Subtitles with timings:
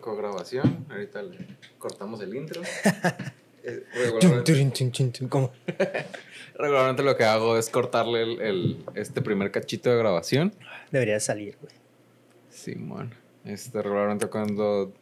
[0.00, 0.86] arrancó grabación.
[0.90, 1.36] Ahorita le
[1.78, 2.62] cortamos el intro.
[3.62, 3.84] Eh,
[5.28, 5.52] ¿Cómo?
[6.54, 10.54] Regularmente lo que hago es cortarle el, el- este primer cachito de grabación.
[10.90, 11.74] Debería salir, güey.
[12.48, 13.14] Simón.
[13.44, 14.94] Este, regularmente cuando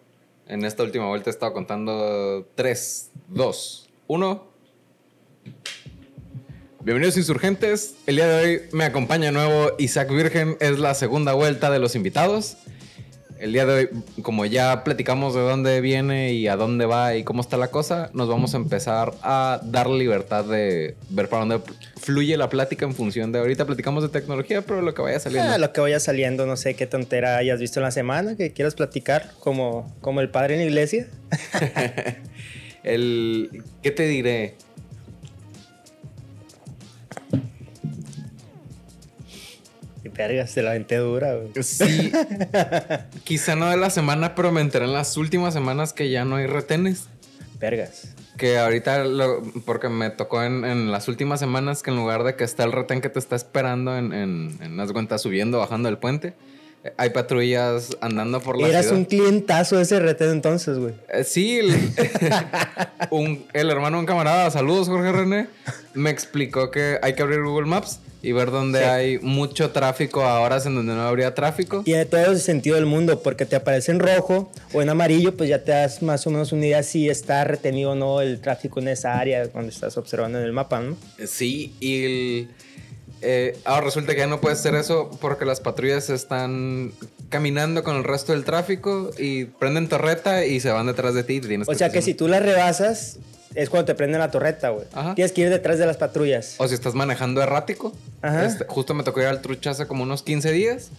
[0.49, 4.49] en esta última vuelta he estado contando 3, 2, 1.
[6.81, 7.95] Bienvenidos insurgentes.
[8.09, 10.57] El día de hoy me acompaña de nuevo Isaac Virgen.
[10.59, 12.57] Es la segunda vuelta de los invitados.
[13.39, 13.89] El día de hoy,
[14.23, 18.11] como ya platicamos de dónde viene y a dónde va y cómo está la cosa,
[18.13, 21.61] nos vamos a empezar a dar libertad de ver para dónde
[22.01, 25.53] fluye la plática en función de ahorita platicamos de tecnología, pero lo que vaya saliendo.
[25.53, 28.53] Ah, lo que vaya saliendo, no sé qué tontera hayas visto en la semana que
[28.53, 31.07] quieras platicar, como, como el padre en la iglesia.
[32.85, 34.55] El, ¿Qué te diré?
[40.09, 41.51] Vergas, te la aventé dura, güey.
[41.63, 42.13] Sí,
[43.25, 46.37] quizá no de la semana, pero me enteré en las últimas semanas que ya no
[46.37, 47.07] hay retenes.
[47.59, 48.15] Vergas.
[48.37, 52.37] Que ahorita, lo- porque me tocó en, en las últimas semanas que en lugar de
[52.37, 55.89] que está el retén que te está esperando en, en, en las cuentas subiendo, bajando
[55.89, 56.35] el puente,
[56.97, 58.99] hay patrullas andando por la Eras ciudad.
[58.99, 60.95] un clientazo de ese retén entonces, güey.
[61.13, 61.75] Eh, Sí, el,
[63.11, 65.49] un- el hermano de un camarada, saludos Jorge René,
[65.95, 68.85] me explicó que hay que abrir Google Maps y ver dónde Sí.
[68.85, 71.83] hay mucho tráfico a horas en donde no habría tráfico.
[71.85, 75.49] Tiene todo el sentido del mundo, porque te aparece en rojo o en amarillo, pues
[75.49, 78.81] ya te das más o menos una idea si está retenido o no el tráfico
[78.81, 80.97] en esa área cuando estás observando en el mapa, ¿no?
[81.27, 82.49] Sí, y el,
[83.21, 86.93] eh, ahora resulta que ya no puedes hacer eso porque las patrullas están
[87.29, 91.35] caminando con el resto del tráfico y prenden torreta y se van detrás de ti.
[91.35, 93.19] y te tienes O sea que si tú la rebasas,
[93.55, 94.87] es cuando te prenden la torreta, güey.
[95.15, 96.55] Tienes que ir detrás de las patrullas.
[96.59, 97.93] O si estás manejando errático.
[98.23, 98.47] Ajá.
[98.47, 100.91] Este, justo me tocó ir al trucha hace como unos 15 días.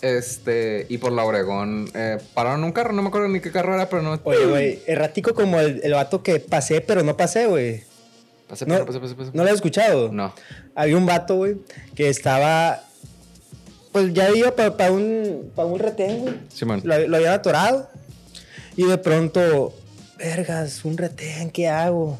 [0.00, 3.74] Este, y por la Obregón eh, pararon un carro, no me acuerdo ni qué carro
[3.74, 4.18] era, pero no.
[4.24, 7.84] Oye, güey, errático como el, el vato que pasé, pero no pasé, güey.
[8.66, 8.84] No.
[9.32, 10.12] ¿No lo has escuchado?
[10.12, 10.34] No.
[10.74, 11.56] Había un vato, güey,
[11.94, 12.82] que estaba.
[13.92, 16.34] Pues ya iba para un, pa un retén, güey.
[16.48, 16.80] Simón.
[16.84, 17.88] Lo, lo habían atorado.
[18.76, 19.74] Y de pronto,
[20.18, 22.18] vergas, un retén, ¿qué hago?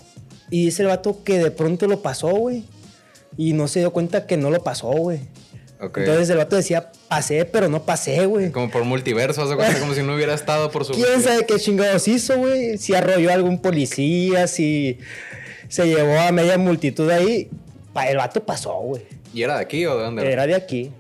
[0.50, 2.64] Y dice el vato que de pronto lo pasó, güey.
[3.38, 5.20] Y no se dio cuenta que no lo pasó, güey.
[5.80, 5.98] Ok.
[5.98, 8.52] Entonces el vato decía, pasé, pero no pasé, güey.
[8.52, 10.92] como por multiverso, haz de cuenta, como si no hubiera estado por su.
[10.94, 12.76] ¿Quién sabe qué chingados hizo, güey?
[12.76, 14.98] Si arrolló a algún policía, si
[15.72, 17.48] se llevó a media multitud ahí.
[18.08, 19.02] El vato pasó, güey.
[19.34, 20.22] ¿Y era de aquí o de dónde?
[20.22, 20.32] era?
[20.32, 20.90] Era de aquí.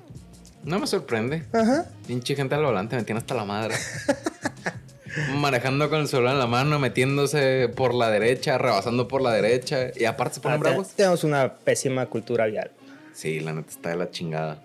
[0.64, 1.44] No me sorprende.
[1.52, 1.86] Ajá.
[2.06, 3.74] Pinche gente al volante, me tiene hasta la madre.
[5.34, 9.88] Manejando con el celular en la mano, metiéndose por la derecha, rebasando por la derecha.
[9.94, 10.88] Y aparte se ponen Ah, te- bravos.
[10.90, 12.70] Tenemos una pésima cultura vial.
[13.12, 14.62] Sí, la neta está de la chingada.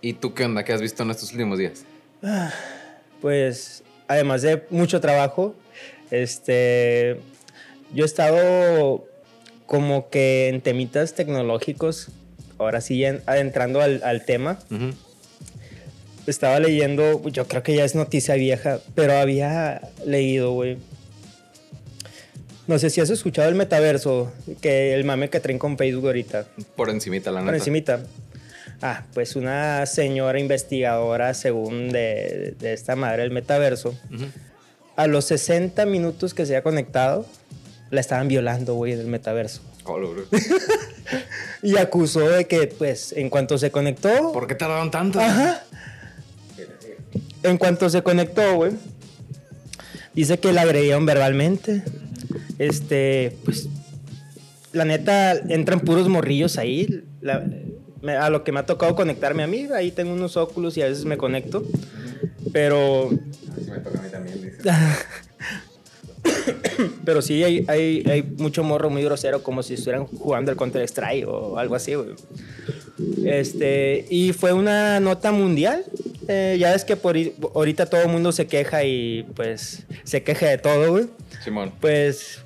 [0.00, 0.64] ¿Y tú qué onda?
[0.64, 1.84] ¿Qué has visto en estos últimos días?
[3.20, 5.54] Pues, además de mucho trabajo,
[6.12, 7.20] este,
[7.94, 9.06] yo he estado
[9.66, 12.08] como que en temitas tecnológicos,
[12.58, 14.58] ahora sí en- adentrando al, al tema.
[16.26, 20.78] Estaba leyendo, yo creo que ya es noticia vieja, pero había leído, güey.
[22.66, 26.46] No sé si has escuchado el metaverso, que el mame que traen con Facebook ahorita.
[26.76, 27.48] Por encimita, la neta.
[27.50, 28.00] Por encimita.
[28.80, 34.24] Ah, pues una señora investigadora, según de, de esta madre del metaverso, Ujú.
[34.96, 37.26] a los 60 minutos que se ha conectado,
[37.94, 39.62] la estaban violando, güey, en el metaverso.
[39.84, 39.98] Oh.
[41.62, 44.32] Y acusó de que, pues, en cuanto se conectó...
[44.32, 45.18] ¿Por qué tardaron tanto?
[45.18, 45.62] Ajá.
[47.42, 48.72] En cuanto se conectó, güey,
[50.14, 51.82] dice que la agredieron verbalmente.
[52.58, 53.68] Este, pues,
[54.72, 57.04] la neta, entran puros morrillos ahí.
[57.22, 57.46] La-
[58.02, 60.82] me- a lo que me ha tocado conectarme a mí, ahí tengo unos óculos y
[60.82, 61.66] a veces me conecto.
[62.52, 64.58] Pero, Me toca a mí también, dice.
[67.04, 70.82] pero sí hay, hay, hay mucho morro muy grosero, como si estuvieran jugando el Counter
[70.82, 72.10] Strike o algo así, güey.
[73.24, 75.84] Este, y fue una nota mundial.
[76.28, 77.16] Eh, ya ves que por,
[77.54, 81.06] ahorita todo el mundo se queja y pues se queja de todo, güey.
[81.42, 81.72] Simón.
[81.80, 82.40] Pues,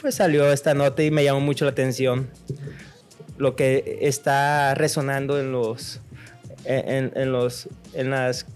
[0.00, 2.28] pues salió esta nota y me llamó mucho la atención.
[3.36, 6.00] Lo que está resonando en los.
[6.64, 7.68] En, en los.
[7.94, 8.46] En las.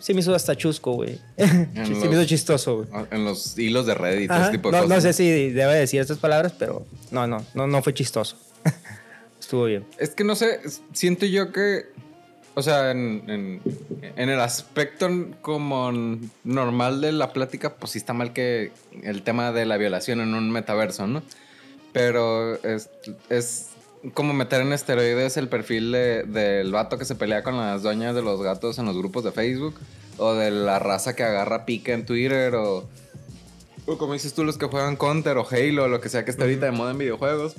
[0.00, 1.20] Se me hizo hasta chusco, güey.
[1.36, 2.88] Se me hizo chistoso, güey.
[3.10, 4.96] En los hilos de Reddit Ajá, ese tipo de No, cosas.
[4.96, 8.36] no sé si debe decir estas palabras, pero no, no, no, no fue chistoso.
[9.40, 9.84] Estuvo bien.
[9.98, 10.60] Es que no sé,
[10.92, 11.86] siento yo que,
[12.54, 13.62] o sea, en, en-
[14.16, 15.08] en el aspecto
[15.42, 15.90] como
[16.44, 18.72] normal de la plática, pues sí está mal que
[19.02, 21.22] el tema de la violación en un metaverso, ¿no?
[21.92, 22.90] Pero es,
[23.28, 23.68] es
[24.14, 28.14] como meter en esteroides el perfil de- del vato que se pelea con las dueñas
[28.14, 29.74] de los gatos en los grupos de Facebook.
[30.20, 32.88] o de la raza que agarra pica en Twitter o,
[33.86, 36.32] o como dices tú, los que juegan Counter o Halo o lo que sea que
[36.32, 37.54] está ahorita de moda en videojuegos.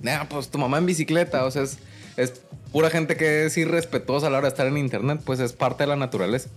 [0.00, 1.78] Nah, pues tu mamá en bicicleta, o sea, es,
[2.16, 2.40] es
[2.70, 5.82] pura gente que es irrespetuosa a la hora de estar en internet, pues es parte
[5.82, 6.48] de la naturaleza.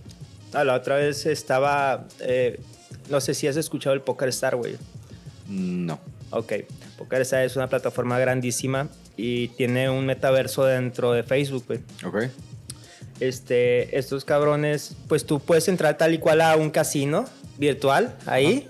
[0.52, 2.60] Ah, la otra vez estaba, eh,
[3.10, 4.76] no sé si has escuchado el Poker Star, güey.
[5.48, 5.98] No.
[6.32, 6.52] Ok,
[6.98, 11.80] Poker Star es una plataforma grandísima y tiene un metaverso dentro de Facebook, güey.
[12.04, 12.30] Ok.
[13.20, 17.26] Este, estos cabrones, pues tú puedes entrar tal y cual a un casino
[17.58, 18.66] virtual ahí.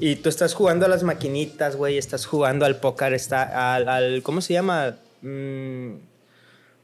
[0.00, 1.98] Y tú estás jugando a las maquinitas, güey.
[1.98, 4.96] Estás jugando al póker, está, al, al- ¿Cómo se llama?
[5.22, 5.92] Mm,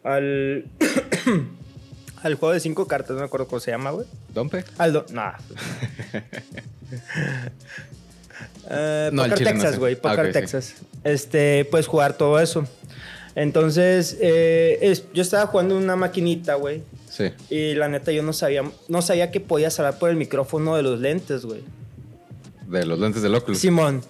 [0.03, 0.65] al.
[2.23, 4.07] al juego de cinco cartas, no me acuerdo cómo se llama, güey.
[4.33, 4.65] ¿Dompe?
[4.79, 4.93] Al.
[4.95, 5.33] do- Nah.
[8.71, 9.79] Eh, No, Poker no Texas, sé.
[9.79, 9.95] güey.
[9.95, 10.33] Ah, Poker sí.
[10.33, 10.75] Texas.
[11.05, 12.67] Este, puedes jugar todo eso.
[13.35, 16.83] Entonces, eh, es- yo estaba jugando una maquinita, güey.
[17.11, 17.31] Sí.
[17.51, 20.83] Y la neta, yo no sabía, no sabía que podías hablar por el micrófono de
[20.83, 21.61] los lentes, güey.
[22.69, 23.59] De los lentes del Oculus.
[23.59, 24.03] Simón.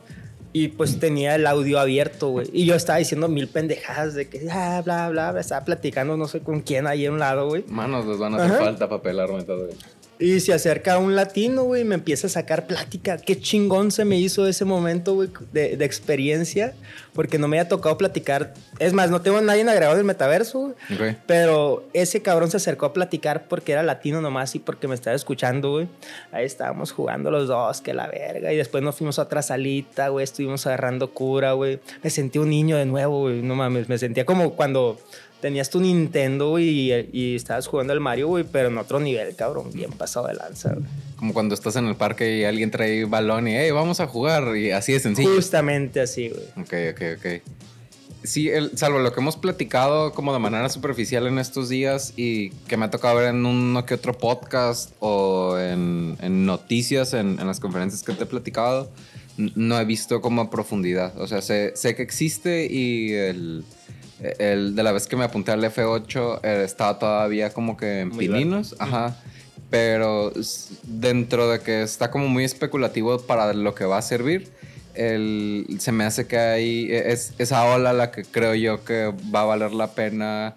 [0.53, 2.49] Y pues tenía el audio abierto, güey.
[2.53, 5.41] Y yo estaba diciendo mil pendejadas de que, ah, bla, bla, bla.
[5.41, 7.65] Estaba platicando no sé con quién ahí a un lado, güey.
[7.67, 8.65] Manos les van a hacer Ajá.
[8.65, 9.03] falta para
[9.45, 9.65] todo.
[9.67, 9.77] güey.
[10.19, 13.17] Y se acerca un latino, güey, y me empieza a sacar plática.
[13.17, 16.75] Qué chingón se me hizo ese momento, güey, de, de experiencia.
[17.15, 18.55] Porque no me había tocado platicar.
[18.81, 20.73] Es más, no tengo a nadie agregado del metaverso, güey.
[21.13, 21.17] Ok.
[21.27, 25.15] Pero ese cabrón se acercó a platicar porque era latino nomás y porque me estaba
[25.15, 25.89] escuchando, güey.
[26.33, 28.53] Ahí estábamos jugando los dos, que la verga.
[28.53, 30.25] Y después nos fuimos a otra salita, güey.
[30.25, 31.79] Estuvimos agarrando cura, güey.
[32.03, 33.43] Me sentí un niño de nuevo, güey.
[33.43, 34.99] No mames, me sentía como cuando
[35.45, 39.37] tenías tu Nintendo, güey, y, y estabas jugando al Mario, güey, pero en otro nivel,
[39.37, 39.69] cabrón.
[39.75, 40.87] Bien pasado de lanza, güey.
[41.19, 44.57] Como cuando estás en el parque y alguien trae balón y, hey, vamos a jugar.
[44.57, 45.35] Y así de sencillo.
[45.35, 46.45] Justamente así, güey.
[46.57, 47.43] Ok, ok, ok.
[48.23, 52.49] Sí, el- salvo lo que hemos platicado como de manera superficial en estos días y
[52.67, 57.39] que me ha tocado ver en uno que otro podcast o en, en noticias, en,
[57.39, 58.91] en las conferencias que te he platicado,
[59.37, 61.13] no he visto como a profundidad.
[61.21, 63.63] O sea, sé, sé que existe y el,
[64.21, 68.09] el de la vez que me apunté al F8 eh, estaba todavía como que en
[68.09, 68.75] Muy pininos.
[68.79, 69.17] Ajá.
[69.71, 70.33] Pero
[70.85, 74.49] dentro de que está como muy especulativo para lo que va a servir,
[74.95, 79.41] el, se me hace que hay es esa ola la que creo yo que va
[79.41, 80.55] a valer la pena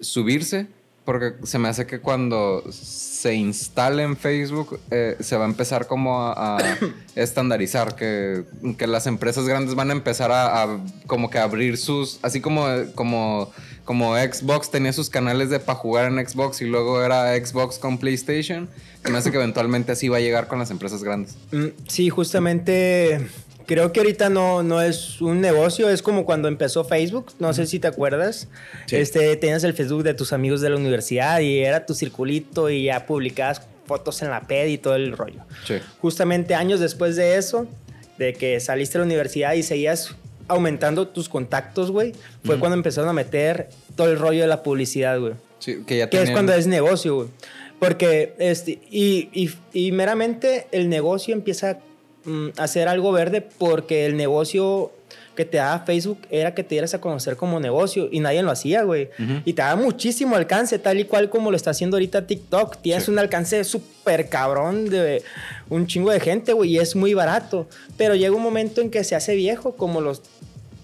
[0.00, 0.66] subirse.
[1.08, 5.86] Porque se me hace que cuando se instale en Facebook eh, se va a empezar
[5.86, 6.78] como a, a
[7.14, 8.44] estandarizar, que,
[8.76, 12.66] que las empresas grandes van a empezar a, a como que abrir sus, así como,
[12.94, 13.50] como,
[13.86, 17.96] como Xbox tenía sus canales de para jugar en Xbox y luego era Xbox con
[17.96, 18.68] PlayStation,
[19.02, 21.38] se me hace que eventualmente así va a llegar con las empresas grandes.
[21.52, 23.26] Mm, Sí, justamente
[23.68, 27.66] creo que ahorita no, no es un negocio, es como cuando empezó Facebook, no sé
[27.66, 28.48] si te acuerdas.
[28.86, 28.96] Sí.
[28.96, 32.84] Este, tenías el Facebook de tus amigos de la universidad y era tu circulito y
[32.84, 35.42] ya publicabas fotos en la ped y todo el rollo.
[35.66, 35.74] Sí.
[36.00, 37.68] Justamente años después de eso,
[38.18, 40.16] de que saliste de la universidad y seguías
[40.48, 42.60] aumentando tus contactos, güey, fue Ujú.
[42.60, 45.34] cuando empezaron a meter todo el rollo de la publicidad, güey.
[45.58, 47.28] Sí, que ya Que es tenían- cuando es negocio, güey.
[47.78, 51.78] Porque, este, y, y, y meramente el negocio empieza
[52.28, 54.92] mm, hacer algo verde porque el negocio
[55.34, 58.50] que te daba Facebook era que te dieras a conocer como negocio y nadie lo
[58.50, 59.08] hacía, güey.
[59.20, 59.34] Ujú.
[59.44, 62.78] Y te daba muchísimo alcance, tal y cual como lo está haciendo ahorita TikTok.
[62.82, 63.12] Tienes Sí.
[63.12, 65.22] un alcance súper cabrón de
[65.68, 67.68] un chingo de gente, güey, y es muy barato.
[67.96, 70.22] Pero llega un momento en que se hace viejo, como los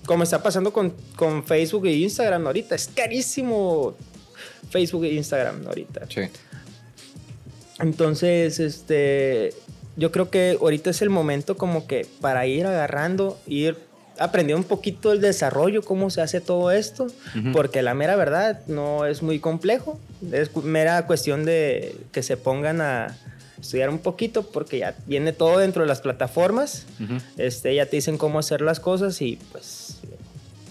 [0.06, 2.74] como está pasando con, con Facebook e Instagram ahorita.
[2.76, 3.96] Es carísimo
[4.70, 6.02] Facebook e Instagram ahorita.
[6.08, 6.20] Sí.
[7.80, 9.52] Entonces, este,
[9.96, 13.76] yo creo que ahorita es el momento como que para ir agarrando, ir
[14.18, 17.08] aprendiendo un poquito el desarrollo, cómo se hace todo esto,
[17.52, 19.98] porque la mera verdad no es muy complejo,
[20.32, 23.16] es mera cuestión de que se pongan a
[23.60, 26.86] estudiar un poquito, porque ya viene todo dentro de las plataformas,
[27.36, 30.00] este, ya te dicen cómo hacer las cosas y pues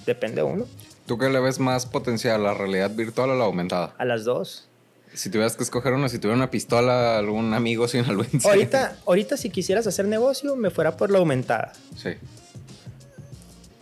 [0.05, 0.65] depende uno,
[1.05, 3.93] ¿Tú qué le ves más potencial, la realidad virtual o la aumentada?
[3.97, 4.69] a las dos.
[5.13, 9.37] Si tuvieras que escoger una, si tuviera una pistola, algún amigo sin algún Ahorita, ahorita
[9.37, 11.73] si quisieras hacer negocio, me fuera por la aumentada.
[11.95, 12.09] Sí.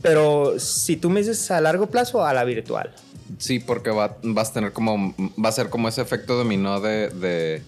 [0.02, 2.94] Pero si tú me dices a largo plazo, a la virtual.
[3.38, 5.14] Sí, porque va, vas a tener como.
[5.44, 7.10] Va a ser como ese efecto dominó de.
[7.10, 7.62] de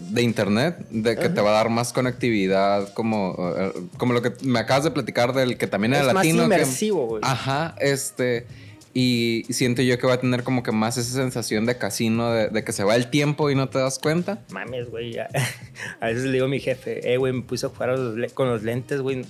[0.00, 4.32] de internet, de que te va a dar más conectividad, como, eh, como lo que
[4.42, 6.38] me acabas de platicar del que también era es más latino.
[6.38, 7.22] que- inmersivo, güey.
[7.24, 8.46] Ajá, este.
[8.94, 12.48] Y siento yo que va a tener como que más esa sensación de casino, de,
[12.48, 14.40] de que se va el tiempo y no te das cuenta.
[14.50, 15.12] Mames, güey.
[15.14, 15.28] ya.
[16.00, 18.16] A veces le digo a mi jefe, eh, güey, me puse a jugar a los
[18.16, 19.24] le- con los lentes, güey.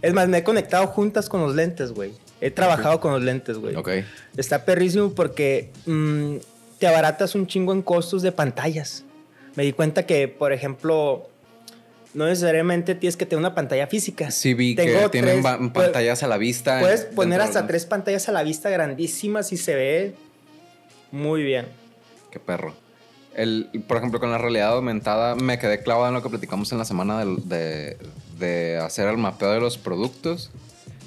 [0.00, 2.12] Es más, me he conectado juntas con los lentes, güey.
[2.40, 3.76] He trabajado con los lentes, güey.
[3.76, 3.90] Ok.
[4.36, 6.36] Está perrísimo porque mm,
[6.78, 9.04] te abaratas un chingo en costos de pantallas.
[9.56, 11.28] me di cuenta que, por ejemplo,
[12.14, 14.30] no necesariamente tienes que tener una pantalla física.
[14.30, 15.42] Sí, vi que tienen
[15.72, 16.80] pantallas a la vista.
[16.80, 20.14] Puedes poner hasta tres pantallas a la vista grandísimas y se ve
[21.10, 21.66] muy bien.
[22.30, 22.74] Qué perro.
[23.34, 26.78] El, por ejemplo, con la realidad aumentada me quedé clavado en lo que platicamos en
[26.78, 27.96] la semana de,
[28.38, 30.50] de hacer el mapeo de los productos.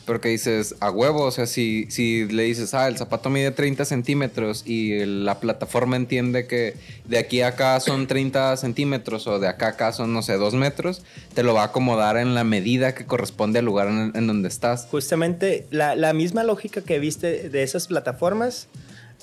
[0.06, 3.52] Pero que dices, a huevo, o sea, si, si le dices, ah, el zapato mide
[3.52, 9.40] 30 centímetros y la plataforma entiende que de aquí a acá son 30 centímetros o
[9.40, 11.02] de acá a acá son, no sé, 2 metros,
[11.34, 14.88] te lo va a acomodar en la medida que corresponde al lugar en, donde estás.
[14.92, 18.68] Justamente la misma lógica que viste de esas plataformas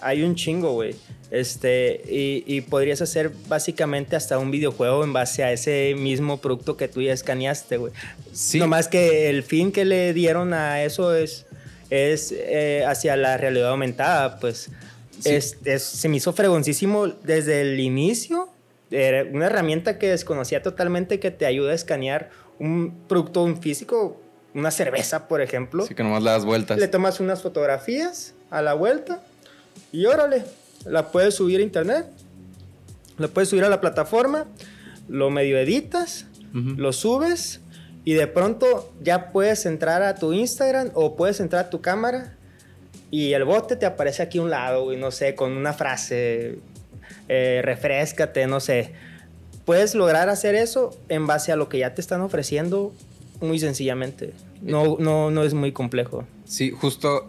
[0.00, 0.94] hay un chingo, güey.
[1.30, 6.88] Este, y, podrías hacer básicamente hasta un videojuego en base a ese mismo producto que
[6.88, 7.92] tú ya escaneaste, güey.
[8.32, 8.60] Sí.
[8.60, 11.46] más que el fin que le dieron a eso es,
[11.88, 14.70] es eh, hacia la realidad aumentada, pues.
[15.24, 18.48] Es, se me hizo fregoncísimo desde el inicio.
[18.90, 24.20] Era una herramienta que desconocía totalmente que te ayuda a escanear un producto un físico,
[24.52, 25.86] una cerveza, por ejemplo.
[25.86, 26.78] Sí, que nomás le das vueltas.
[26.78, 29.22] Le tomas unas fotografías a la vuelta
[29.92, 30.44] y órale,
[30.84, 32.06] la puedes subir a internet,
[33.18, 34.46] la puedes subir a la plataforma,
[35.08, 37.60] lo medio editas, lo subes
[38.04, 42.36] y de pronto ya puedes entrar a tu Instagram o puedes entrar a tu cámara
[43.12, 46.58] y el bote te aparece aquí a un lado, y no sé, con una frase,
[47.28, 48.92] eh, refrescate, no sé.
[49.66, 52.94] Puedes lograr hacer eso en base a lo que ya te están ofreciendo
[53.42, 54.32] muy sencillamente.
[54.62, 56.24] No, no, no es muy complejo.
[56.46, 57.26] Sí, justo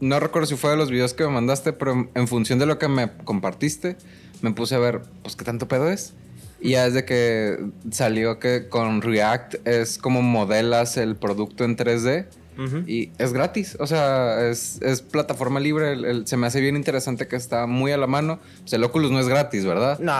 [0.00, 2.78] no recuerdo si fue de los videos que me mandaste, pero en función de lo
[2.78, 3.96] que me compartiste,
[4.42, 6.14] me puse a ver, pues, qué tanto pedo es.
[6.60, 7.58] Y ya desde que
[7.90, 12.26] salió que con React es como modelas el producto en 3D
[12.86, 13.76] y es gratis.
[13.80, 14.78] O sea, es,
[15.10, 16.26] plataforma libre.
[16.26, 18.38] se me hace bien interesante que está muy a la mano.
[18.60, 19.98] Pues el Oculus no es gratis, ¿verdad?
[19.98, 20.12] No,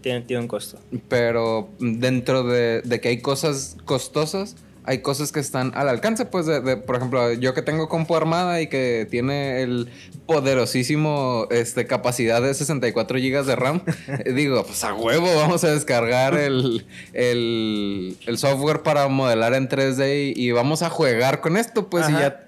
[0.00, 0.78] tiene, tiene, un costo.
[1.08, 4.56] Pero dentro de, de que hay cosas costosas,
[4.88, 8.62] hay cosas que están al alcance, pues, de, por ejemplo, yo que tengo compu armada
[8.62, 9.90] y que tiene el
[10.24, 13.82] poderosísimo este, capacidad de 64 GB de RAM,
[14.34, 20.52] digo, pues a huevo, vamos a descargar el, el, software para modelar en 3D y,
[20.52, 22.46] vamos a jugar con esto, pues, y ya,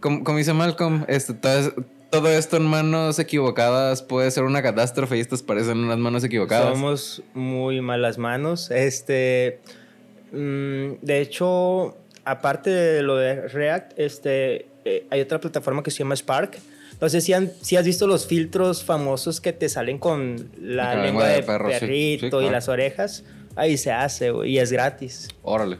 [0.00, 5.20] como, como, dice Malcolm, este, todo, esto en manos equivocadas puede ser una catástrofe y
[5.20, 6.72] estas parecen unas manos equivocadas.
[6.72, 8.70] Somos muy malas manos.
[8.70, 9.60] Este,
[10.34, 15.98] Mm, de hecho, aparte de lo de React, este, eh, hay otra plataforma que se
[15.98, 16.58] llama Spark.
[17.00, 21.28] No sé si, si has visto los filtros famosos que te salen con la, lengua,
[21.28, 23.24] de, perrito y las orejas.
[23.56, 25.28] Ahí se hace, y es gratis.
[25.42, 25.78] Órale.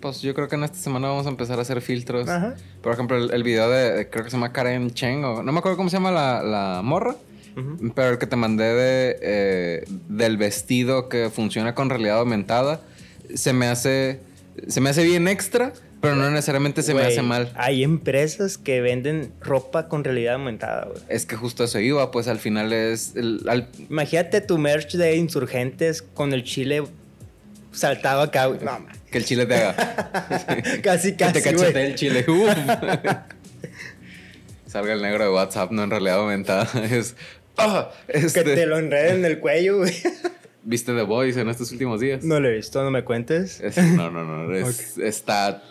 [0.00, 2.28] Pues yo creo que en esta semana vamos a empezar a hacer filtros.
[2.82, 5.76] Por ejemplo, el, video de, creo que se llama Karen Cheng, o no me acuerdo
[5.76, 7.14] cómo se llama la, la morra.
[7.94, 12.80] Pero el que te mandé de, eh, del vestido que funciona con realidad aumentada
[13.34, 14.20] se me hace,
[14.68, 17.52] se me hace bien extra, pero no necesariamente se me hace mal.
[17.54, 21.00] Hay empresas que venden ropa con realidad aumentada, güey.
[21.08, 23.14] Es que justo eso iba, pues al final es...
[23.88, 26.82] Imagínate tu merch de insurgentes con el chile
[27.70, 28.60] saltado acá, güey.
[28.64, 30.22] No, que el chile te haga.
[30.82, 32.24] casi, casi, Que te cachete el chile.
[34.66, 36.68] Salga el negro de WhatsApp, no en realidad aumentada.
[36.90, 37.14] Es...
[38.08, 38.44] Este...
[38.44, 39.94] Que te lo enreden en el cuello, güey.
[40.64, 42.24] ¿Viste The Voice en estos últimos días?
[42.24, 43.62] No lo he visto, no me cuentes.
[43.96, 44.58] no, no, no.
[44.58, 45.62] Está.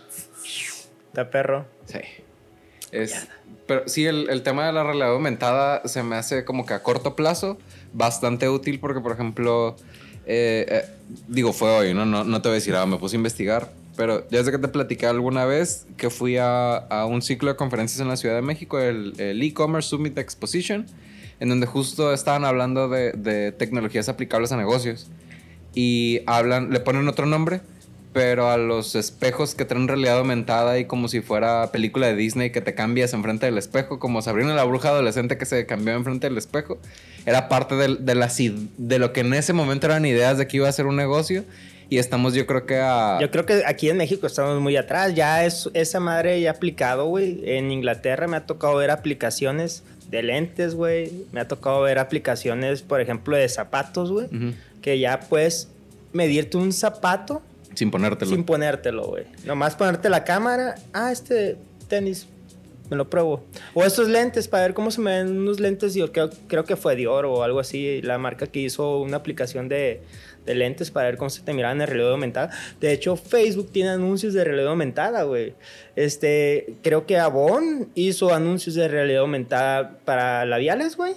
[1.07, 1.65] Está perro.
[1.85, 1.99] Sí.
[2.91, 3.27] Es,
[3.67, 7.15] pero sí, el, tema de la realidad aumentada se me hace como que a corto
[7.15, 7.57] plazo
[7.93, 9.77] bastante útil porque, por ejemplo,
[10.25, 10.85] eh, eh,
[11.29, 12.05] digo, fue hoy, ¿no?
[12.05, 12.25] ¿no?
[12.25, 14.67] No te voy a decir, ah, me puse a investigar, pero ya sé que te
[14.67, 18.41] platicé alguna vez que fui a, a un ciclo de conferencias en la Ciudad de
[18.41, 20.85] México, el e-commerce Summit Exposition
[21.41, 25.07] en donde justo estaban hablando de, tecnologías aplicables a negocios.
[25.73, 27.61] Y hablan, le ponen otro nombre,
[28.13, 32.51] pero a los espejos que traen realidad aumentada y como si fuera película de Disney
[32.51, 36.29] que te cambias enfrente del espejo, como Sabrina la bruja adolescente que se cambió enfrente
[36.29, 36.77] del espejo,
[37.25, 40.69] era parte de, de, de lo que en ese momento eran ideas de que iba
[40.69, 41.43] a ser un negocio.
[41.89, 43.17] Y estamos, yo creo que a.
[43.19, 45.13] Yo creo que aquí en México estamos muy atrás.
[45.13, 47.41] Ya es esa madre ya aplicado, güey.
[47.43, 51.25] En Inglaterra me ha tocado ver aplicaciones de lentes, güey.
[51.31, 54.27] Me ha tocado ver aplicaciones, por ejemplo, de zapatos, güey.
[54.81, 55.69] Que ya puedes
[56.13, 57.41] medirte un zapato.
[57.73, 58.29] Sin ponértelo.
[58.29, 59.25] Sin ponértelo, güey.
[59.45, 60.75] Nomás ponerte la cámara.
[60.93, 62.27] Ah, este tenis.
[62.89, 63.41] Me lo pruebo.
[63.73, 65.93] O estos lentes para ver cómo se me ven unos lentes.
[65.93, 68.01] Yo creo, creo que fue Dior o algo así.
[68.01, 70.01] La marca que hizo una aplicación de,
[70.45, 72.49] de lentes para ver cómo se te miraban en realidad aumentada.
[72.79, 75.53] De hecho, Facebook tiene anuncios de realidad aumentada, güey.
[75.95, 81.13] Este, creo que Avon hizo anuncios de realidad aumentada para labiales, güey.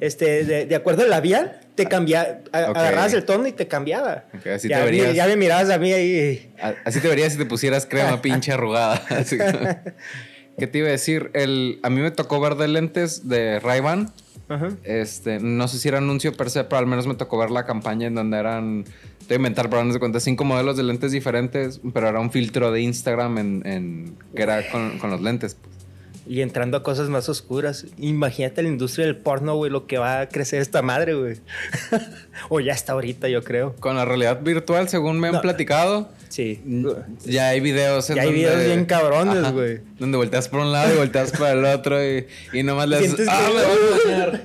[0.00, 4.24] Este, de, acuerdo al labial, te cambiaba, agarrabas el tono y te cambiaba.
[4.52, 5.14] así ya, te verías.
[5.14, 6.52] ya me mirabas a mí ahí.
[6.84, 9.00] Así te verías si te pusieras crema pinche arrugada.
[10.58, 11.30] ¿Qué te iba a decir?
[11.34, 14.12] El, a mí me tocó ver de lentes de Ray-Ban.
[14.84, 17.64] Este, no sé si era anuncio per se, pero al menos me tocó ver la
[17.64, 20.82] campaña en donde eran, te voy a inventar, pero no se cuenta, cinco modelos de
[20.82, 25.56] lentes diferentes, pero era un filtro de Instagram en, que era con, con los lentes.
[26.26, 27.86] Y entrando a cosas más oscuras.
[27.98, 31.40] Imagínate la industria del porno, güey, lo que va a crecer esta madre, güey.
[32.48, 33.74] o ya está ahorita, yo creo.
[33.80, 36.08] Con la realidad virtual, según me han platicado.
[36.32, 36.62] Sí.
[37.26, 39.80] Ya hay videos en Ya hay videos bien cabrones, güey.
[39.98, 43.28] Donde volteas por un lado y volteas para el otro y, y nomás le haces...
[43.28, 44.40] ¡Ah, me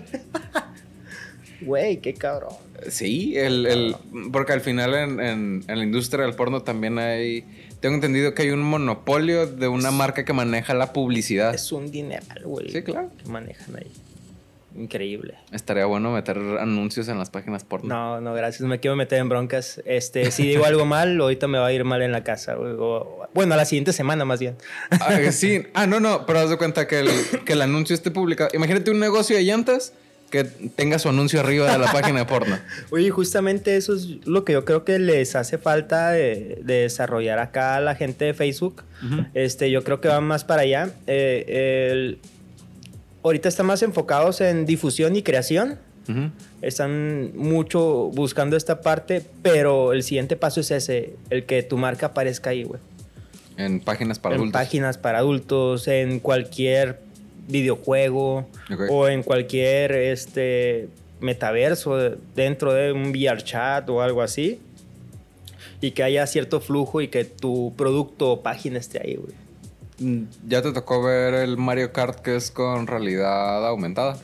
[1.66, 2.54] Güey, qué cabrón.
[2.90, 3.96] Sí, el, el,
[4.34, 7.46] porque al final en, en, en la industria del porno también hay
[7.80, 11.56] tengo entendido que hay un monopolio de una marca que maneja la publicidad.
[11.56, 12.70] Es un dinero, güey.
[12.70, 13.12] Sí, claro.
[13.24, 13.92] Que manejan ahí.
[14.78, 15.36] Increíble.
[15.52, 17.90] Estaría bueno meter anuncios en las páginas porno.
[17.90, 18.62] No, no, gracias.
[18.62, 19.82] Me quiero meter en broncas.
[19.86, 22.56] Este, si digo algo mal, ahorita me va a ir mal en la casa.
[23.34, 24.56] bueno, la siguiente semana más bien.
[24.92, 25.64] Ah, sí.
[25.74, 26.26] Ah, no, no.
[26.26, 27.10] Pero haz de cuenta que el,
[27.46, 28.52] que el anuncio esté publicado.
[28.54, 29.94] Imagínate un negocio de llantas
[30.30, 32.60] que tenga su anuncio arriba de la página de porno.
[32.92, 37.76] Oye, justamente eso es lo que yo creo que les hace falta de, desarrollar acá
[37.78, 38.84] a la gente de Facebook.
[39.34, 40.92] este, yo creo que van más para allá.
[41.08, 42.18] Eh,
[43.24, 45.80] ahorita están más enfocados en difusión y creación.
[46.62, 52.08] Están mucho buscando esta parte, pero el siguiente paso es ese, el que tu marca
[52.08, 52.80] aparezca ahí, güey.
[53.58, 54.48] En páginas para adultos.
[54.48, 57.00] En páginas para adultos, en cualquier
[57.50, 58.48] videojuego
[58.90, 60.88] o en cualquier este,
[61.20, 61.98] metaverso
[62.36, 64.62] dentro de un VR chat o algo así.
[65.82, 69.47] Y que haya cierto flujo y que tu producto o página esté ahí, güey.
[70.00, 74.18] Mm, ¿Ya te tocó ver el Mario Kart que es con realidad aumentada?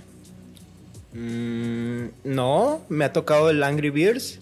[1.13, 4.39] Mm, no, me ha tocado el Angry Birds.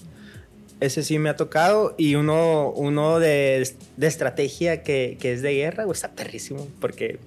[0.79, 1.95] Ese sí me ha tocado.
[1.97, 3.67] Y uno, uno de,
[3.97, 6.67] de estrategia que, que, es de guerra, güey, está perrísimo.
[6.79, 7.19] Porque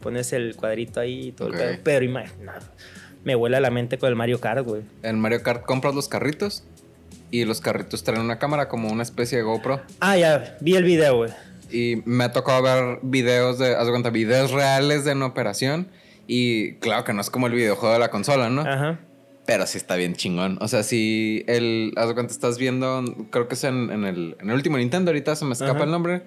[0.00, 1.78] pones el cuadrito ahí y todo el pedo.
[1.82, 2.66] Pero imagínate,
[3.24, 4.82] me vuela la mente con el Mario Kart, güey.
[5.02, 6.64] En Mario Kart compras los carritos
[7.30, 9.80] y los carritos traen una cámara como una especie de GoPro.
[10.00, 11.30] Ah, ya, vi el video, güey.
[11.72, 15.88] Y me ha tocado ver videos de, haz de cuenta, videos reales de una operación.
[16.26, 18.62] Y claro que no es como el videojuego de la consola, ¿no?
[18.62, 19.00] Ajá.
[19.46, 20.58] Pero sí está bien chingón.
[20.60, 24.50] O sea, si el, haz de cuenta, estás viendo, creo que es en, el, en
[24.50, 26.22] el último Nintendo, ahorita se me escapa el nombre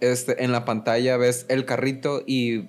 [0.00, 2.62] este, en la pantalla ves el carrito y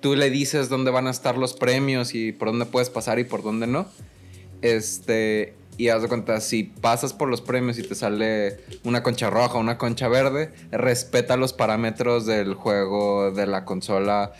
[0.00, 3.24] tú le dices dónde van a estar los premios y por dónde puedes pasar y
[3.24, 3.86] por dónde no.
[4.62, 9.30] Este, y haz de cuenta, si pasas por los premios y te sale una concha
[9.30, 14.32] roja, una concha verde, respeta los parámetros del juego, de la consola,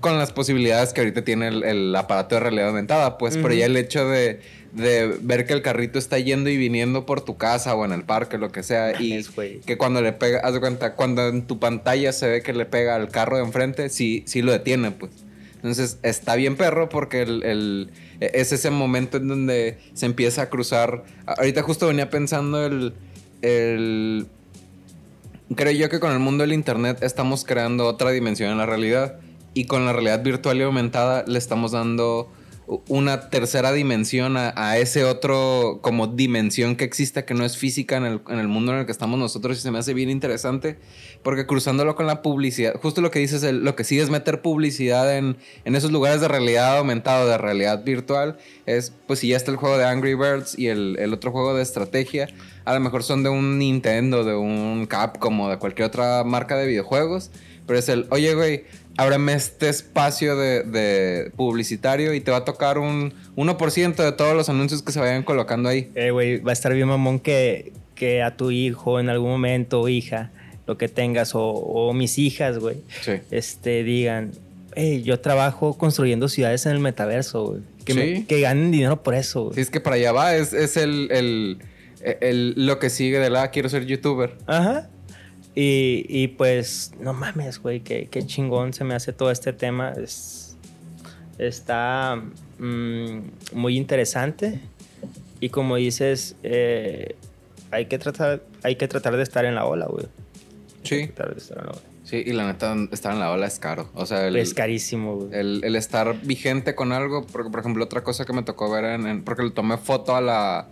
[0.00, 3.18] con las posibilidades que ahorita tiene el, aparato de realidad aumentada.
[3.18, 4.40] Pues, por ya el hecho de
[4.72, 8.04] de ver que el carrito está yendo y viniendo por tu casa o en el
[8.04, 9.22] parque, lo que sea, y
[9.66, 12.64] que cuando le pega, haz de cuenta, cuando en tu pantalla se ve que le
[12.64, 15.12] pega al carro de enfrente, sí, sí lo detiene, pues.
[15.62, 21.04] Entonces está bien perro porque el, es ese momento en donde se empieza a cruzar.
[21.24, 22.94] Ahorita justo venía pensando el,
[23.42, 24.26] el...
[25.54, 29.20] Creo yo que con el mundo del Internet estamos creando otra dimensión en la realidad
[29.54, 32.32] y con la realidad virtual y aumentada le estamos dando
[32.66, 38.04] una tercera dimensión a, ese otro como dimensión que existe que no es física en
[38.04, 40.78] el, mundo en el que estamos nosotros y se me hace bien interesante
[41.22, 45.16] porque cruzándolo con la publicidad, justo lo que dices, lo que sí es meter publicidad
[45.16, 49.56] en, esos lugares de realidad aumentada, de realidad virtual, es pues si ya está el
[49.56, 52.28] juego de Angry Birds y el, el otro juego de estrategia,
[52.64, 56.56] a lo mejor son de un Nintendo, de un Capcom o de cualquier otra marca
[56.56, 57.30] de videojuegos,
[57.66, 58.64] pero es el, oye güey,
[58.96, 64.48] ábreme este espacio de, publicitario y te va a tocar un 1% de todos los
[64.48, 65.90] anuncios que se vayan colocando ahí.
[65.94, 69.80] Eh, güey, va a estar bien mamón que, que a tu hijo en algún momento
[69.80, 70.30] o hija,
[70.66, 72.78] lo que tengas, o, mis hijas, güey,
[73.30, 74.32] este, digan,
[74.74, 77.60] hey, yo trabajo construyendo ciudades en el metaverso, güey.
[77.84, 79.56] Que, que ganen dinero por eso, güey.
[79.56, 81.58] Sí, es que para allá va, es, es el, el,
[82.20, 84.34] el, lo que sigue de la quiero ser youtuber.
[84.46, 84.88] Ajá.
[85.54, 89.92] Y, pues, no mames, güey, qué, chingón se me hace todo este tema.
[89.92, 90.56] Es,
[91.38, 92.22] está
[92.58, 93.18] mm,
[93.52, 94.60] muy interesante.
[95.40, 97.16] Y como dices, eh,
[97.70, 100.06] hay, que tratar, hay que tratar de estar en la ola, güey.
[100.84, 101.10] Sí.
[102.04, 103.88] Sí, y la neta, estar en la ola es caro.
[103.94, 105.30] O sea, es carísimo, güey.
[105.32, 109.22] El, estar vigente con algo, porque, por ejemplo, otra cosa que me tocó ver en,
[109.22, 110.68] porque le tomé foto a la.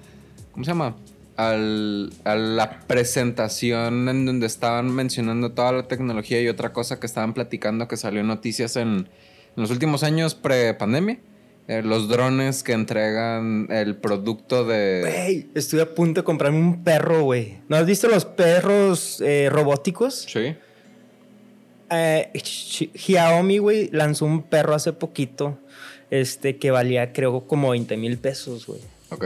[0.52, 0.96] ¿Cómo se llama?
[1.40, 7.06] Al, a la presentación en donde estaban mencionando toda la tecnología y otra cosa que
[7.06, 9.08] estaban platicando que salió en noticias en,
[9.56, 11.18] los últimos años pre-pandemia.
[11.66, 15.00] eh, los drones que entregan el producto de...
[15.02, 17.58] Güey, estuve a punto de comprarme un perro, güey.
[17.68, 20.26] ¿No has visto los perros eh, robóticos?
[20.28, 20.54] Sí.
[21.90, 22.30] Eh,
[22.94, 25.58] Xiaomi, güey, lanzó un perro hace poquito
[26.10, 28.80] este, que valía, creo, como 20 mil pesos, güey.
[29.10, 29.24] Ok.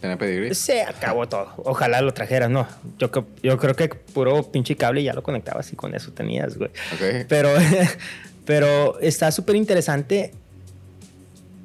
[0.00, 0.54] Pedigrí.
[0.54, 1.48] Se acabó todo.
[1.58, 2.66] Ojalá lo trajeras, no.
[2.98, 6.56] Yo, creo- yo creo que puro pinche cable ya lo conectabas y con eso tenías,
[6.56, 6.70] güey.
[6.94, 7.26] Ok.
[7.28, 7.48] Pero,
[8.44, 10.32] pero está súper interesante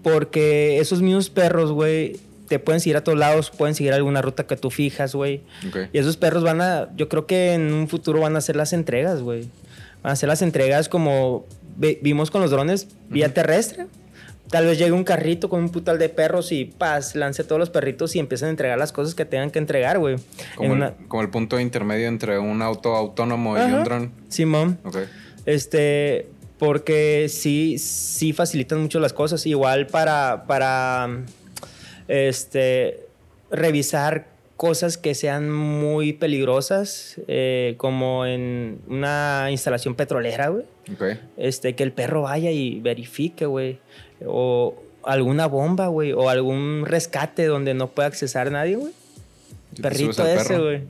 [0.04, 2.18] porque esos mismos perros, güey,
[2.48, 5.42] te pueden seguir a todos lados, pueden seguir alguna ruta que tú fijas, güey.
[5.68, 5.78] Ok.
[5.94, 8.74] Y esos perros van a, yo creo que en un futuro van a hacer las
[8.74, 9.44] entregas, güey.
[10.04, 11.46] Van a hacer las entregas como
[11.78, 13.86] vimos con los drones, vía terrestre.
[14.52, 17.70] Tal vez llegue un carrito con un putal de perros y paz, lance todos los
[17.70, 20.18] perritos y empiezan a entregar las cosas que tengan que entregar, güey.
[20.56, 24.12] Como, el, una- como el punto intermedio entre un auto autónomo y un dron.
[24.28, 24.78] Simón.
[24.84, 24.98] Ok.
[25.46, 26.28] Este,
[26.60, 29.46] porque sí, sí facilitan mucho las cosas.
[29.46, 31.10] Igual para, para,
[32.10, 33.06] este,
[33.52, 40.66] revisar cosas que sean muy peligrosas, eh, como en una instalación petrolera, güey.
[40.94, 41.04] Ok.
[41.38, 43.80] Este, que el perro vaya y verifique, güey.
[44.28, 46.12] O alguna bomba, güey.
[46.14, 48.94] O algún rescate donde no pueda accesar nadie, güey.
[49.82, 50.82] Perrito ese, güey.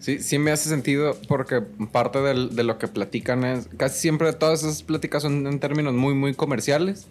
[0.00, 3.68] Sí, sí me hace sentido porque parte del- de lo que platican es...
[3.76, 7.06] Casi siempre todas esas pláticas son en términos muy, muy comerciales.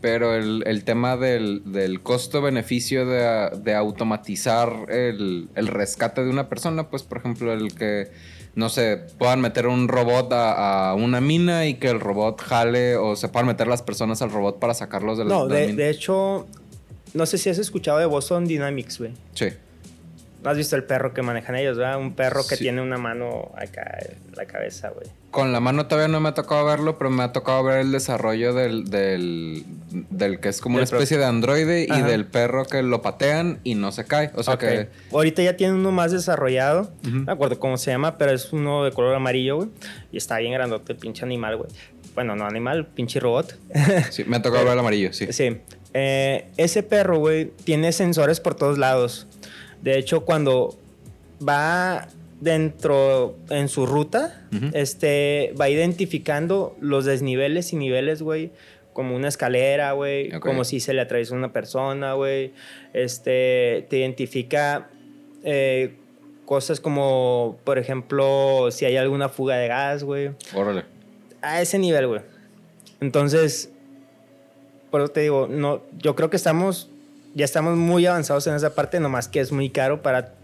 [0.00, 6.48] Pero el, el tema del, del costo-beneficio de, de automatizar el, el rescate de una
[6.48, 8.10] persona, pues por ejemplo el que,
[8.54, 12.96] no sé, puedan meter un robot a, a una mina y que el robot jale
[12.96, 15.60] o se puedan meter las personas al robot para sacarlos de la, No, de la
[15.60, 15.82] de, mina.
[15.84, 16.46] de hecho,
[17.14, 19.12] no sé si has escuchado de Boston Dynamics, güey.
[19.34, 19.46] Sí.
[20.42, 21.98] ¿No has visto el perro que manejan ellos, verdad?
[21.98, 22.64] Un perro que Sí.
[22.64, 25.06] tiene una mano acá en la cabeza, güey.
[25.30, 27.92] Con la mano todavía no me ha tocado verlo, pero me ha tocado ver el
[27.92, 29.64] desarrollo del, del,
[30.10, 32.06] del que es como una Del pro- especie de androide y Ajá.
[32.08, 34.32] del perro que lo patean y no se cae.
[34.34, 34.60] O sea Ok.
[34.60, 34.88] que...
[35.12, 36.90] Ahorita ya tiene uno más desarrollado.
[37.06, 37.10] Ujú.
[37.18, 39.68] No me acuerdo cómo se llama, pero es uno de color amarillo, güey.
[40.10, 41.70] Y está bien grandote el pinche animal, güey.
[42.14, 43.56] Bueno, no animal, pinche robot.
[44.10, 45.28] Sí, me ha tocado ver el amarillo, sí.
[45.32, 45.58] Sí.
[45.94, 49.28] Eh, ese perro, güey, tiene sensores por todos lados.
[49.82, 50.78] De hecho, cuando
[51.46, 52.08] va
[52.40, 58.50] dentro en su ruta, este, va identificando los desniveles y niveles, güey,
[58.92, 62.52] como una escalera, güey, como si se le atraviesa una persona, güey.
[62.92, 64.90] Este, te identifica
[65.44, 65.94] eh,
[66.44, 70.84] cosas como, por ejemplo, si hay alguna fuga de gas, güey Órale.
[71.40, 72.20] a ese nivel, güey.
[73.00, 73.72] Entonces,
[74.90, 76.90] por eso te digo, no, yo creo que estamos,
[77.34, 80.34] ya estamos muy avanzados en esa parte, nomás que es muy caro para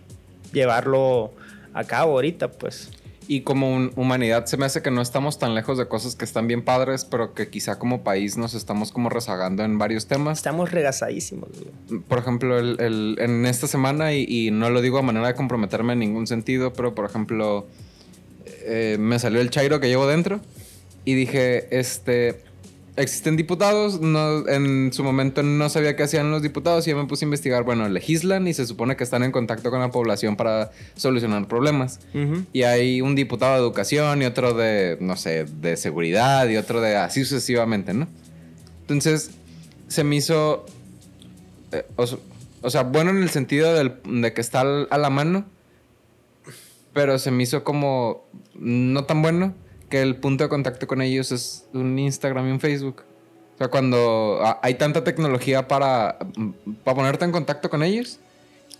[0.53, 1.33] llevarlo
[1.74, 2.90] a cabo ahorita, pues.
[3.31, 6.24] Y como un- humanidad se me hace que no estamos tan lejos de cosas que
[6.24, 10.38] están bien padres, pero que quizá como país nos estamos como rezagando en varios temas.
[10.38, 11.51] Estamos regasadísimos,
[11.88, 12.01] güey.
[12.09, 15.35] Por ejemplo, el, el- en esta semana, y, y no lo digo a manera de
[15.35, 17.66] comprometerme en ningún sentido, pero por ejemplo,
[18.64, 20.40] eh, me salió el chairo que llevo dentro
[21.05, 22.42] y dije, este,
[22.99, 27.07] existen diputados, no, en su momento no sabía qué hacían los diputados y yo me
[27.07, 30.37] puse a investigar, bueno, legislan y se supone que están en contacto con la población
[30.37, 32.01] para solucionar problemas.
[32.53, 36.81] Y hay un diputado de educación y otro de, no sé, de seguridad y otro
[36.81, 38.09] de así sucesivamente, ¿no?
[38.83, 39.31] Entonces,
[39.89, 40.67] se me hizo,
[41.73, 45.45] eh, o, sea, bueno en el sentido del- de que está al- a la mano,
[46.93, 49.55] pero se me hizo como no tan bueno
[49.88, 53.03] que el punto de contacto con ellos es un Instagram y un Facebook.
[53.55, 56.18] O sea, cuando hay tanta tecnología para,
[56.85, 58.20] para ponerte en contacto con ellos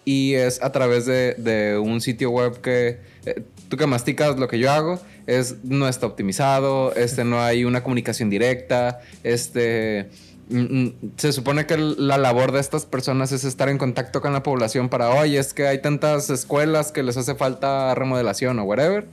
[0.05, 4.49] y es a través de, de un sitio web que eh, tú que masticas lo
[4.49, 10.09] que yo hago es no está optimizado, este no hay una comunicación directa, este
[10.49, 14.33] mm, mm, se supone que la labor de estas personas es estar en contacto con
[14.33, 18.65] la población para, oye, es que hay tantas escuelas que les hace falta remodelación o
[18.65, 19.07] whatever.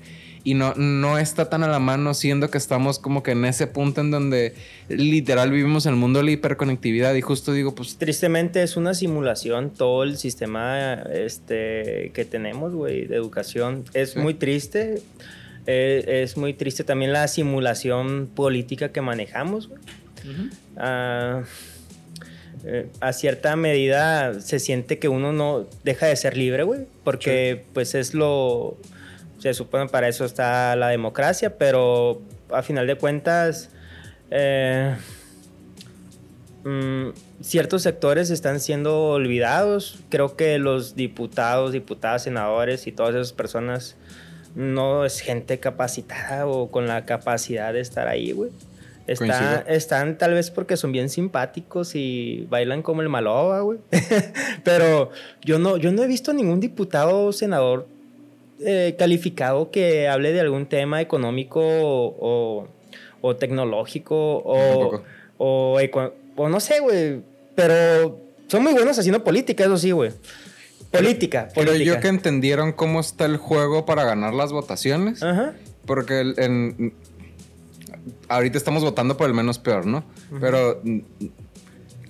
[0.46, 3.66] Y no, no está tan a la mano, siendo que estamos como que en ese
[3.66, 4.54] punto en donde
[4.90, 7.16] literal vivimos el mundo de la hiperconectividad.
[7.16, 13.08] Y justo digo, pues Tristemente es una simulación todo el sistema este, que tenemos, güey,
[13.08, 13.86] de educación.
[13.94, 14.20] Es Sí.
[14.20, 15.02] muy triste.
[15.66, 19.82] Eh, es muy triste también la simulación política que manejamos, güey.
[22.68, 27.64] Eh, a cierta medida se siente que uno no deja de ser libre, güey, porque
[27.74, 28.78] pues es lo,
[29.50, 33.70] se supone para eso está la democracia, pero a final de cuentas,
[34.32, 34.96] eh,
[36.64, 37.10] mm,
[37.42, 40.00] ciertos sectores están siendo olvidados.
[40.10, 43.98] Creo que los diputados, diputadas, senadores y todas esas personas
[44.56, 48.52] no es gente capacitada o con la capacidad de estar ahí, güey.
[49.06, 53.78] Está, están tal vez porque son bien simpáticos y bailan como el maloba, güey.
[54.64, 55.12] Pero
[55.44, 57.88] yo no, yo no he visto ningún diputado o senador
[58.60, 62.68] eh, calificado que hable de algún tema económico o,
[63.22, 65.02] o tecnológico o,
[65.38, 65.80] o,
[66.36, 67.22] o, no sé, güey.
[67.56, 70.12] Pero son muy buenos haciendo política, eso sí, güey.
[70.92, 71.54] Política, política.
[71.56, 75.22] Pero yo que entendieron cómo está el juego para ganar las votaciones.
[75.22, 75.54] Ajá.
[75.86, 76.94] Porque en,
[78.30, 80.04] ahorita estamos votando por el menos peor, ¿no?
[80.40, 81.00] Pero mm,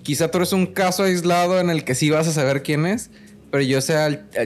[0.04, 3.10] quizá tú eres un caso aislado en el que sí vas a saber quién es.
[3.52, 3.94] Pero yo sé,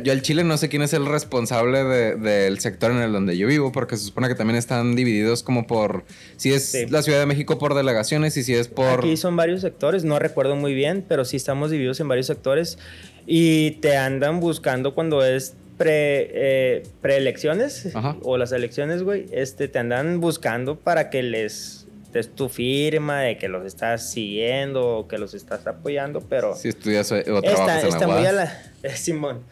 [0.04, 3.48] yo al Chile no sé quién es el responsable del sector en el donde yo
[3.48, 6.04] vivo, porque se supone que también están divididos como por,
[6.38, 9.00] si es la Ciudad de México por delegaciones y si es por...
[9.00, 12.78] Aquí son varios sectores, no recuerdo muy bien, pero sí estamos divididos en varios sectores
[13.26, 17.90] y te andan buscando cuando es pre, eh, preelecciones
[18.22, 21.79] o las elecciones, güey, este, te andan buscando para que les
[22.12, 26.56] des tu firma de que los estás siguiendo o que los estás apoyando, pero...
[26.56, 28.64] Si estudias o trabajas está, muy a la...
[28.96, 29.44] Simón,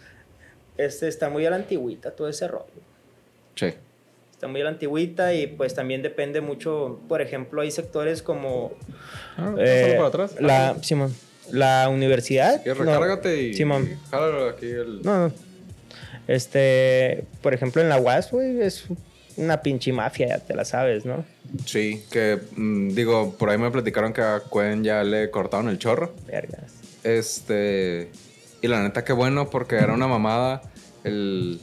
[0.78, 2.65] este está muy a la antigüita todo ese rollo.
[3.56, 3.74] Sí.
[4.32, 8.74] Está muy a la antigüita y pues también depende mucho, por ejemplo, hay sectores como...
[9.38, 10.36] Ah, eh, para atrás.
[10.39, 11.13] La, Simón,
[11.52, 12.63] la universidad...
[12.65, 13.54] recárgate y...
[13.54, 14.00] Simón.
[14.52, 15.02] aquí el...
[15.04, 15.34] No, no.
[16.28, 18.86] Este, por ejemplo, en la UAS, güey, es
[19.38, 21.26] una pinche mafia, ya te la sabes, ¿no?
[21.65, 25.78] Sí, que mm, digo, por ahí me platicaron que a Cuen ya le cortaron el
[25.80, 26.13] chorro.
[26.26, 26.73] Vergas.
[27.04, 28.12] Este,
[28.62, 30.62] y la neta, qué bueno, porque era una mamada.
[31.04, 31.62] El,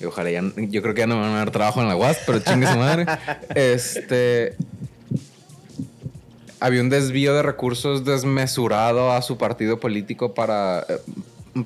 [0.00, 1.96] y ojalá ya, yo creo que ya no me van a dar trabajo en la
[1.96, 3.06] UAS, pero chingue su madre.
[3.54, 4.56] Este,
[6.60, 10.98] había un desvío de recursos desmesurado a su partido político para eh,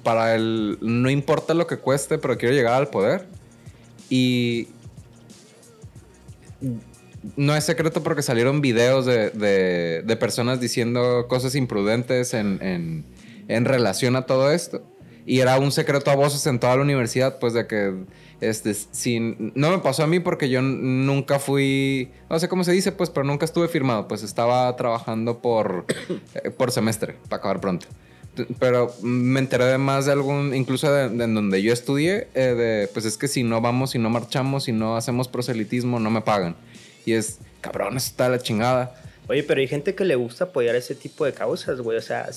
[0.02, 3.26] para el no importa lo que cueste, pero quiero llegar al poder.
[4.08, 4.68] Y
[7.36, 13.04] no es secreto porque salieron videos de, de, personas diciendo cosas imprudentes en,
[13.48, 14.82] en, relación a todo esto.
[15.24, 17.94] Y era un secreto a voces en toda la universidad, pues de que,
[18.40, 22.70] este, sin, no me pasó a mí porque yo nunca fui, no sé cómo se
[22.70, 25.84] dice, pues, pero nunca estuve firmado, pues estaba trabajando por,
[26.34, 27.88] eh, por semestre, para acabar pronto
[28.58, 32.88] pero me enteré de más de algún, incluso de, en donde yo estudié, eh, de,
[32.88, 36.20] pues es que si no vamos, si no marchamos, si no hacemos proselitismo, no me
[36.20, 36.56] pagan.
[37.04, 38.94] Y es, cabrón, está la chingada.
[39.28, 41.98] Oye, pero hay gente que le gusta apoyar ese tipo de causas, güey.
[41.98, 42.28] O sea,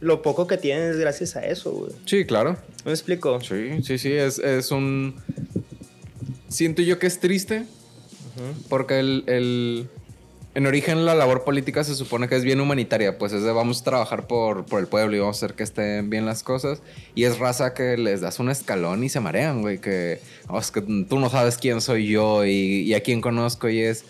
[0.00, 1.92] lo poco que tienen es gracias a eso, güey.
[2.06, 2.56] Sí, claro.
[2.84, 3.40] ¿Me explico?
[3.40, 5.16] Sí, sí, sí, es, es un...
[6.48, 7.64] Siento yo que es triste,
[8.68, 9.88] porque el, el
[10.54, 13.80] en origen la labor política se supone que es bien humanitaria, pues es de vamos
[13.80, 16.82] a trabajar por, por el pueblo y vamos a hacer que estén bien las cosas.
[17.14, 20.70] Y es raza que les das un escalón y se marean, güey, que, oh, es
[20.70, 24.04] que tú no sabes quién soy yo y, a quién conozco y es...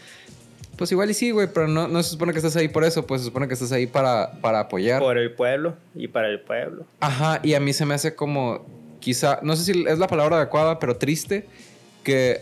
[0.76, 3.06] Pues igual y sí, güey, pero no, no se supone que estás ahí por eso,
[3.06, 5.00] pues se supone que estás ahí para, para apoyar.
[5.00, 6.86] Por el pueblo y para el pueblo.
[6.98, 8.66] Ajá, y a mí se me hace como,
[8.98, 11.46] quizá, no sé si es la palabra adecuada, pero triste,
[12.02, 12.40] que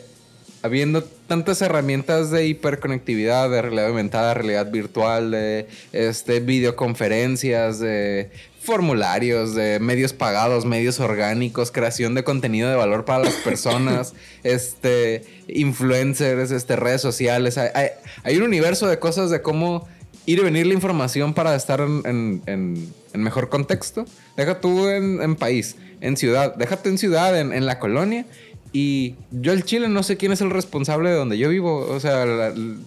[0.62, 9.55] habiendo tantas herramientas de hiperconectividad, de realidad aumentada, realidad virtual, de este, videoconferencias, de formularios,
[9.55, 16.51] de medios pagados, medios orgánicos, creación de contenido de valor para las personas, este, influencers,
[16.51, 17.57] este, redes sociales.
[17.57, 19.88] Hay, un universo de cosas de cómo
[20.27, 24.05] ir y venir la información para estar en, mejor contexto.
[24.37, 28.27] Deja tú en, país, en ciudad, déjate en ciudad, en la colonia
[28.72, 31.87] y yo el Chile no sé quién es el responsable de donde yo vivo.
[31.88, 32.85] O sea, en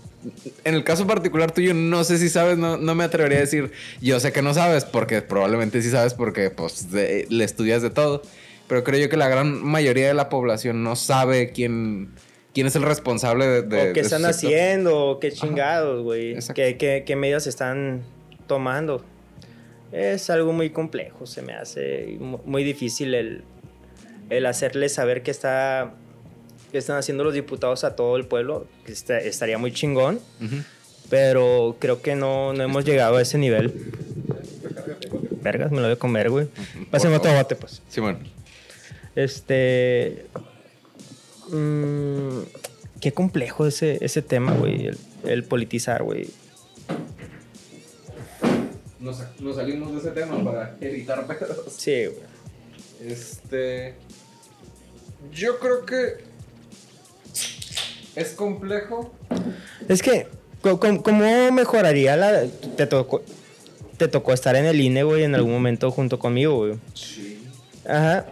[0.64, 4.20] el caso particular tuyo, no sé si sabes, no, no, me atrevería a decir, yo
[4.20, 8.22] sé que no sabes, porque probablemente sí sabes porque pues le estudias de todo.
[8.68, 12.14] Pero creo yo que la gran mayoría de la población no sabe quién,
[12.54, 13.90] quién es el responsable de...
[13.90, 16.38] o qué están haciendo, qué chingados, güey.
[16.56, 18.04] Qué, qué, qué medidas están
[18.48, 19.04] tomando.
[19.92, 23.44] Es algo muy complejo, se me hace muy difícil el
[24.38, 25.94] el hacerles saber que está
[26.74, 30.20] que están haciendo los diputados a todo el pueblo, que estaría muy chingón,
[31.08, 33.72] pero creo que no, no hemos llegado a ese nivel.
[35.44, 36.48] Vergas, me lo voy a comer, güey.
[36.90, 37.84] Pásame otro bote, pues.
[37.90, 38.18] Sí, bueno.
[39.16, 40.26] Este.
[41.50, 42.40] Mm,
[43.00, 44.90] qué complejo ese, ese tema, güey.
[45.24, 46.28] El, politizar, güey.
[49.00, 51.74] Nos, nos, salimos de ese tema para evitar pedos.
[51.78, 53.12] Sí, güey.
[53.12, 53.96] Este.
[55.32, 56.24] Yo creo que
[58.16, 59.14] es complejo.
[59.88, 60.28] Es que,
[60.62, 62.46] ¿cómo, mejoraría la...
[62.76, 63.24] Te tocó,
[63.98, 66.74] te tocó estar en el INE, güey, en algún momento junto conmigo, güey.
[66.94, 67.48] Sí.
[67.88, 68.26] Ajá.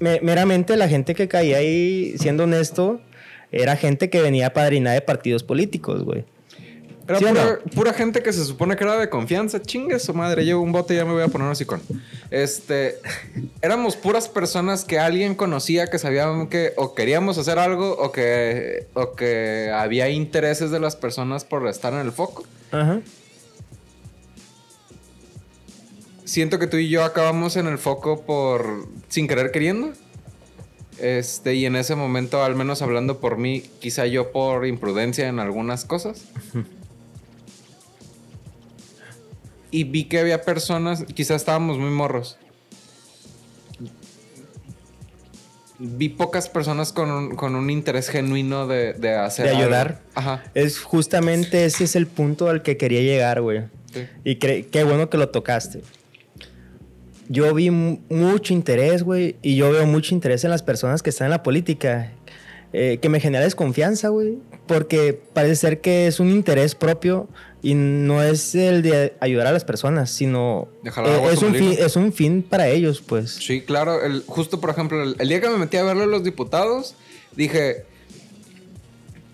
[0.00, 3.00] meramente la gente que caía ahí, siendo honesto,
[3.52, 6.24] era gente que venía a padrinar de partidos políticos, güey.
[7.06, 9.60] Era ¿Sí o pura, pura gente que se supone que era de confianza.
[9.60, 11.82] Chingue su madre, llevo un bote y ya me voy a poner un con.
[12.30, 12.98] Este,
[13.62, 18.86] éramos puras personas que alguien conocía, que sabían que o queríamos hacer algo o que,
[18.94, 22.44] o que había intereses de las personas por estar en el foco.
[22.70, 23.00] Ajá.
[26.24, 29.92] Siento que tú y yo acabamos en el foco por sin querer queriendo.
[30.98, 35.38] Este, y en ese momento, al menos hablando por mí, quizá yo por imprudencia en
[35.38, 36.24] algunas cosas.
[39.74, 42.38] Y vi que había personas, quizá estábamos muy morros.
[45.78, 49.46] Vi pocas personas con un, con un interés genuino de, de hacer.
[49.46, 49.62] De algo.
[49.64, 50.00] ayudar.
[50.14, 50.44] Ajá.
[50.54, 53.62] Es justamente ese es el punto al que quería llegar, güey.
[53.92, 54.06] Sí.
[54.24, 55.82] Y qué bueno que lo tocaste.
[57.28, 61.10] Yo vi mu- mucho interés, güey, y yo veo mucho interés en las personas que
[61.10, 62.12] están en la política,
[62.76, 67.28] eh, que me genera desconfianza, güey, porque parece ser que es un interés propio
[67.62, 71.94] y no es el de ayudar a las personas, sino a es, un fin, es
[71.94, 73.30] un fin para ellos, pues.
[73.30, 74.02] Sí, claro.
[74.02, 76.96] El, justo, por ejemplo, el, el día que me metí a verlo a los diputados,
[77.36, 77.84] dije,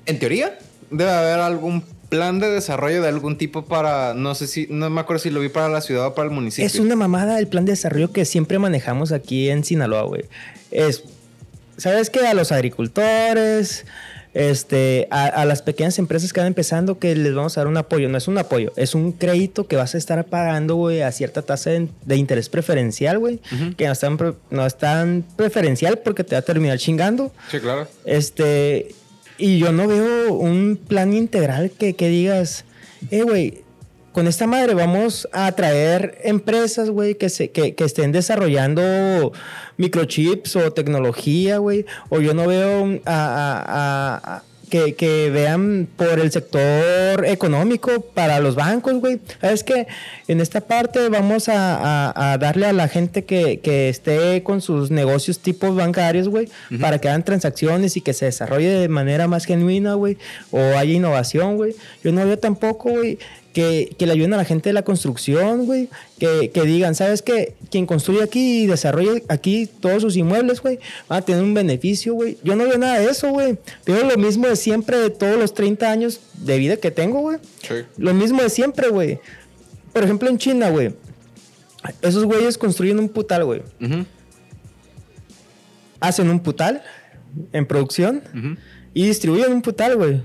[0.05, 0.59] en teoría,
[0.91, 5.01] debe haber algún plan de desarrollo de algún tipo para, no sé si, no me
[5.01, 6.67] acuerdo si lo vi para la ciudad o para el municipio.
[6.67, 10.25] Es una mamada el plan de desarrollo que siempre manejamos aquí en Sinaloa, güey.
[10.71, 11.05] Es,
[11.81, 12.27] ¿sabes qué?
[12.27, 13.87] A los agricultores,
[14.33, 17.77] este, a, a las pequeñas empresas que van empezando, que les vamos a dar un
[17.77, 18.09] apoyo.
[18.09, 21.43] No es un apoyo, es un crédito que vas a estar pagando, güey, a cierta
[21.43, 23.41] tasa de, de interés preferencial, güey.
[23.77, 24.19] Que no es, tan,
[24.51, 27.33] no es tan preferencial porque te va a terminar chingando.
[27.51, 27.89] Sí, claro.
[28.05, 28.95] Este,
[29.39, 32.65] y yo no veo un plan integral que, que digas,
[33.11, 33.63] eh, güey,
[34.13, 39.33] con esta madre vamos a atraer empresas, güey, que, se, que, que estén desarrollando
[39.77, 41.87] microchips o tecnología, güey.
[42.09, 43.63] O yo no veo un- a-
[44.25, 49.19] a- a- que, que vean por el sector económico para los bancos, güey.
[49.43, 49.89] Es que
[50.29, 51.75] en esta parte vamos a,
[52.13, 56.49] a- a darle a la gente que, que esté con sus negocios tipos bancarios, güey,
[56.81, 60.19] para que hagan transacciones y que se desarrolle de manera más genuina, güey,
[60.53, 61.75] o haya innovación, güey.
[62.05, 63.19] Yo no veo tampoco, güey,
[63.53, 67.23] que, que le ayuden a la gente de la construcción, güey, que, que digan, ¿sabes
[67.23, 67.55] qué?
[67.71, 70.79] Quien construye aquí y desarrolle aquí todos sus inmuebles, güey,
[71.11, 72.39] va a tener un beneficio, güey.
[72.45, 73.59] Yo no veo nada de eso, güey.
[73.87, 77.39] Veo lo mismo de siempre de todos los 30 años de vida que tengo, güey.
[77.63, 77.75] Sí.
[77.97, 79.19] Lo mismo de siempre, güey.
[79.93, 80.95] Por ejemplo, en China, güey.
[82.03, 83.63] Esos güeyes construyen un putal, güey.
[83.81, 84.05] Ujú,
[85.99, 86.83] Hacen un putal
[87.53, 88.23] en producción
[88.95, 90.23] y distribuyen un putal, güey.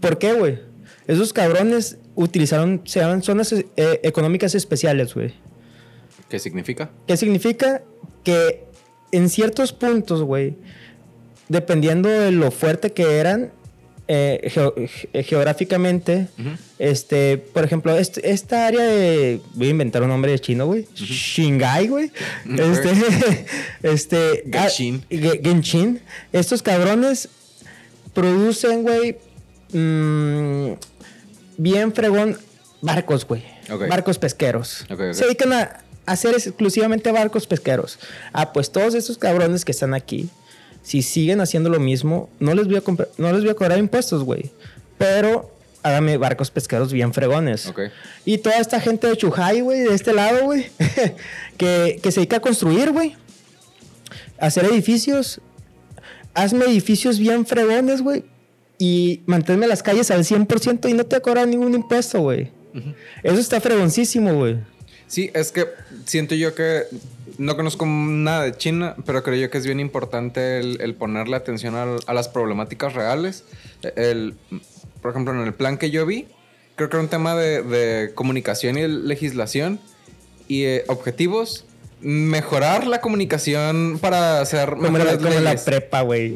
[0.00, 0.60] ¿Por qué, güey?
[1.06, 3.66] Esos cabrones utilizaron, se llaman zonas eh,
[4.02, 5.34] económicas especiales, güey.
[6.28, 6.90] ¿Qué significa?
[7.06, 7.82] ¿Qué significa?
[8.24, 8.64] Que
[9.12, 10.56] en ciertos puntos, güey,
[11.48, 13.52] dependiendo de lo fuerte que eran
[14.08, 16.28] eh, geo- ge- geográficamente,
[16.78, 20.86] este, por ejemplo, este- esta área de, voy a inventar un nombre de chino, güey,
[20.94, 22.10] Shingai, güey,
[22.58, 23.46] este,
[23.82, 25.04] este, ah, Genshin.
[25.08, 26.00] Ge- Genshin,
[26.32, 27.28] estos cabrones
[28.12, 29.16] producen, güey,
[29.72, 30.72] mm,
[31.56, 32.38] bien fregón
[32.80, 33.44] barcos, güey,
[33.88, 37.98] barcos pesqueros, se dedican a hacer exclusivamente barcos pesqueros.
[38.32, 40.28] Ah, pues todos estos cabrones que están aquí,
[40.82, 42.82] si siguen haciendo lo mismo, no les voy a,
[43.18, 44.50] no les voy a cobrar impuestos, güey.
[44.98, 47.72] Pero hágame barcos pesqueros bien fregones.
[48.24, 50.70] Y toda esta gente de Chuhai, güey, de este lado, güey,
[51.56, 53.16] que, que se dedica a construir, güey.
[54.38, 55.40] Hacer edificios.
[56.34, 58.24] Hazme edificios bien fregones, güey.
[58.84, 62.50] Y manténme las calles al 100% y no te cobran ningún impuesto, güey.
[63.22, 64.56] Eso está fregoncísimo, güey.
[65.06, 65.66] Sí, es que
[66.04, 66.82] siento yo que
[67.38, 71.36] no conozco nada de China, pero creo yo que es bien importante el, el ponerle
[71.36, 73.44] atención al- a, las problemáticas reales.
[73.94, 74.34] El,
[75.00, 76.26] por ejemplo, en el plan que yo vi,
[76.74, 79.78] creo que era un tema de, de comunicación y legislación
[80.48, 81.66] y eh, objetivos.
[82.02, 86.34] Mejorar la comunicación para hacer Como, la, mejores como la prepa, güey.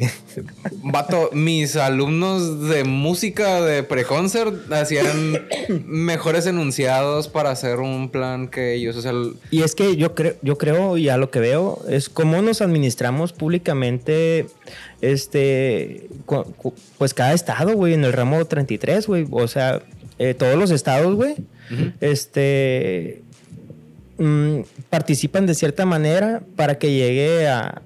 [0.83, 5.47] Vato, mis alumnos de música de preconcert hacían
[5.87, 8.97] mejores enunciados para hacer un plan que ellos.
[8.97, 11.83] O sea, el- Y es que yo creo, yo creo, y a lo que veo,
[11.89, 14.47] es cómo nos administramos públicamente,
[15.01, 16.09] este,
[16.99, 19.27] pues cada estado, güey, en el ramo 33, güey.
[19.31, 19.83] O sea,
[20.19, 21.35] eh, todos los estados, güey,
[22.01, 23.23] este,
[24.19, 24.61] mm,
[24.91, 27.83] participan de cierta manera para que llegue a...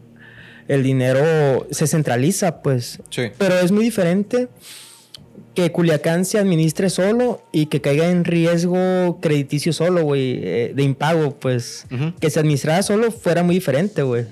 [0.68, 3.00] El dinero se centraliza, pues.
[3.10, 3.22] Sí.
[3.38, 4.48] Pero es muy diferente
[5.54, 10.82] que Culiacán se administre solo y que caiga en riesgo crediticio solo, güey, eh, de
[10.84, 11.86] impago, pues.
[12.20, 14.26] Que se administrara solo fuera muy diferente, güey.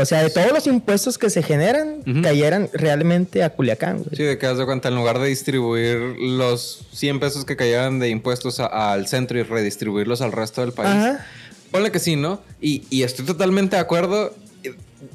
[0.00, 4.16] O sea, de todos los impuestos que se generan, cayeran realmente a Culiacán, güey.
[4.16, 7.98] Sí, de que haz de cuenta, en lugar de distribuir los 100 pesos que cayeran
[7.98, 10.90] de impuestos a- al centro y redistribuirlos al resto del país.
[10.90, 11.26] Ajá.
[11.70, 12.40] Ponle que sí, ¿no?
[12.60, 14.34] Y, y estoy totalmente de acuerdo.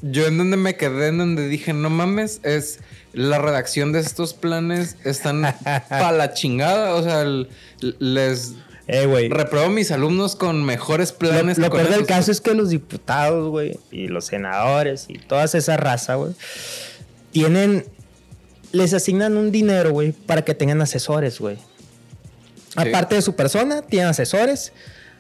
[0.02, 2.80] Yo en donde me quedé, en donde dije, no mames, es
[3.14, 5.42] la redacción de estos planes están
[5.90, 6.96] pa' la chingada.
[6.96, 7.50] O sea, el-
[8.00, 8.54] les
[8.88, 9.30] Eh, güey.
[9.30, 11.58] repruebo a mis alumnos con mejores Lo, planes.
[11.58, 15.46] lo con peor del caso es que los diputados, güey, y los senadores y toda
[15.46, 16.34] esa raza, güey,
[17.32, 17.86] tienen,
[18.72, 21.58] les asignan un dinero, güey, para que tengan asesores, güey.
[22.76, 24.74] Aparte de su persona, tienen asesores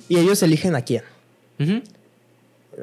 [0.09, 1.03] y ellos eligen a quién.
[1.59, 1.82] Ujú.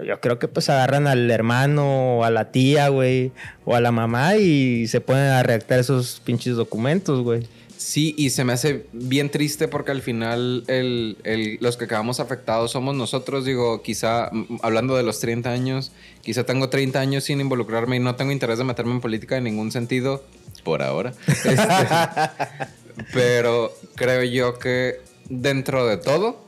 [0.06, 3.30] Yo creo que pues agarran al hermano o a la tía, güey,
[3.66, 7.46] o a la mamá y se ponen a redactar esos pinches documentos, güey.
[7.84, 12.20] Sí, y se me hace bien triste porque al final el, el- los que quedamos
[12.20, 13.44] afectados somos nosotros.
[13.44, 14.30] Digo, quizá,
[14.62, 15.90] hablando de los 30 años,
[16.22, 19.44] quizá tengo 30 años sin involucrarme y no tengo interés de meterme en política en
[19.44, 20.22] ningún sentido,
[20.64, 21.12] por ahora.
[21.44, 26.40] Este, pero creo yo que dentro de todo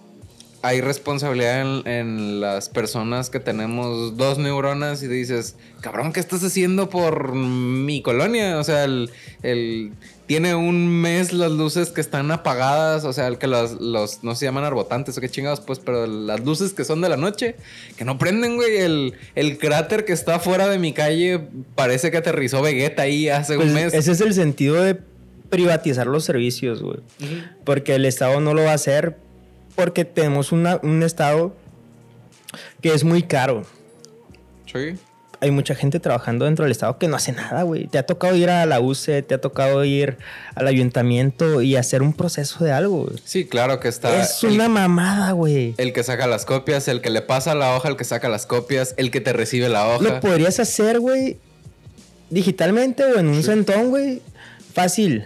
[0.62, 6.42] hay responsabilidad en, en las personas que tenemos dos neuronas y dices, cabrón, ¿qué estás
[6.42, 8.58] haciendo por mi colonia?
[8.58, 9.10] O sea, el,
[9.42, 9.92] el-
[10.26, 14.34] tiene un mes las luces que están apagadas, o sea, el que los, los no
[14.34, 17.56] se llaman arbotantes o qué chingados, pues, pero las luces que son de la noche,
[17.96, 18.76] que no prenden, güey.
[18.76, 21.40] El, el cráter que está fuera de mi calle
[21.74, 23.92] parece que aterrizó Vegeta ahí hace Pues un mes.
[23.94, 24.98] ese es el sentido de
[25.50, 27.00] privatizar los servicios, güey.
[27.64, 29.16] Porque el Estado no lo va a hacer
[29.76, 31.54] porque tenemos una- un Estado
[32.80, 33.64] que es muy caro.
[34.72, 34.94] Sí.
[35.40, 37.86] Hay mucha gente trabajando dentro del Estado que no hace nada, güey.
[37.86, 40.16] Te ha tocado ir a la UCE, te ha tocado ir
[40.54, 43.16] al ayuntamiento y hacer un proceso de algo, güey.
[43.24, 44.22] Sí, claro que está.
[44.22, 45.74] Es el- una mamada, güey.
[45.76, 48.46] El que saca las copias, el que le pasa la hoja, el que saca las
[48.46, 50.02] copias, el que te recibe la hoja.
[50.04, 51.36] Lo podrías hacer, güey,
[52.30, 54.22] digitalmente o en un centón, güey.
[54.72, 55.24] Fácil.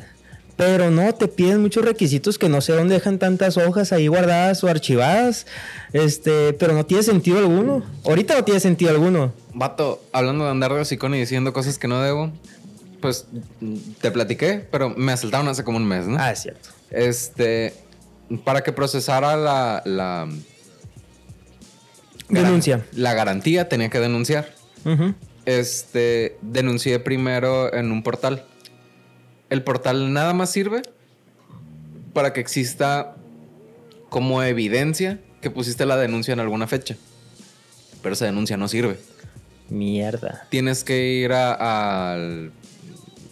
[0.59, 4.65] Pero no, te piden muchos requisitos que no sé dónde dejan tantas hojas ahí guardadas
[4.65, 5.47] o archivadas.
[5.93, 7.85] Este, pero no tiene sentido alguno.
[8.05, 9.33] Ahorita no tiene sentido alguno.
[9.55, 12.33] Vato, hablando de andar de hocicón y diciendo cosas que no debo,
[13.01, 13.27] pues
[14.01, 16.17] te platiqué, pero me asaltaron hace como un mes, ¿no?
[16.19, 16.71] Ah, es cierto.
[16.91, 17.73] Este,
[18.43, 20.29] para que procesara la, la
[22.29, 22.85] Denuncia.
[22.95, 24.53] la garantía, tenía que denunciar.
[25.47, 28.45] Este, denuncié primero en un portal.
[29.51, 30.83] El portal nada más sirve
[32.13, 33.17] para que exista
[34.11, 36.97] como evidencia que pusiste la denuncia en alguna fecha.
[38.03, 38.99] Pero esa denuncia no sirve.
[39.69, 40.47] Mierda.
[40.51, 42.53] Tienes que ir a- al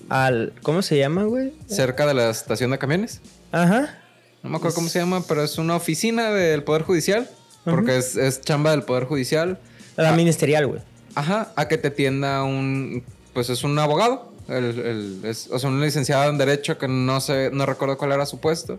[0.09, 1.53] Al, ¿Cómo se llama, güey?
[1.67, 3.21] cerca de la estación de camiones.
[3.51, 3.99] Ajá.
[4.43, 7.29] No me acuerdo cómo se llama, pero es una oficina del Poder Judicial.
[7.65, 9.59] Porque es, es chamba del Poder Judicial.
[9.97, 10.17] La Ah.
[10.17, 10.81] ministerial, güey.
[11.17, 13.03] Ajá, a que te atienda un.
[13.35, 14.33] Pues es un abogado.
[14.49, 18.13] El, el- es- o sea, un licenciado en Derecho que no sé, no recuerdo cuál
[18.13, 18.79] era su puesto.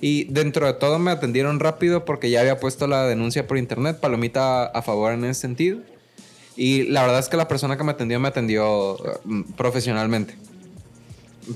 [0.00, 3.98] Y dentro de todo me atendieron rápido porque ya había puesto la denuncia por internet,
[4.00, 5.78] palomita a, favor en ese sentido.
[6.56, 10.34] Y la verdad es que la persona que me atendió me atendió mm, profesionalmente.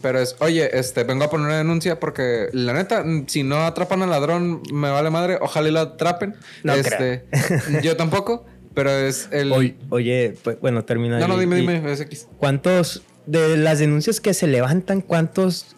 [0.02, 3.64] Pero es, oye, este, vengo a poner una denuncia porque la neta, mm, si no
[3.66, 5.38] atrapan al ladrón, me vale madre.
[5.40, 6.34] Ojalá y lo atrapen.
[6.64, 7.24] No este,
[7.82, 8.44] yo tampoco,
[8.74, 9.52] pero es el.
[9.52, 11.18] Oye, oye, pues, bueno, termina.
[11.20, 12.26] No, no, dime, y- dime, es X.
[12.38, 15.76] ¿Cuántos de las denuncias que se levantan, cuántos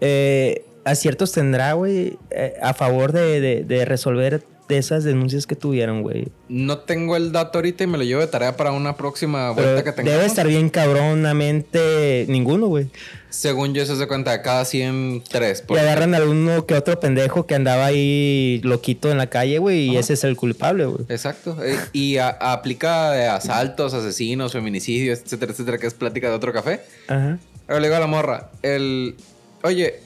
[0.00, 5.54] eh, aciertos tendrá, güey, eh, a favor de, de- de resolver de esas denuncias que
[5.56, 6.28] tuvieron, güey?
[6.48, 9.72] No tengo el dato ahorita y me lo llevo de tarea para una próxima vuelta
[9.72, 10.12] Pero que tengamos.
[10.14, 12.88] debe estar bien cabronamente ninguno, güey.
[13.30, 15.64] Según yo, se hace cuenta de cada 100, 3.
[15.70, 19.86] Y agarran a alguno que otro pendejo que andaba ahí loquito en la calle, güey,
[19.86, 20.00] y Ajá.
[20.00, 21.04] ese es el culpable, güey.
[21.08, 21.56] Exacto.
[21.64, 26.52] Eh, Y a- aplica de asaltos, asesinos, feminicidios, etcétera, etcétera, que es plática de otro
[26.52, 26.80] café.
[27.08, 27.38] Ajá.
[27.68, 29.16] Ahora le digo a la morra, el,
[29.62, 30.00] oye,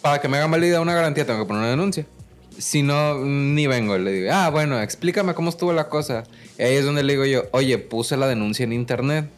[0.00, 2.06] para que me hagan válida una garantía tengo que poner una denuncia.
[2.58, 3.98] Si no, ni vengo.
[3.98, 6.24] Le digo, ah, bueno, explícame cómo estuvo la cosa.
[6.58, 9.28] Y ahí es donde le digo yo, oye, puse la denuncia en internet.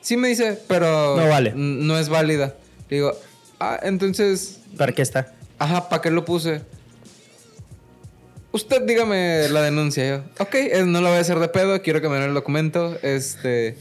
[0.00, 1.16] Sí me dice, pero...
[1.16, 1.52] No vale.
[1.54, 2.54] No es válida.
[2.88, 3.12] Le digo,
[3.60, 5.32] ah, entonces, ¿Para qué está?
[5.58, 6.60] ajá, ¿para qué lo puse?
[8.52, 10.06] Usted dígame la denuncia.
[10.08, 10.54] Yo, ok,
[10.84, 12.96] no la voy a hacer de pedo, quiero que me den el documento.
[13.02, 13.76] Este...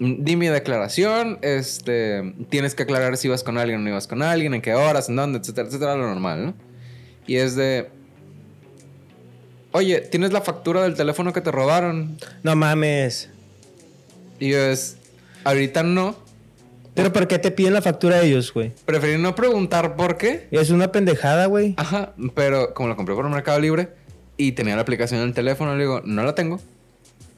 [0.00, 4.22] Di mi declaración, este, tienes que aclarar si ibas con alguien o no ibas con
[4.22, 6.67] alguien, en qué horas, en dónde, etcétera, etcétera, lo normal, ¿no?
[7.28, 7.90] Y es de,
[9.70, 12.18] oye, ¿tienes la factura del teléfono que te robaron?
[12.42, 13.30] No mames.
[14.40, 14.96] Y yo es,
[15.44, 16.16] ahorita no,
[16.98, 18.72] ¿Pero por qué te piden la factura de ellos, güey?
[18.84, 20.48] preferí no preguntar por qué.
[20.50, 21.74] Es una pendejada, güey.
[21.76, 23.90] Ajá, pero como la compré por Mercado Libre
[24.36, 26.60] y tenía la aplicación en el teléfono, le digo, no la tengo,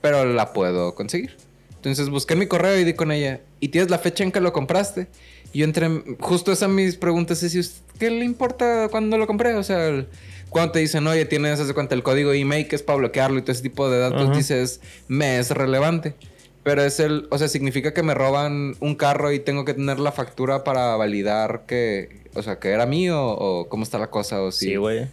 [0.00, 1.36] pero la puedo conseguir.
[1.76, 4.54] Entonces busqué mi correo y di con ella, ¿y tienes la fecha en que lo
[4.54, 5.08] compraste?
[5.52, 5.88] Y yo entré,
[6.20, 9.54] justo esas mis preguntas es, ¿qué le importa cuando lo compré?
[9.54, 10.06] O sea,
[10.48, 13.42] cuando te dicen, oye, tienes, hace cuenta, el código email que es para bloquearlo y
[13.42, 16.14] todo ese tipo de datos, dices, me es relevante.
[16.62, 19.98] Pero es el, o sea, significa que me roban un carro y tengo que tener
[19.98, 24.42] la factura para validar que, o sea, que era mío o cómo está la cosa
[24.42, 24.66] o si...
[24.66, 25.06] Sí, güey.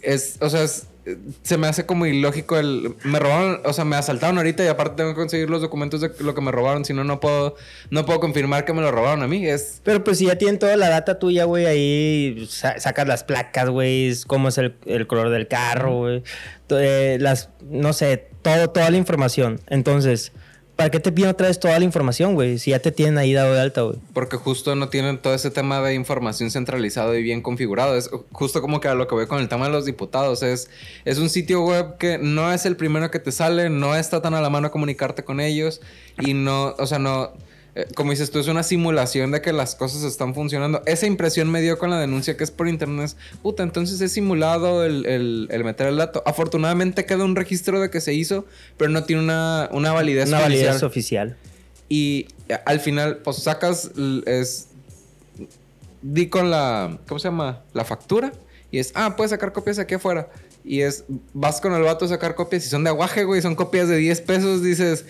[0.00, 0.86] Es, o sea, es,
[1.42, 2.94] se me hace como ilógico el...
[3.04, 6.12] Me robaron, o sea, me asaltaron ahorita y aparte tengo que conseguir los documentos de
[6.20, 7.56] lo que me robaron, si no, no puedo,
[7.90, 9.44] no puedo confirmar que me lo robaron a mí.
[9.82, 14.14] Pero pues si ya tienen toda la data tuya, güey, ahí sacas las placas, güey,
[14.26, 16.22] cómo es el, el color del carro, güey,
[16.70, 19.60] eh, las, no sé, todo, toda la información.
[19.68, 20.32] Entonces
[20.76, 22.58] ¿Para qué te piden otra vez toda la información, güey?
[22.58, 23.98] Si ya te tienen ahí dado de alta, güey.
[24.14, 27.96] Porque justo no tienen todo ese tema de información centralizado y bien configurado.
[27.96, 30.42] Es justo como que a lo que voy con el tema de los diputados.
[30.42, 30.70] Es,
[31.04, 34.34] es un sitio web que no es el primero que te sale, no está tan
[34.34, 35.80] a la mano comunicarte con ellos
[36.20, 37.32] y no, o sea, no
[37.74, 40.82] eh, como dices tú, es una simulación de que las cosas están funcionando.
[40.84, 43.16] Esa impresión me dio con la denuncia que es por internet.
[43.42, 46.22] Puta, entonces es simulado el, meter el dato.
[46.26, 48.44] Afortunadamente queda un registro de que se hizo,
[48.76, 51.36] pero no tiene una, una validez una validez oficial.
[51.88, 53.90] Y eh, al final, pues sacas,
[54.26, 54.68] es,
[56.02, 57.62] di con la, ¿cómo se llama?
[57.72, 58.32] La factura.
[58.70, 60.28] Y es, ah, puedes sacar copias aquí afuera.
[60.64, 63.54] Y es, vas con el vato a sacar copias y son de aguaje, güey, son
[63.54, 64.62] copias de 10 pesos.
[64.62, 65.06] Dices,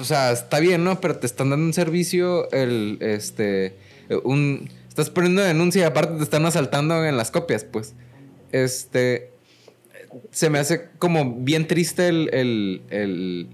[0.00, 1.00] o sea, está bien, ¿no?
[1.00, 3.76] Pero te están dando un servicio, el, este,
[4.24, 7.94] un, estás poniendo denuncia y aparte te están asaltando en las copias, pues.
[8.52, 9.30] Este,
[10.30, 13.48] se me hace como bien triste el, el, el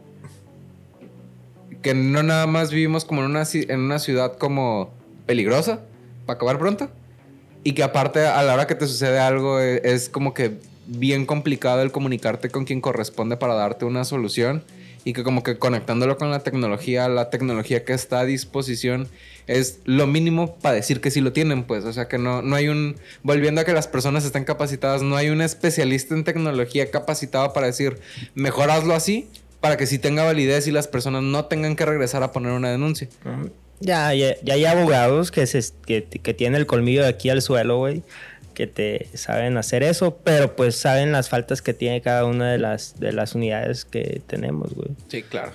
[1.82, 4.92] que no nada más vivimos como en una, en una ciudad como
[5.26, 5.80] peligrosa,
[6.26, 6.90] para acabar pronto,
[7.64, 11.26] y que aparte a la hora que te sucede algo es, es como que bien
[11.26, 14.62] complicado el comunicarte con quien corresponde para darte una solución
[15.04, 19.08] y que como que conectándolo con la tecnología, la tecnología que está a disposición
[19.46, 22.54] es lo mínimo para decir que sí lo tienen, pues, o sea que no, no
[22.54, 26.90] hay un, volviendo a que las personas estén capacitadas, no hay un especialista en tecnología
[26.90, 27.98] capacitado para decir,
[28.34, 29.28] mejor hazlo así,
[29.60, 32.70] para que sí tenga validez y las personas no tengan que regresar a poner una
[32.70, 33.08] denuncia.
[33.80, 37.42] Ya, ya, ya hay abogados que, se, que, que tienen el colmillo de aquí al
[37.42, 38.02] suelo, güey
[38.52, 42.58] que te saben hacer eso, pero pues saben las faltas que tiene cada una de
[42.58, 44.90] las, de las unidades que tenemos, güey.
[45.08, 45.52] Sí, claro.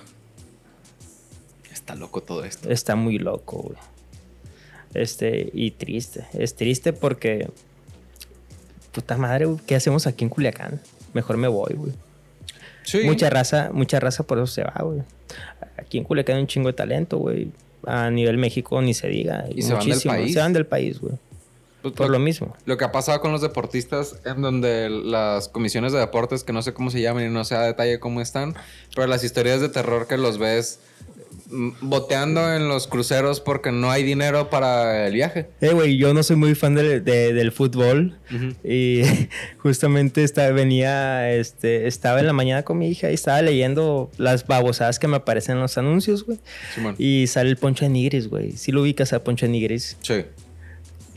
[1.72, 2.70] Está loco todo esto.
[2.70, 3.78] Está muy loco, güey.
[4.94, 6.26] Este, y triste.
[6.34, 7.48] Es triste porque.
[8.92, 10.80] Puta madre, ¿qué hacemos aquí en Culiacán?
[11.12, 11.92] Mejor me voy, güey.
[12.82, 13.00] Sí.
[13.04, 15.02] Mucha raza, mucha raza por eso se va, güey.
[15.76, 17.50] Aquí en Culiacán hay un chingo de talento, güey.
[17.84, 19.44] A nivel México ni se diga.
[19.54, 20.32] Y se van del país.
[20.32, 21.14] Se van del país, güey.
[21.82, 22.56] Pues, por lo, mismo.
[22.64, 26.62] Lo que ha pasado con los deportistas, en donde las comisiones de deportes, que no
[26.62, 28.56] sé cómo se llaman y no sé a detalle cómo están,
[28.94, 30.80] pero las historias de terror que los ves
[31.50, 35.46] mm, boteando en los cruceros porque no hay dinero para el viaje.
[35.60, 38.18] Eh, güey, yo no soy muy fan del fútbol
[38.64, 39.02] y
[39.58, 44.48] justamente estaba, venía, este, estaba en la mañana con mi hija y estaba leyendo las
[44.48, 46.40] babosadas que me aparecen en los anuncios, güey.
[46.98, 48.50] y sale el Poncho de Nigris, güey.
[48.56, 49.96] ¿Sí lo ubicas a Poncho de Nigris?
[50.02, 50.24] Sí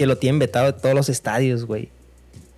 [0.01, 1.89] que lo tienen vetado de todos los estadios, güey.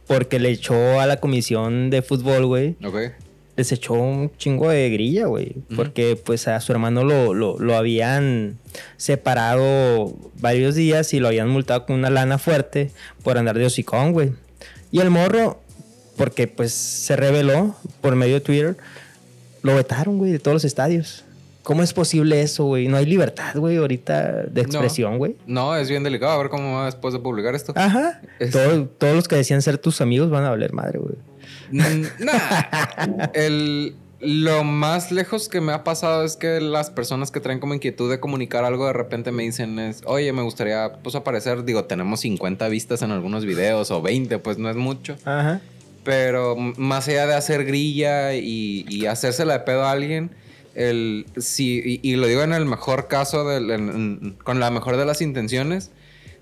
[0.07, 2.77] Porque le echó a la comisión de fútbol, güey.
[2.81, 3.11] Ok.
[3.57, 5.53] Les echó un chingo de grilla, güey.
[5.75, 8.59] Porque pues a su hermano lo, lo, habían
[8.95, 12.91] separado varios días y lo habían multado con una lana fuerte
[13.23, 14.31] por andar de hocicón, güey.
[14.89, 15.59] Y el morro,
[16.15, 18.77] porque pues se reveló por medio de Twitter,
[19.63, 21.25] lo vetaron, güey, de todos los estadios.
[21.63, 22.89] ¿Cómo es posible eso, güey?
[22.89, 25.37] No hay libertad, güey, ahorita de expresión, güey.
[25.47, 26.33] No, es bien delicado.
[26.33, 27.73] A ver cómo va después de publicar esto.
[27.75, 28.21] Ajá.
[28.99, 31.15] todos los que decían ser tus amigos van a valer madre, güey.
[31.71, 32.05] Mm,
[33.33, 37.73] El, lo más lejos que me ha pasado es que las personas que traen como
[37.73, 41.85] inquietud de comunicar algo de repente me dicen es, oye, me gustaría pues aparecer, digo,
[41.85, 45.15] tenemos 50 vistas en algunos videos o 20, pues no es mucho.
[45.23, 45.61] Ajá.
[46.03, 50.31] Pero más allá de hacer grilla y, y hacérsela de pedo a alguien,
[50.75, 53.45] el, si, y, lo digo en el mejor caso,
[54.43, 55.91] con la mejor de las intenciones,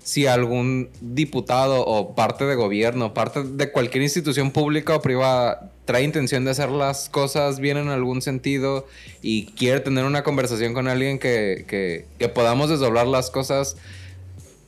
[0.02, 6.02] si algún diputado o parte de gobierno, parte de cualquier institución pública o privada trae
[6.02, 8.86] intención de hacer las cosas bien en algún sentido
[9.20, 13.76] y quiere tener una conversación con alguien que, que, que podamos desdoblar las cosas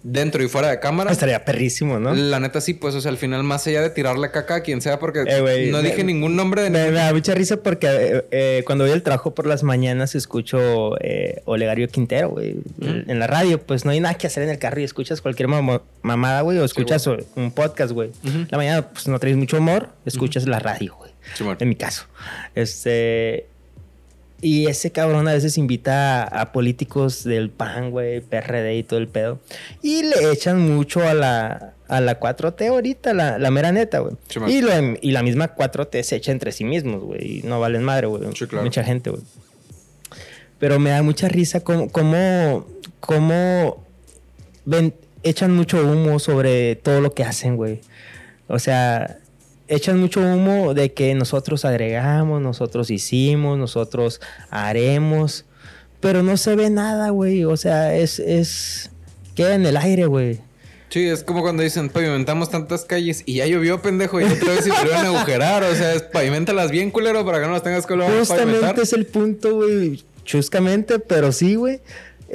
[0.05, 1.11] dentro y fuera de cámara.
[1.11, 2.15] Estaría perrísimo, ¿no?
[2.15, 4.81] La neta sí, pues, o sea, al final, más allá de tirarle caca a quien
[4.81, 8.25] sea, porque eh, no dije ningún nombre de Me, me, da mucha risa porque eh,
[8.31, 10.95] eh, cuando voy al trabajo por las mañanas escucho
[11.47, 14.81] Olegario Quintero, güey, en la radio, pues no hay nada que hacer en el carro
[14.81, 18.11] y escuchas cualquier mamada, güey, o escuchas un podcast, güey.
[18.51, 21.13] La mañana, pues no traes mucho humor, escuchas la radio, güey.
[21.59, 22.05] En mi caso.
[22.55, 23.54] Este.
[24.45, 29.09] Y ese cabrón a veces invita a, políticos del PAN, güey, PRD y todo el
[29.09, 29.41] pedo.
[29.81, 34.17] Y le echan mucho a la, a la 4T ahorita, la, la mera neta, güey.
[34.47, 34.59] y,
[35.01, 37.39] y la misma 4T se echa entre sí mismos, güey.
[37.39, 38.23] Y no valen madre, güey.
[38.63, 39.23] Mucha gente, güey.
[40.59, 42.67] Pero me da mucha risa cómo, cómo,
[43.01, 43.83] cómo
[44.67, 44.93] ven,
[45.23, 47.81] echan mucho humo sobre todo lo que hacen, güey.
[48.49, 49.21] O sea,
[49.69, 55.45] echan mucho humo de que nosotros agregamos, nosotros hicimos, nosotros haremos,
[56.01, 57.45] pero no se ve nada, güey.
[57.45, 58.91] O sea, es, es,
[59.35, 60.41] queda en el aire, güey.
[60.91, 64.65] Sí, es como cuando dicen, pavimentamos tantas calles y ya llovió, pendejo, y otra vez
[64.65, 65.65] se volvieron a agujerar.
[65.65, 69.07] O sea, es pavimentalas bien, culero, para que no las tengas que Justamente es el
[69.07, 70.05] punto, güey.
[70.25, 71.81] Chuscamente, pero sí, güey.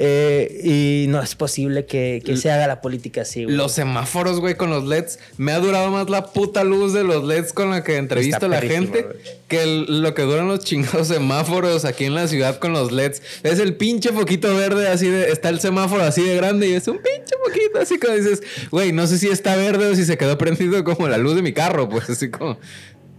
[0.02, 3.54] Eh, y no es posible que, se haga la política así, güey.
[3.54, 5.18] Los semáforos, güey, con los LEDs.
[5.36, 8.48] Me ha durado más la puta luz de los LEDs con la que entrevisto a
[8.48, 9.06] la gente
[9.46, 13.20] que lo que duran los chingados semáforos aquí en la ciudad con los LEDs.
[13.42, 15.30] Es el pinche foquito verde, así de.
[15.30, 18.92] Está el semáforo así de grande y es un pinche foquito, así como dices, güey,
[18.92, 21.52] no sé si está verde o si se quedó prendido como la luz de mi
[21.52, 22.56] carro, pues así como.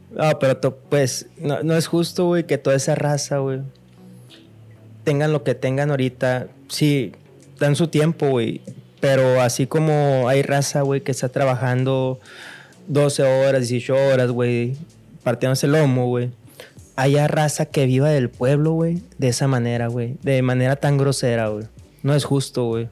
[0.09, 0.59] No, pero
[0.89, 3.59] pues no, no es justo, güey, que toda esa raza, güey,
[5.03, 7.11] tengan lo que tengan ahorita sí,
[7.59, 8.61] dan su tiempo, güey.
[8.99, 12.19] Pero así como hay raza, güey, que está trabajando
[12.88, 14.76] 12 horas, 18 horas, güey,
[15.24, 16.32] partiéndose el lomo, güey.
[16.95, 20.17] Hay raza que viva del pueblo, güey, de esa manera, güey.
[20.22, 21.65] De manera tan grosera, güey.
[22.03, 22.89] No es justo, güey.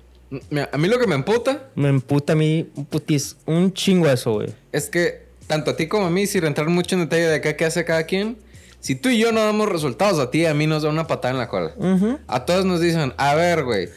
[0.71, 1.69] A mí lo que me emputa.
[1.75, 4.49] Me emputa a mí un putis, un chingo eso, güey.
[4.71, 7.55] Es que tanto a ti como a mí, sin entrar mucho en detalle de acá
[7.55, 8.37] qué hace cada quien,
[8.81, 11.05] si tú y yo no damos resultados, a ti y a mí nos da una
[11.05, 11.73] patada en la cola.
[12.27, 13.89] A todos nos dicen, a ver, güey.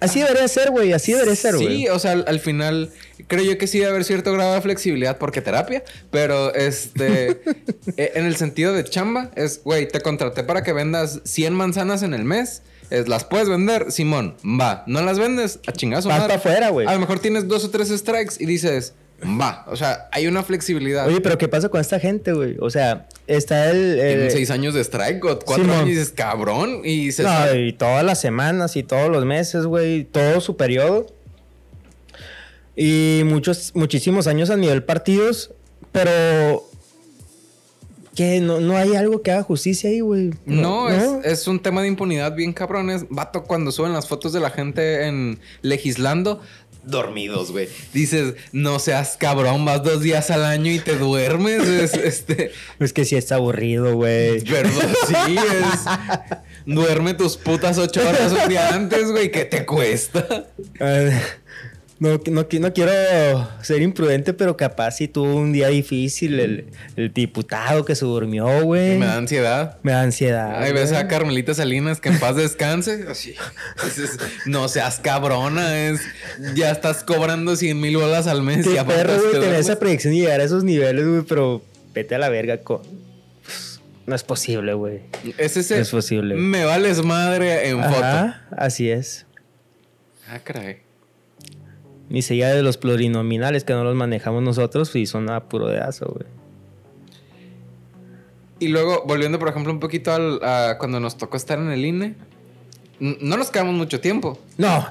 [0.00, 0.92] así, debería ser, güey.
[0.92, 1.78] Así debería ser, güey.
[1.78, 2.90] Sí, o sea, al, final,
[3.28, 5.84] creo yo que sí debe haber cierto grado de flexibilidad porque terapia.
[6.10, 7.42] Pero, este,
[7.96, 12.02] e, en el sentido de chamba, es, güey, te contraté para que vendas 100 manzanas
[12.02, 12.62] en el mes.
[12.90, 14.82] Es, las puedes vender, Simón, va.
[14.88, 16.08] No las vendes, a chingazo.
[16.08, 16.88] Vas afuera, güey.
[16.88, 20.42] A lo mejor tienes dos o tres strikes y dices, Va, o sea, hay una
[20.42, 21.06] flexibilidad.
[21.06, 22.56] Oye, pero ¿qué pasa con esta gente, güey?
[22.60, 23.96] O sea, está el...
[23.96, 27.24] Tienen seis años de strike, cuatro años y dices, cabrón, y se...
[27.24, 31.06] No, y todas las semanas y todos los meses, güey, todo su periodo.
[32.76, 35.52] Y muchos, muchísimos años a nivel partidos,
[35.92, 36.66] pero...
[38.14, 40.30] Que no, no hay algo que haga justicia ahí, güey.
[40.44, 43.06] No, Es, es, un tema de impunidad bien cabrones.
[43.08, 46.40] Vato, cuando suben las fotos de la gente en legislando,
[46.84, 47.68] dormidos, güey.
[47.92, 51.66] Dices, no seas cabrón, vas dos días al año y te duermes.
[51.66, 52.52] Es, este...
[52.78, 54.40] es que sí está aburrido, güey.
[54.42, 56.36] Perdón, sí, es...
[56.66, 59.30] Duerme tus putas ocho horas un día antes, güey.
[59.30, 60.46] ¿Qué te cuesta?
[62.00, 67.84] No, no, no, quiero ser imprudente, pero capaz si tuvo un día difícil el, diputado
[67.84, 68.96] que se durmió, güey.
[68.96, 69.78] Me da ansiedad.
[69.82, 70.62] Me da ansiedad.
[70.62, 73.04] Ay, ves a Carmelita Salinas que en paz descanse.
[73.10, 73.34] Así.
[74.46, 76.00] no seas cabrona, es.
[76.54, 78.66] Ya estás cobrando 100 mil bolas al mes.
[78.66, 82.18] Qué perro, güey, tener esa proyección y llegar a esos niveles, güey, pero vete a
[82.18, 82.80] la verga con.
[84.06, 85.02] No es posible, güey.
[85.36, 85.74] Es ese.
[85.74, 86.34] No es posible.
[86.36, 88.56] Me vales madre en Ajá, foto.
[88.56, 89.26] Así es.
[90.26, 90.88] Ah, caray.
[92.10, 96.06] Ni se de los plurinominales que no los manejamos nosotros y son a puro dedazo,
[96.06, 96.26] güey.
[98.58, 101.84] Y luego, volviendo, por ejemplo, un poquito al, a cuando nos tocó estar en el
[101.84, 102.14] INE,
[102.98, 104.38] no nos quedamos mucho tiempo.
[104.58, 104.86] No,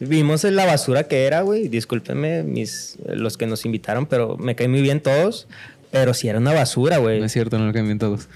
[0.00, 1.68] vimos en la basura que era, güey.
[1.68, 5.46] Discúlpenme mis, los que nos invitaron, pero me caen muy bien todos.
[5.92, 7.20] Pero sí era una basura, güey.
[7.20, 8.28] No es cierto, no me caen bien todos.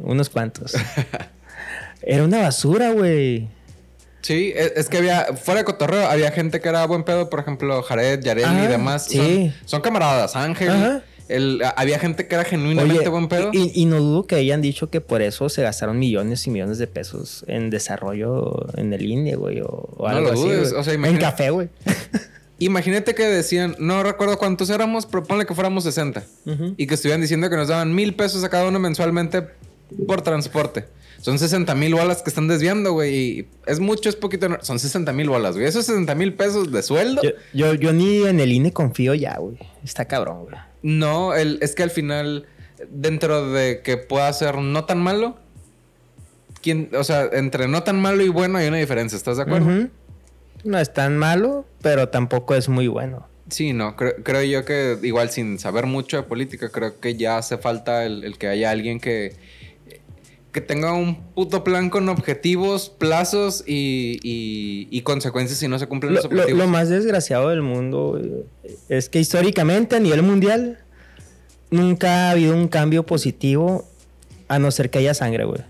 [0.00, 0.74] Unos cuantos.
[2.02, 3.48] era una basura, güey.
[4.26, 7.80] Sí, es, que había, fuera de cotorreo, había gente que era buen pedo, por ejemplo,
[7.84, 9.04] Jared, Yareli y demás.
[9.08, 9.52] Sí.
[9.66, 11.00] Son, camaradas, Ángel.
[11.76, 13.52] había gente que era genuinamente buen pedo.
[13.52, 16.88] Y, no dudo que hayan dicho que por eso se gastaron millones y millones de
[16.88, 20.74] pesos en desarrollo en el INE, güey, o, algo así.
[20.74, 21.68] O sea, en café, güey.
[22.58, 26.24] Imagínate que decían, no recuerdo cuántos éramos, pero ponle que fuéramos 60.
[26.76, 29.44] Y que estuvieran diciendo que nos daban mil pesos a cada uno mensualmente
[30.04, 30.84] por transporte.
[31.26, 33.48] Son 60 mil bolas que están desviando, güey.
[33.66, 34.46] es mucho, es poquito.
[34.62, 35.66] Son 60 mil bolas, güey.
[35.66, 37.20] Esos 60 mil pesos de sueldo.
[37.52, 39.58] Yo, yo, ni en el INE confío ya, güey.
[39.82, 40.54] Está cabrón, güey.
[40.82, 42.46] No, el, es que al final,
[42.90, 45.36] dentro de que pueda ser no tan malo,
[46.62, 49.88] ¿quién, o sea, entre no tan malo y bueno hay una diferencia, ¿estás de acuerdo?
[50.62, 53.26] No es tan malo, pero tampoco es muy bueno.
[53.50, 57.58] Sí, no, creo, yo que igual sin saber mucho de política, creo que ya hace
[57.58, 59.34] falta el que haya alguien que
[60.56, 66.24] que tenga un puto plan con objetivos, plazos y, consecuencias si no se cumplen los
[66.24, 66.58] objetivos.
[66.58, 68.18] Lo, más desgraciado del mundo
[68.88, 70.78] es que históricamente a nivel mundial
[71.70, 73.84] nunca ha habido un cambio positivo
[74.48, 75.60] a no ser que haya sangre, güey.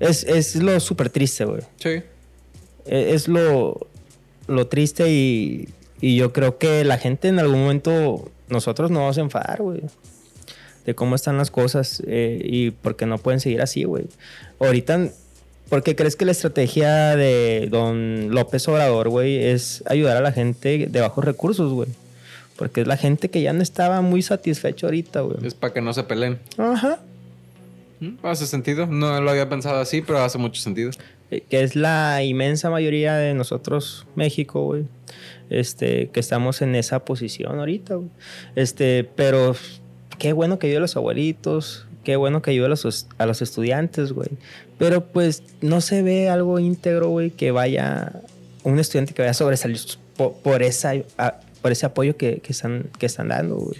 [0.00, 1.62] Es, es lo súper triste, güey.
[1.76, 2.02] Sí.
[2.84, 3.86] E- Es lo,
[4.48, 5.68] lo triste y,
[6.00, 9.82] y yo creo que la gente en algún momento, nosotros nos vamos a enfadar, güey.
[10.86, 14.04] De cómo están las cosas eh, y porque no pueden seguir así, güey.
[14.58, 15.08] Ahorita,
[15.68, 20.32] ¿por qué crees que la estrategia de don López Obrador, güey, es ayudar a la
[20.32, 21.88] gente de bajos recursos, güey?
[22.56, 25.36] Porque es la gente que ya no estaba muy satisfecha ahorita, güey.
[25.46, 26.38] Es para que no se peleen.
[26.58, 26.98] Ajá.
[28.00, 28.14] ¿Mm?
[28.24, 28.86] ¿Hace sentido?
[28.86, 30.90] No lo había pensado así, pero hace mucho sentido.
[31.30, 34.84] eh, que es la inmensa mayoría de nosotros, México, güey.
[35.50, 38.08] Este, que estamos en esa posición ahorita, güey.
[38.56, 39.54] Este, pero
[40.18, 43.42] qué bueno que ayude a los abuelitos, qué bueno que ayude a los, a los
[43.42, 44.28] estudiantes, güey.
[44.78, 48.12] Pero pues no se ve algo íntegro, güey, que vaya,
[48.64, 49.78] un estudiante que vaya a sobresalir
[50.16, 53.78] por, por esa, a- por ese apoyo que, que están, que están dando, güey.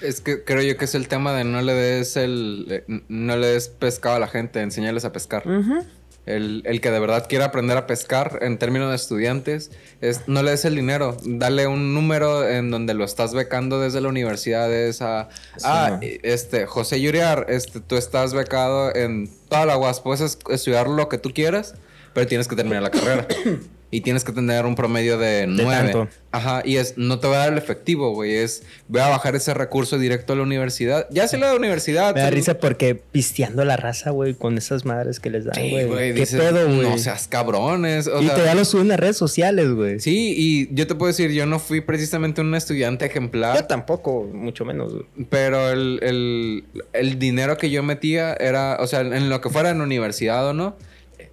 [0.00, 3.48] Es que creo yo que es el tema de no le des el no le
[3.48, 5.42] des pescado a la gente, enseñarles a pescar.
[5.46, 5.84] Ujú.
[6.28, 9.70] El, el que de verdad quiera aprender a pescar en términos de estudiantes,
[10.00, 14.00] es no le des el dinero, dale un número en donde lo estás becando desde
[14.00, 14.72] la universidad.
[14.72, 15.28] Es a,
[15.64, 20.88] ah, este, José Yuriar, este, tú estás becado en toda la UAS, puedes es- estudiar
[20.88, 21.74] lo que tú quieras,
[22.12, 23.26] pero tienes que terminar la carrera.
[23.90, 26.08] Y tienes que tener un promedio de tanto.
[26.30, 28.34] Ajá, y es, no te va a dar el efectivo, güey.
[28.34, 31.06] Es, voy a bajar ese recurso directo a la universidad.
[31.10, 32.14] Ya se la universidad.
[32.14, 35.70] Me da risa porque pisteando la raza, güey, con esas madres que les dan, Sí,
[35.70, 35.86] güey.
[35.86, 36.12] güey.
[36.12, 36.82] ¿Qué dices, pedo, güey?
[36.90, 38.08] No seas cabrones.
[38.08, 40.00] O y sea, te ya lo suben a redes sociales, güey.
[40.00, 44.24] Sí, y yo te puedo decir, yo no fui precisamente un estudiante Yo ejemplar, tampoco,
[44.30, 45.06] mucho menos, güey.
[45.30, 49.70] pero el, el- el dinero que yo metía era, o sea, en lo que fuera
[49.70, 50.76] en universidad o no,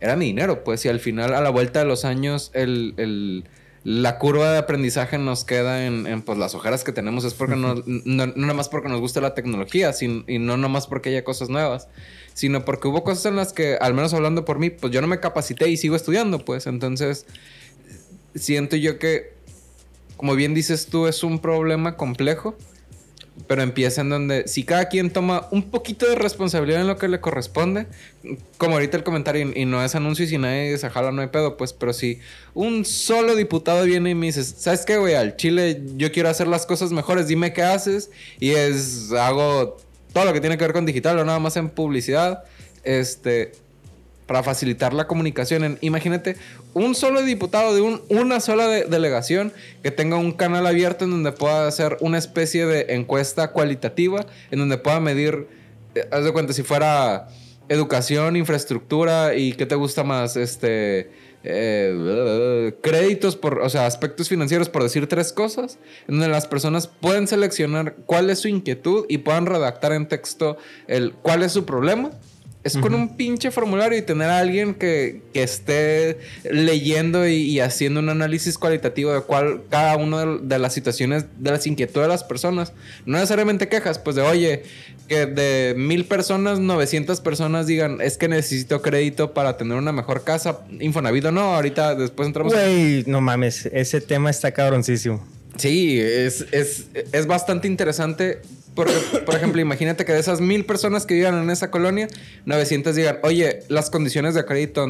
[0.02, 3.46] era mi dinero, pues, y al final, a la vuelta de los años, el, el-
[3.84, 7.56] la curva de aprendizaje nos queda en, en, pues, las ojeras que tenemos, es porque
[7.56, 10.88] no, no, no nada más porque nos gusta la tecnología, sin- y no nada más
[10.88, 11.88] porque haya cosas nuevas,
[12.34, 15.08] sino porque hubo cosas en las que, al menos hablando por mí, pues yo no
[15.08, 17.28] me capacité y sigo estudiando, pues, entonces
[18.34, 19.34] siento yo que,
[20.18, 22.58] como bien dices tú, es un problema complejo,
[23.48, 27.08] pero empieza en donde si cada quien toma un poquito de responsabilidad en lo que
[27.08, 27.86] le corresponde,
[28.58, 31.28] como ahorita el comentario, y, no es anuncio y si nadie se jala no hay
[31.28, 32.20] pedo, pues, pero si
[32.54, 35.16] un solo diputado viene y me dice, ¿sabes qué, güey?
[35.16, 38.10] Al Chile yo quiero hacer las cosas mejores, dime qué haces,
[38.40, 39.78] y es, hago
[40.14, 42.46] todo lo que tiene que ver con digital o nada más en publicidad,
[42.84, 43.52] este,
[44.26, 45.64] para facilitar la comunicación.
[45.64, 46.36] En- imagínate
[46.74, 49.54] un solo diputado de un- una sola de- delegación
[49.84, 54.60] que tenga un canal abierto en donde pueda hacer una especie de encuesta cualitativa, en
[54.60, 55.48] donde pueda medir,
[55.96, 57.28] eh, haz de cuenta, si fuera
[57.70, 61.10] educación, infraestructura y qué te gusta más, este...
[61.48, 66.88] eh, créditos por, o sea, aspectos financieros por decir tres cosas, en donde las personas
[66.88, 70.58] pueden seleccionar cuál es su inquietud y puedan redactar en texto
[70.88, 72.10] el cuál es su problema
[72.66, 76.18] es con un pinche formulario y tener a alguien que, que esté
[76.50, 81.26] leyendo y, y haciendo un análisis cualitativo de cuál cada una de, de las situaciones,
[81.38, 82.74] de las inquietudes de las personas.
[83.06, 84.64] No necesariamente quejas, pues de oye,
[85.08, 90.24] que de mil personas, 900 personas digan, es que necesito crédito para tener una mejor
[90.24, 90.62] casa.
[90.80, 92.52] Infonavit o no, ahorita después entramos.
[92.52, 95.24] Güey, no mames, ese tema está cabroncísimo.
[95.58, 98.42] Sí, es, es, es bastante interesante.
[98.76, 98.94] Porque,
[99.26, 102.08] por ejemplo, imagínate que de esas mil personas que vivan en esa colonia,
[102.46, 104.86] 900 digan, oye, las condiciones de crédito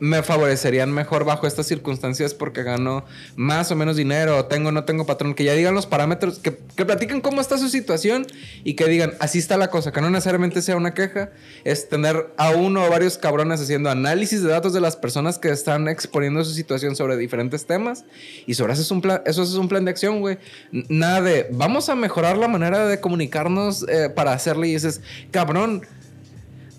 [0.00, 3.04] me favorecerían mejor bajo estas circunstancias porque gano
[3.36, 6.58] más o menos dinero, tengo o no tengo patrón, que ya digan los parámetros, que,
[6.76, 8.26] que platiquen cómo está su situación
[8.64, 11.30] y que digan, así está la cosa, que no necesariamente sea una queja,
[11.64, 15.50] es tener a uno o varios cabrones haciendo análisis de datos de las personas que
[15.50, 18.04] están exponiendo su situación sobre diferentes temas
[18.46, 20.38] y sobre eso es un plan, eso es un plan de acción, güey.
[20.72, 25.82] Nada de, vamos a mejorar la manera de comunicarnos eh, para hacer leyes, es, cabrón,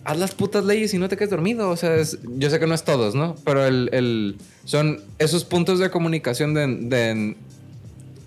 [0.10, 1.70] haz las putas leyes y no te quedes dormido.
[1.70, 3.36] O sea, es- yo sé que no es todos, ¿no?
[3.46, 4.36] Pero el, el-
[4.66, 7.36] son esos puntos de comunicación de, de-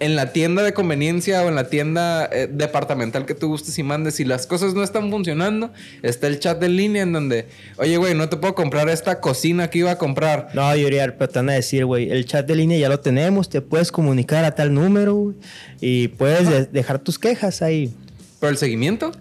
[0.00, 3.84] en la tienda de conveniencia o en la tienda eh, departamental que tú gustes y
[3.84, 4.16] mandes.
[4.16, 5.70] Si las cosas no están funcionando,
[6.02, 9.70] está el chat en línea en donde, oye, güey, no te puedo comprar esta cocina
[9.70, 10.48] que iba a comprar.
[10.54, 13.48] No, Yuriar, pero te van a decir, güey, el chat de línea ya lo tenemos,
[13.48, 15.34] te puedes comunicar a tal número,
[15.80, 17.94] y puedes de- dejar tus quejas ahí.
[18.40, 19.12] Pero el seguimiento.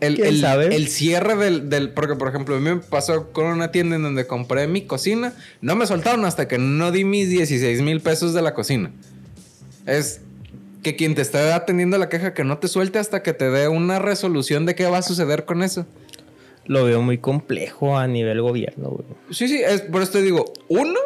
[0.00, 0.74] El, ¿Quién el- sabe?
[0.76, 4.02] el cierre del, del- Porque, por ejemplo, a mí me pasó con una tienda en
[4.02, 5.32] donde compré mi cocina.
[5.62, 8.90] No me soltaron hasta que no di mis 16 mil pesos de la cocina.
[9.86, 10.20] Es
[10.82, 13.68] que quien te esté atendiendo la queja que no te suelte hasta que te dé
[13.68, 15.86] una resolución de qué va a suceder con eso.
[16.66, 19.06] Lo veo muy complejo a nivel gobierno, güey.
[19.30, 20.98] Sí, sí, es, por eso te digo, uno,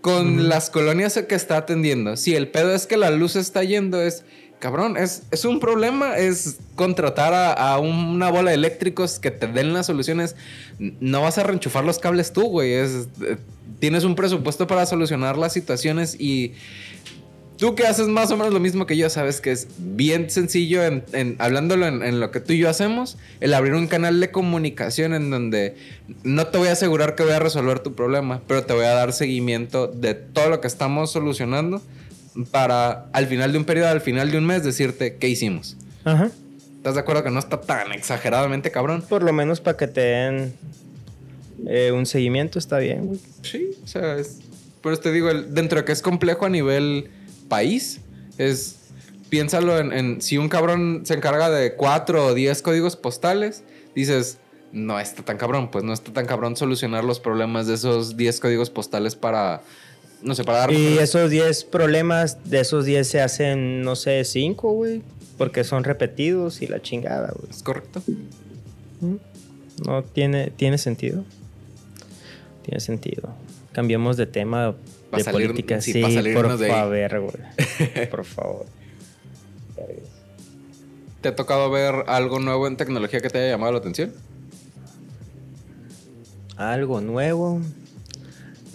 [0.00, 2.16] con las colonias que está atendiendo.
[2.16, 4.24] Si el pedo es que la luz está yendo, es,
[4.64, 9.46] cabrón, es, es un problema, es contratar a, a una bola de eléctricos que te
[9.46, 10.36] den las soluciones.
[10.78, 12.72] No vas a reenchufar los cables tú, güey.
[12.72, 12.86] Eh,
[13.78, 16.52] tienes un presupuesto para solucionar las situaciones y
[17.58, 20.82] tú que haces más o menos lo mismo que yo, sabes que es bien sencillo,
[20.82, 24.18] en, en- hablándolo en, en lo que tú y yo hacemos, el abrir un canal
[24.18, 25.76] de comunicación en donde
[26.22, 28.94] no te voy a asegurar que voy a resolver tu problema, pero te voy a
[28.94, 31.82] dar seguimiento de todo lo que estamos solucionando
[32.50, 35.76] para al final de un periodo, al final de un mes, decirte qué hicimos.
[36.04, 36.30] Ajá.
[36.76, 39.02] ¿Estás de acuerdo que no está tan exageradamente cabrón?
[39.08, 40.52] Por lo menos para que te den
[41.66, 43.20] eh, un seguimiento está bien, güey.
[43.42, 44.40] Sí, o sea, es.
[44.82, 47.10] Por eso te digo, el- dentro de que es complejo a nivel
[47.48, 48.00] país,
[48.38, 48.76] es.
[49.30, 53.64] Piénsalo en, en si un cabrón se encarga de cuatro o diez códigos postales,
[53.94, 54.38] dices,
[54.70, 58.38] no está tan cabrón, pues no está tan cabrón solucionar los problemas de esos 10
[58.40, 59.62] códigos postales para,
[60.24, 60.72] no sé, para dar...
[60.72, 65.02] Y esos 10 problemas, de esos 10 se hacen, no sé, 5, güey.
[65.38, 67.50] Porque son repetidos y la chingada, güey.
[67.50, 68.02] ¿Es correcto?
[69.86, 71.24] No tiene, tiene sentido.
[72.62, 73.34] Tiene sentido.
[73.72, 74.74] Cambiemos de tema
[75.10, 75.80] Pa' de salir- política.
[75.80, 78.06] sí, Sí, pa' salirnos por de favor, güey.
[78.10, 78.66] Por favor.
[81.20, 84.12] ¿Te ha tocado ver algo nuevo en tecnología que te haya llamado la atención?
[86.56, 87.60] Algo nuevo.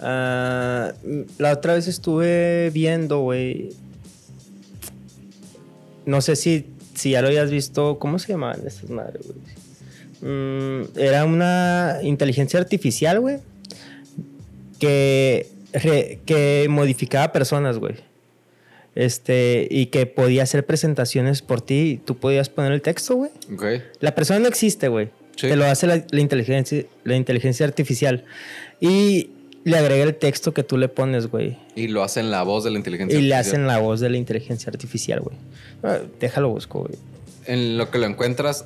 [0.01, 0.93] Ah,
[1.37, 3.69] la otra vez estuve viendo, güey.
[6.05, 7.99] No sé si, si ya lo hayas visto.
[7.99, 9.39] ¿Cómo se llamaban estas madres, güey?
[10.21, 13.37] Mm, era una inteligencia artificial, güey.
[14.79, 17.95] Que, re- que modificaba personas, güey.
[18.95, 21.91] Este, y que podía hacer presentaciones por ti.
[21.91, 23.31] y Tú podías poner el texto, güey.
[23.53, 23.63] Ok.
[23.99, 25.09] La persona no existe, güey.
[25.35, 25.47] Sí.
[25.47, 28.25] Te lo hace la, la inteligencia, la inteligencia artificial.
[28.81, 29.29] Y
[29.69, 31.57] le agrega el texto que tú le pones, güey.
[31.75, 33.61] Y lo hacen la voz de la inteligencia Y le artificial.
[33.61, 35.37] hacen la voz de la inteligencia artificial, güey.
[35.83, 36.95] Ah, déjalo busco, güey.
[37.45, 38.65] En lo que lo encuentras,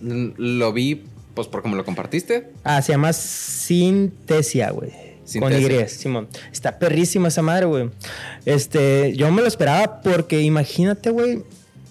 [0.00, 1.02] lo vi,
[1.34, 2.48] pues porque me lo compartiste.
[2.64, 4.90] Ah, se llama Sintesia, güey.
[5.38, 5.52] Con.
[5.52, 6.28] Y, Simón.
[6.52, 7.88] Está perrísima esa madre, güey.
[8.44, 11.42] Este, yo me lo esperaba porque imagínate, güey.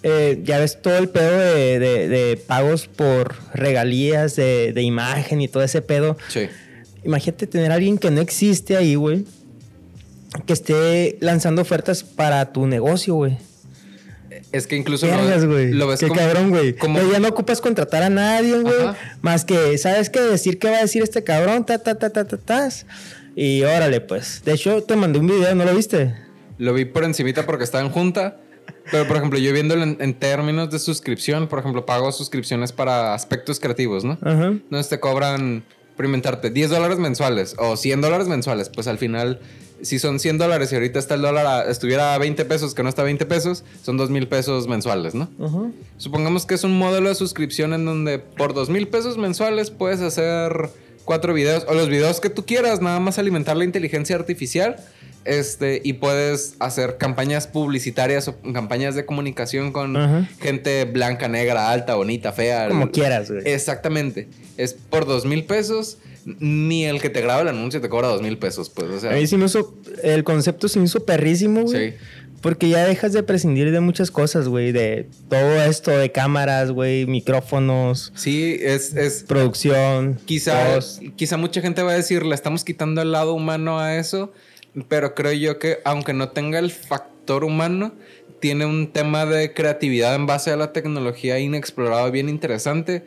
[0.04, 5.40] eh, ya ves todo el pedo de, de- de pagos por regalías de, de imagen
[5.42, 6.18] y todo ese pedo.
[6.28, 6.48] Sí.
[7.06, 9.26] Imagínate tener a alguien que no existe ahí, güey.
[10.46, 13.38] Que esté lanzando ofertas para tu negocio, güey.
[14.52, 15.72] Es que incluso lo- Vergas, güey.
[15.72, 16.74] lo, ves Qué como, cabrón, güey.
[16.76, 18.76] como- ya no ocupas contratar a nadie, güey.
[19.22, 20.22] Más que, ¿sabes qué?
[20.22, 22.86] Decir qué va a decir este cabrón, ta, ta, ta, ta, ta, tas.
[23.36, 24.42] Y órale, pues.
[24.46, 26.14] De hecho, te mandé un video, ¿no lo viste?
[26.58, 28.38] Lo vi por encimita porque estaba en junta.
[28.92, 33.14] Pero, por ejemplo, yo viéndolo en, en términos de suscripción, por ejemplo, pago suscripciones para
[33.14, 34.18] aspectos creativos, ¿no?
[34.22, 34.48] Ajá.
[34.48, 35.64] Entonces te cobran,
[35.96, 38.70] por inventarte, 10 dólares mensuales o 100 dólares mensuales.
[38.70, 39.40] Pues al final,
[39.82, 42.84] si son 100 dólares y ahorita está el dólar, a- estuviera a 20 pesos, que
[42.84, 45.30] no está a 20 pesos, son 2 mil pesos mensuales, ¿no?
[45.98, 50.02] Supongamos que es un modelo de suscripción en donde por 2 mil pesos mensuales puedes
[50.02, 50.70] hacer
[51.06, 54.78] cuatro videos o los videos que tú quieras, nada más alimentar la inteligencia artificial.
[55.26, 60.28] Este, y puedes hacer campañas publicitarias o campañas de comunicación con Ajá.
[60.42, 62.68] gente blanca, negra, alta, bonita, fea.
[62.68, 63.42] Como el- quieras, güey.
[63.46, 64.28] Exactamente.
[64.58, 65.98] Es por dos mil pesos.
[66.26, 68.90] Ni el que te graba el anuncio te cobra dos mil pesos, pues.
[68.90, 71.92] O sea, A mí sí me hizo, el concepto se me hizo perrísimo, güey.
[71.92, 71.98] Sí.
[72.40, 74.72] Porque ya dejas de prescindir de muchas cosas, güey.
[74.72, 80.20] De todo esto de cámaras, güey, micrófonos, sí, es, es producción.
[80.26, 81.00] Quizá, voz.
[81.16, 84.32] quizá mucha gente va a decir, le estamos quitando el lado humano a eso,
[84.88, 87.94] pero creo yo que aunque no tenga el factor humano,
[88.40, 93.06] tiene un tema de creatividad en base a la tecnología inexplorado bien interesante.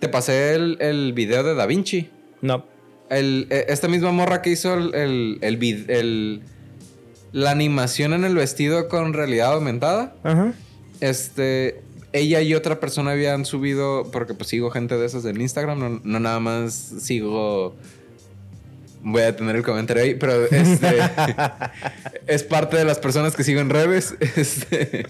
[0.00, 2.08] Te pasé el, el video de Da Vinci.
[2.40, 2.64] No.
[3.08, 6.42] El, e- esta misma morra que hizo el, el,
[7.30, 10.16] la animación en el vestido con realidad aumentada.
[10.24, 10.54] Ajá.
[11.00, 11.82] Este,
[12.12, 16.00] ella y otra persona habían subido, porque pues sigo gente de esas en Instagram, no,
[16.02, 17.76] no nada más sigo...
[19.04, 20.98] Voy a tener el comentario ahí, pero este
[22.26, 24.14] es parte de las personas que sigo en redes.
[24.36, 25.06] Este,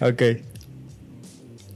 [0.00, 0.22] Ok.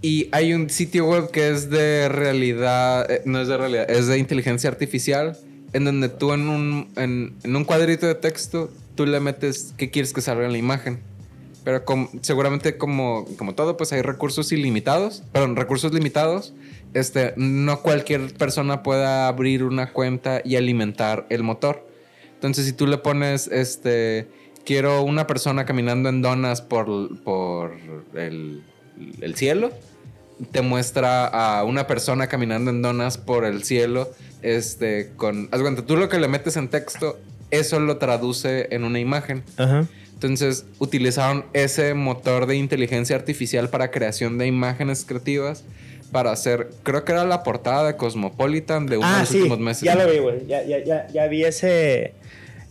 [0.01, 4.07] y hay un sitio web que es de realidad, eh, no es de realidad, es
[4.07, 5.37] de inteligencia artificial,
[5.73, 9.91] en donde tú en un, en, en un cuadrito de texto, tú le metes qué
[9.91, 11.01] quieres que salga en la imagen.
[11.65, 11.85] Pero
[12.23, 16.55] seguramente como, como todo, pues hay recursos ilimitados, perdón, recursos limitados.
[16.95, 21.87] Este, no cualquier persona pueda abrir una cuenta y alimentar el motor.
[22.35, 24.29] Entonces, si tú le pones, este,
[24.65, 27.73] quiero una persona caminando en donas por, por
[28.15, 28.65] el,
[29.21, 29.71] el cielo,
[30.51, 34.11] te muestra a una persona caminando en donas por el cielo,
[34.43, 37.19] este, con, haz tú lo que le metes en texto,
[37.51, 39.45] eso lo traduce en una imagen.
[39.57, 39.87] Ajá.
[40.27, 45.65] Entonces utilizaron ese motor de inteligencia artificial para creación de imágenes creativas
[46.13, 49.37] para hacer, creo que era la portada de Cosmopolitan de uno de Ah, los sí.
[49.39, 49.83] últimos meses.
[49.83, 50.47] Ya lo vi, güey.
[50.47, 52.13] Ya, ya, ya, ya vi ese.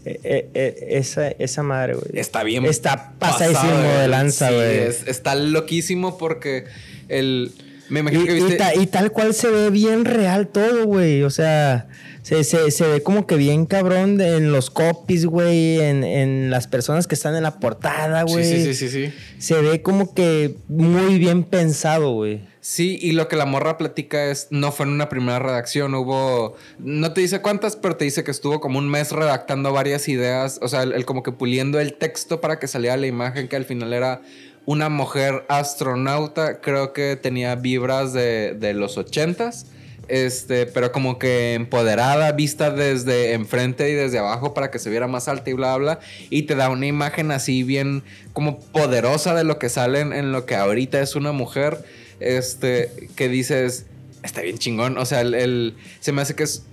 [0.04, 2.08] eh, eh, eh, esa, esa madre, güey.
[2.20, 2.66] Está bien.
[2.66, 4.78] Está pasadísimo de lanza, Sí, güey.
[4.80, 6.66] es- está loquísimo porque
[7.08, 7.52] el.
[7.90, 8.56] Me imagino Y, que y viste.
[8.58, 11.24] ta- y tal cual se ve bien real todo, güey.
[11.24, 11.88] O sea,
[12.24, 15.80] se, se- se ve como que bien cabrón de- en los copies, güey.
[15.80, 18.44] En, en las personas que están en la portada, sí, güey.
[18.46, 19.14] sí, sí, sí, sí.
[19.40, 22.42] Se ve como que muy bien pensado, güey.
[22.64, 26.56] Sí, y lo que la morra platica es, no fue en una primera redacción, hubo,
[26.78, 30.60] no te dice cuántas, pero te dice que estuvo como un mes redactando varias ideas,
[30.62, 33.56] o sea, el, el como que puliendo el texto para que saliera la imagen que
[33.56, 34.22] al final era
[34.68, 39.66] una mujer astronauta, creo que tenía vibras de, de los ochentas,
[40.08, 45.08] este, pero como que empoderada, vista desde enfrente y desde abajo para que se viera
[45.08, 46.00] más alta y bla, bla,
[46.30, 50.46] y te da una imagen así bien como poderosa de lo que sale en, lo
[50.46, 51.84] que ahorita es una mujer,
[52.20, 53.86] este, que dices,
[54.24, 56.64] está bien chingón, o sea, el, se me hace que es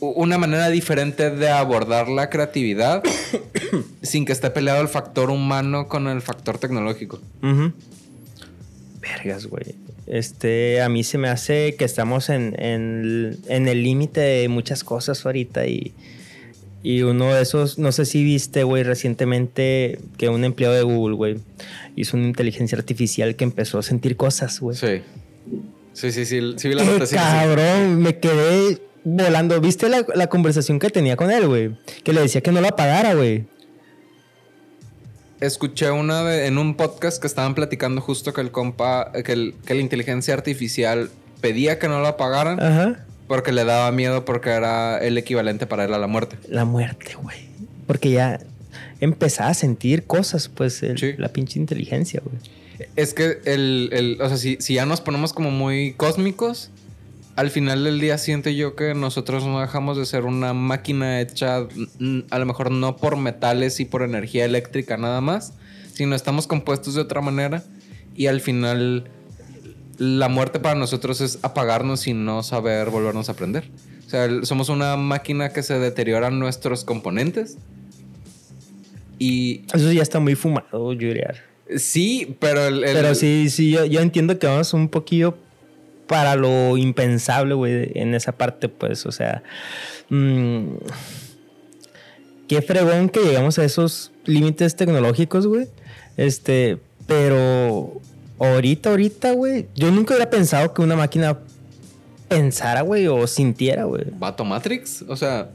[0.00, 3.04] una manera diferente de abordar la creatividad
[4.02, 7.20] sin que esté peleado el factor humano con el factor tecnológico.
[7.42, 7.72] Ujú.
[9.02, 9.74] Vergas, güey.
[10.06, 14.82] Este, a mí se me hace que estamos en, en- en el límite de muchas
[14.84, 15.92] cosas ahorita y,
[16.82, 21.14] y uno de esos, no sé si viste, güey, recientemente que un empleado de Google,
[21.16, 21.36] güey,
[21.96, 24.76] hizo una inteligencia artificial que empezó a sentir cosas, güey.
[24.76, 25.02] Sí.
[25.92, 28.00] Sí, sí, sí, sí vi la ¡Qué nota, cabrón!
[28.00, 29.60] Me quedé volando.
[29.60, 31.70] ¿Viste la, la conversación que tenía con él, güey?
[32.02, 33.44] Que le decía que no lo apagara, güey.
[35.46, 39.54] Escuché una de- en un podcast que estaban platicando justo que el compa, que, el-
[39.66, 43.04] que la inteligencia artificial pedía que no lo apagaran Ajá.
[43.26, 46.36] porque le daba miedo porque era el equivalente para él a la muerte.
[46.48, 47.38] La muerte, güey.
[47.88, 48.38] Porque ya
[49.00, 51.14] empezaba a sentir cosas, pues, el- Sí.
[51.18, 52.36] la pinche inteligencia, güey.
[52.94, 56.70] Es que el, el- o sea, si, si ya nos ponemos como muy cósmicos,
[57.36, 61.66] al final del día siento yo que nosotros no dejamos de ser una máquina hecha,
[61.98, 65.54] mm, a lo mejor no por metales y por energía eléctrica nada más,
[65.94, 67.62] sino estamos compuestos de otra manera
[68.14, 69.04] y al final
[69.98, 73.68] la muerte para nosotros es apagarnos y no saber volvernos a aprender.
[74.06, 77.56] O sea, somos una máquina que se deterioran nuestros componentes.
[79.18, 81.36] Y Eso ya está muy fumado, Juliar.
[81.76, 85.36] sí, pero el, el- Pero sí, sí, yo, yo entiendo que vamos un poquillo
[86.12, 89.42] para lo impensable, güey, en esa parte, pues, o sea.
[90.10, 90.74] mm,
[92.46, 95.68] qué fregón que llegamos a esos límites tecnológicos, güey.
[96.18, 97.98] Este, pero
[98.38, 101.38] ahorita, ahorita, güey, yo nunca hubiera pensado que una máquina
[102.28, 104.04] pensara, güey, o sintiera, güey.
[104.18, 105.48] Vato Matrix, o sea,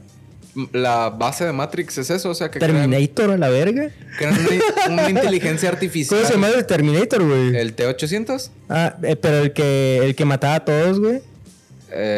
[0.72, 3.90] la base de Matrix es eso, o sea, que crean, Terminator a la verga.
[4.18, 4.34] crean
[4.88, 6.18] una, una inteligencia artificial.
[6.20, 7.56] ¿Cómo se llama el Terminator, güey?
[7.56, 11.20] El T800, Ah, eh, pero el que, el que mataba a todos, güey.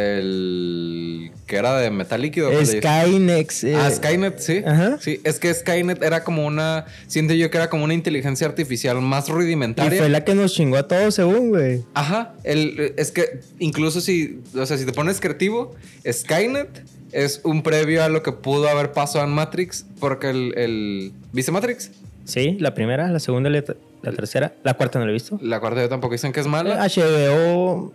[0.01, 2.51] el que era de metal líquido.
[2.65, 3.65] Skynex.
[3.65, 4.63] eh, Ah, Skynet, sí.
[4.65, 4.99] Ajá.
[5.01, 9.01] Sí, es que Skynet era como una, siento yo que era como una inteligencia artificial
[9.01, 9.99] más Y rudimentaria.
[9.99, 11.83] fue la que nos chingó a todos, según, güey.
[11.95, 15.75] Ajá, el, es que incluso si, o sea, si te pones creativo,
[16.09, 16.69] Skynet
[17.13, 21.53] es un previo a lo que pudo haber pasado en Matrix, porque el, el ¿viste
[21.53, 21.91] Matrix?
[22.25, 23.65] Sí, la primera, la segunda, la,
[24.03, 24.55] la tercera.
[24.63, 25.39] La cuarta no la he visto.
[25.43, 26.87] La cuarta yo tampoco dicen que es mala.
[26.87, 27.93] HBO,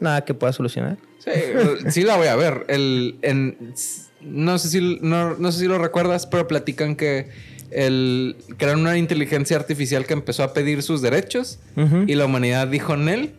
[0.00, 0.96] nada que pueda solucionar.
[1.18, 1.30] Sí,
[1.90, 2.64] sí la voy a ver.
[2.68, 3.74] El, en,
[4.20, 7.28] no, sé si, no, no sé si lo recuerdas, pero platican que
[7.70, 11.58] el, crearon una inteligencia artificial que empezó a pedir sus derechos
[12.06, 13.34] y la humanidad dijo en él.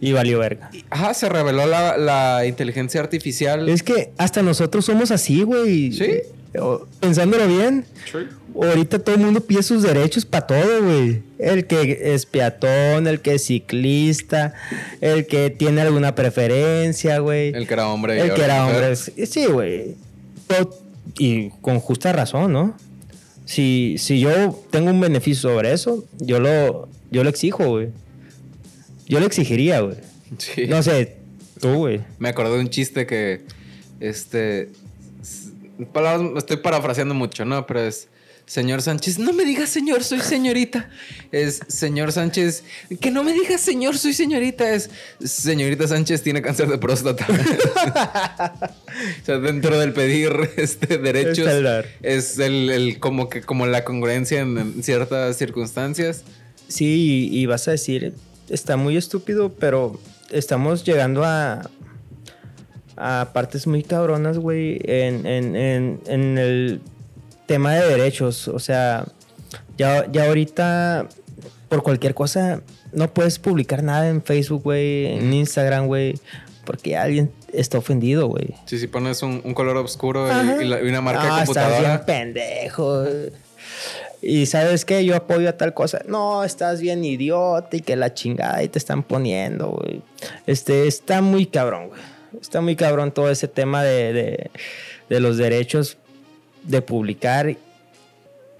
[0.00, 0.70] Y valió verga.
[0.90, 3.68] Ajá, se reveló la, la inteligencia artificial.
[3.68, 5.92] Es que hasta nosotros somos así, güey.
[5.92, 6.10] Sí.
[7.00, 7.84] Pensándolo bien,
[8.54, 11.22] ahorita todo el mundo pide sus derechos para todo, güey.
[11.38, 14.54] El que es peatón, el que es ciclista,
[15.00, 17.52] el que tiene alguna preferencia, güey.
[17.52, 18.20] El que era hombre.
[18.20, 18.94] El que era hombre.
[18.94, 19.96] sí, Sí, güey.
[21.18, 22.76] Y con justa razón, ¿no?
[23.46, 27.88] Si, si yo tengo un beneficio sobre eso, yo lo, yo lo exijo, güey.
[29.06, 29.96] Yo lo exigiría, güey.
[30.38, 30.66] Sí.
[30.66, 31.16] No sé,
[31.60, 32.00] tú, güey.
[32.18, 33.42] Me acordé de un chiste que,
[34.00, 34.70] este,
[35.92, 37.66] palabras, estoy parafraseando mucho, ¿no?
[37.66, 38.08] Pero es,
[38.46, 40.90] señor Sánchez, no me digas señor, soy señorita.
[41.32, 42.64] Es, señor Sánchez,
[43.00, 44.72] que no me digas señor, soy señorita.
[44.72, 44.90] Es,
[45.22, 47.26] señorita Sánchez tiene cáncer de próstata.
[49.22, 51.48] o sea, dentro del pedir este, derechos,
[52.02, 56.24] es el, el como que, como la congruencia en, en ciertas circunstancias.
[56.68, 58.14] Sí, y, y vas a decir,
[58.48, 59.98] está muy estúpido, pero
[60.30, 61.68] estamos llegando a,
[62.96, 66.80] a partes muy cabronas, güey, en, en, en, en el
[67.46, 68.48] tema de derechos.
[68.48, 69.04] O sea,
[69.76, 71.08] Ya, ya ahorita,
[71.68, 72.60] por cualquier cosa,
[72.92, 76.14] no puedes publicar nada en Facebook, güey, en Instagram, güey,
[76.64, 78.54] porque alguien está ofendido, güey.
[78.66, 81.42] Sí, si pones un, un color oscuro y, y la- y una marca de Ah,
[81.42, 82.06] estás bien computadora.
[82.06, 83.04] pendejo.
[84.26, 86.00] Y sabes qué, yo apoyo a tal cosa.
[86.08, 90.00] No, estás bien idiota y que la chingada y te están poniendo, güey.
[90.46, 92.00] Este, está muy cabrón, güey.
[92.40, 94.50] Está muy cabrón todo ese tema de, de,
[95.10, 95.98] de los derechos
[96.62, 97.54] de publicar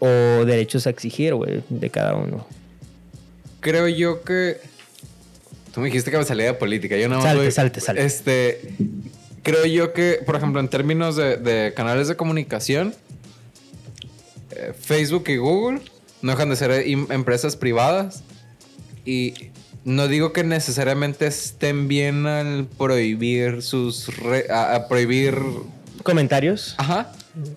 [0.01, 2.47] o derechos a exigir, güey, de cada uno.
[3.61, 4.59] Creo yo que.
[5.73, 6.99] Tú me dijiste que me salía de política.
[6.99, 8.05] Yo no Salte, salte, salte.
[8.05, 8.61] Este.
[9.43, 12.95] Creo yo que, por ejemplo, en términos de, de canales de comunicación,
[14.81, 15.81] Facebook y Google
[16.23, 16.71] no dejan de ser
[17.11, 18.23] empresas privadas.
[19.05, 19.35] Y
[19.85, 24.17] no digo que necesariamente estén bien al prohibir sus.
[24.19, 25.37] re- a, a prohibir.
[26.03, 27.13] Comentarios Ajá.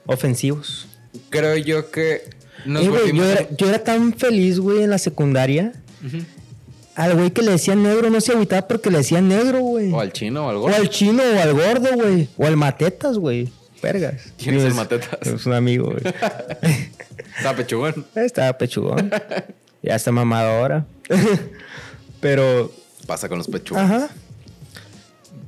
[0.06, 0.88] ofensivos.
[1.30, 2.22] Creo yo que.
[2.66, 5.72] Nos Eh, güey, yo, era, yo era tan feliz, güey, en la secundaria.
[6.96, 9.92] Al güey que le decían negro no se agüitaba porque le decían negro, güey.
[9.92, 10.76] O al chino o al O gordo.
[10.76, 12.28] al chino o al gordo, güey.
[12.38, 13.50] O al matetas, güey.
[13.82, 14.34] Vergas.
[14.38, 15.20] ¿Quién es el Matetas?
[15.22, 16.02] Es un amigo, güey.
[17.38, 18.06] Está pechugón.
[18.16, 19.12] Estaba pechugón.
[19.84, 20.86] ya está mamado ahora.
[22.20, 22.72] Pero,
[23.06, 23.92] Pasa con los pechugones.
[23.92, 24.10] ajá.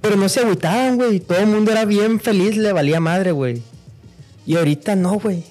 [0.02, 1.20] Pero no se agüitaban, güey.
[1.20, 3.62] Todo el mundo era bien feliz, le valía madre, güey.
[4.46, 5.44] Y ahorita no, güey.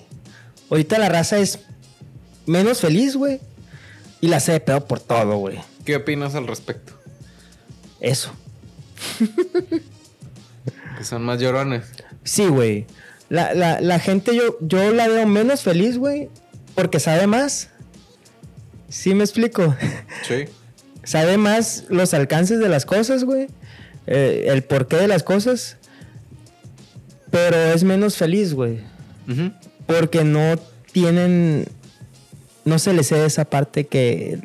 [0.70, 1.58] Ahorita la raza es
[2.46, 3.40] menos feliz, güey.
[4.20, 5.58] Y la hace de pedo por todo, güey.
[5.84, 6.94] ¿Qué opinas al respecto?
[8.00, 8.32] Eso.
[10.96, 11.84] Que son más llorones.
[12.28, 12.84] Sí, güey.
[13.30, 16.28] La, la, la gente yo, yo la veo menos feliz, güey.
[16.74, 17.70] Porque sabe más.
[18.90, 19.74] ¿Sí me explico?
[20.26, 20.44] Sí.
[21.04, 23.46] sabe más los alcances de las cosas, güey.
[24.06, 25.76] eh, el porqué de las cosas.
[27.30, 28.80] Pero es menos feliz, güey.
[29.86, 30.56] Porque no
[30.92, 31.66] tienen...
[32.64, 34.38] No se les cede esa parte que,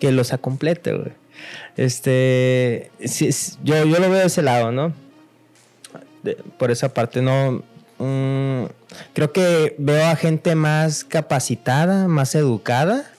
[0.00, 1.12] que los acomplete, güey.
[1.76, 2.90] Este...
[3.04, 3.30] sí,
[3.64, 4.92] yo, yo lo veo de ese lado, ¿no?
[6.26, 7.62] De- por esa parte, no...
[7.98, 8.64] mm,
[9.14, 13.10] creo que veo a gente más capacitada, más educada.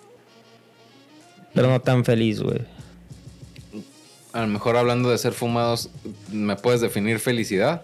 [1.53, 2.60] Pero no tan feliz, güey.
[4.34, 5.89] A lo mejor hablando de ser fumados,
[6.32, 7.82] ¿me puedes definir felicidad?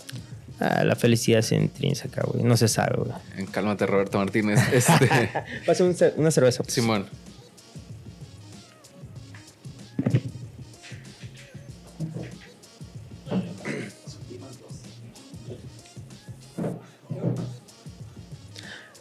[0.60, 2.44] Ah, la felicidad es intrínseca, güey.
[2.44, 3.46] No se sabe, güey.
[3.48, 4.60] Cálmate, Roberto Martínez.
[4.72, 5.32] Este,
[5.66, 6.62] Pasa un ce- una cerveza.
[6.64, 6.74] pues.
[6.76, 7.08] Simón.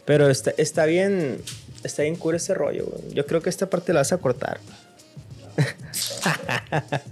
[0.05, 1.41] Pero está, está bien.
[1.85, 3.13] Está bien cura ese rollo, güey.
[3.15, 4.61] Yo creo que esta parte la vas a cortar.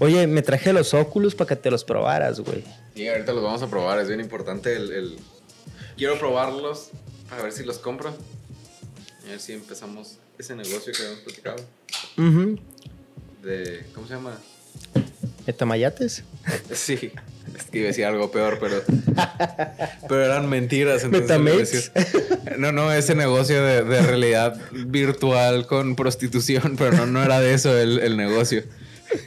[0.00, 2.62] Oye, me traje los óculos para que te los probaras, güey.
[2.94, 3.98] Y ahorita los vamos a probar.
[3.98, 5.18] Es bien importante el, el-
[5.96, 6.90] Quiero probarlos.
[7.30, 8.10] A ver si los compro.
[8.10, 11.56] A ver si empezamos ese negocio que habíamos platicado.
[12.16, 12.58] Ujú.
[13.42, 13.84] De...
[13.94, 14.38] ¿Cómo se llama?
[15.46, 16.22] ¿De tamayates?
[16.72, 17.12] Sí.
[17.56, 18.82] Es que iba a decir algo peor, pero...
[20.08, 21.02] Pero eran mentiras.
[21.04, 21.44] entonces no.
[22.58, 27.54] No, no, ese negocio de, de realidad virtual con prostitución, pero no, no era de
[27.54, 28.62] eso el, el negocio.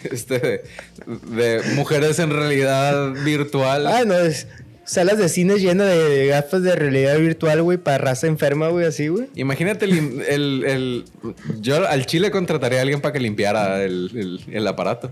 [0.04, 0.64] Este de,
[1.36, 3.88] de mujeres en realidad virtual.
[3.88, 4.48] Ah, no, es
[4.86, 9.08] salas de cine llenas de gafas de realidad virtual, güey, para raza enferma, güey, así,
[9.08, 9.28] güey.
[9.36, 11.06] Imagínate el, el- el-
[11.62, 14.12] Yo al chile contrataría a alguien para que limpiara el,
[14.48, 15.12] el- el aparato.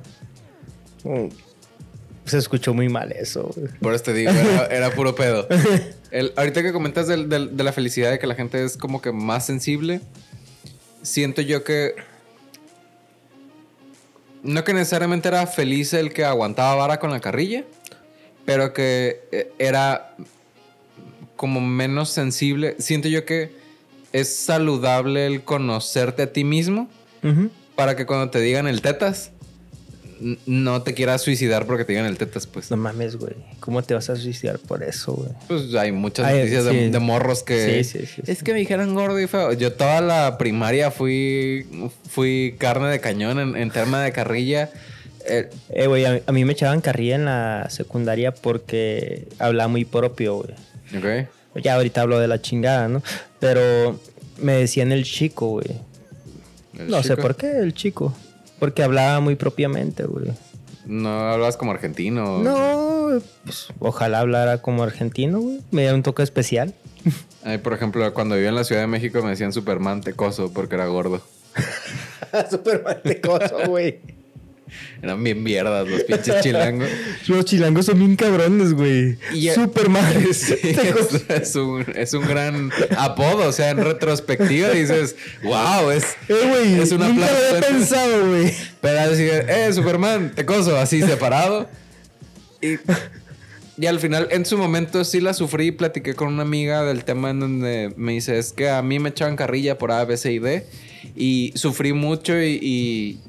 [2.30, 3.54] Se escuchó muy mal eso.
[3.82, 5.48] Por eso te digo, era, era puro pedo.
[6.12, 7.18] El- ahorita que comentas de
[7.64, 10.02] la felicidad de que la gente es como que más sensible,
[11.02, 11.96] siento yo que.
[14.42, 17.66] No que necesariamente era feliz el que aguantaba vara con la carrilla,
[18.46, 20.16] pero que eh, era
[21.36, 22.76] como menos sensible.
[22.80, 23.52] Siento yo que
[24.14, 26.90] es saludable el conocerte a ti mismo
[27.22, 27.50] Ujú.
[27.76, 29.32] para que cuando te digan el tetas,
[30.46, 32.70] no te quieras suicidar porque te digan el tetas, pues.
[32.72, 33.34] No mames, güey.
[33.60, 35.30] ¿Cómo te vas a suicidar por eso, güey?
[35.48, 36.90] Pues hay muchas Ay, noticias de, sí.
[36.90, 37.84] de morros que...
[37.84, 38.44] Sí, sí, sí, Es sí.
[38.44, 39.54] que me dijeron gordo y feo.
[39.54, 41.68] Yo toda la primaria fui,
[42.10, 44.70] fui carne de cañón en, en tema de carrilla.
[45.28, 49.86] Eh, Eh, güey, a, a mí me echaban carrilla en la secundaria porque hablaba muy
[49.86, 50.52] propio, güey.
[50.98, 51.30] ok.
[51.64, 53.02] Ya ahorita hablo de la chingada, ¿no?
[53.40, 54.00] Pero
[54.38, 55.68] me decían el chico, güey.
[56.88, 58.16] No sé por qué el chico.
[58.60, 60.32] Porque hablaba muy propiamente, güey.
[60.86, 62.40] No hablabas como argentino.
[62.40, 65.62] No, pues ojalá hablara como argentino, güey.
[65.72, 66.74] Me diera un toque especial.
[67.44, 70.52] A mí, por ejemplo, cuando vivía en la Ciudad de México me decían Superman tecoso
[70.52, 71.22] porque era gordo.
[72.50, 74.00] Súper mantecoso, güey.
[75.02, 76.88] Eran bien mierdas los pinches chilangos.
[77.28, 79.18] Los chilangos son bien cabrones, güey.
[79.34, 80.06] Y- Superman.
[80.34, 83.48] Sí, es, es un, es un gran apodo.
[83.48, 86.80] O sea, en retrospectiva dices, wow, es, Eh, güey.
[86.82, 87.68] es una nunca lo plaza.
[87.68, 88.54] pensado, güey.
[88.82, 91.70] Pero así, eh, Superman, te coso, así separado.
[92.62, 92.76] Y,
[93.78, 97.04] y al final, en su momento sí la sufrí y platiqué con una amiga del
[97.06, 100.18] tema en donde me dice, es que a mí me echaban carrilla por A, B,
[100.18, 100.66] C y D.
[101.16, 103.20] Y sufrí mucho y, y,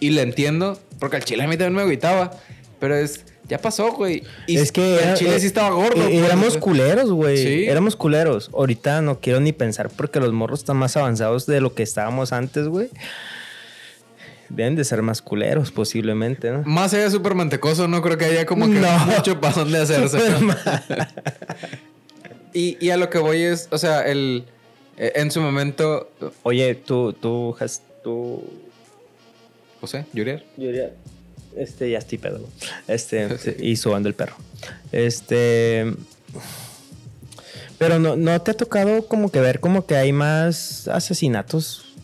[0.00, 2.30] y le entiendo, porque al chile a mí también me agüitaba.
[2.78, 4.22] Pero es, ya pasó, güey.
[4.46, 6.02] Y es que el era- chile eh, sí estaba gordo.
[6.02, 6.60] eh, pues, éramos sea.
[6.60, 7.36] culeros, güey.
[7.38, 7.64] Sí.
[7.66, 8.50] Éramos culeros.
[8.52, 12.32] Ahorita no quiero ni pensar porque los morros están más avanzados de lo que estábamos
[12.34, 12.90] antes, güey.
[14.50, 16.62] Deben de ser más culeros, posiblemente, ¿no?
[16.64, 18.98] Más allá de súper mantecoso, no creo que haya como que No.
[19.06, 20.18] mucho para dónde hacerse.
[20.40, 20.54] ¿no?
[22.52, 24.44] Y, y a lo que voy es, o sea, el,
[24.96, 26.10] eh, en su momento,
[26.42, 28.42] Oye, tú, tú, Jas- tú.
[29.86, 30.04] José.
[30.12, 30.24] Yo
[30.66, 30.92] diría,
[31.56, 32.40] este, ya estoy pedo.
[32.88, 34.36] Este, y subando el perro.
[34.92, 35.92] Este.
[37.78, 41.94] Pero no, no te ha tocado como que ver como que hay más asesinatos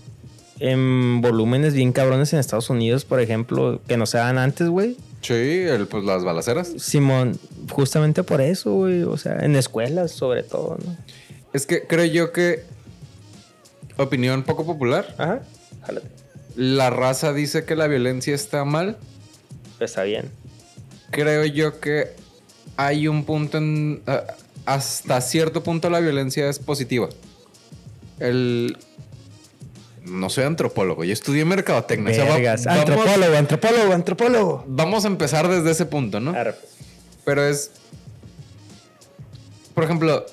[0.58, 4.96] en volúmenes bien cabrones en Estados Unidos, por ejemplo, que no se dan antes, güey.
[5.20, 6.72] Sí, el, pues las balaceras.
[6.78, 7.38] Simón,
[7.70, 9.02] justamente por eso, güey.
[9.02, 10.96] O sea, en escuelas sobre todo, ¿no?
[11.52, 12.62] Es que creo yo que,
[13.96, 15.42] opinión poco popular, Ajá.
[15.84, 16.21] Jálate.
[16.56, 18.98] La raza dice que la violencia está mal.
[19.80, 20.30] Está bien.
[21.10, 22.10] Creo yo que
[22.76, 24.02] hay un punto en...
[24.06, 24.22] ah,
[24.64, 27.08] hasta cierto punto la violencia es positiva.
[28.18, 28.76] El...
[30.04, 32.10] No soy antropólogo, yo estudié mercadotecnia.
[32.10, 32.64] o sea, va- Vergas.
[32.64, 34.64] vamos- Antropólogo, antropólogo, antropólogo.
[34.66, 36.32] vamos a empezar desde ese punto, ¿no?
[36.32, 36.72] Arre, pues.
[37.24, 37.70] Pero es.
[39.74, 40.26] Por ejemplo,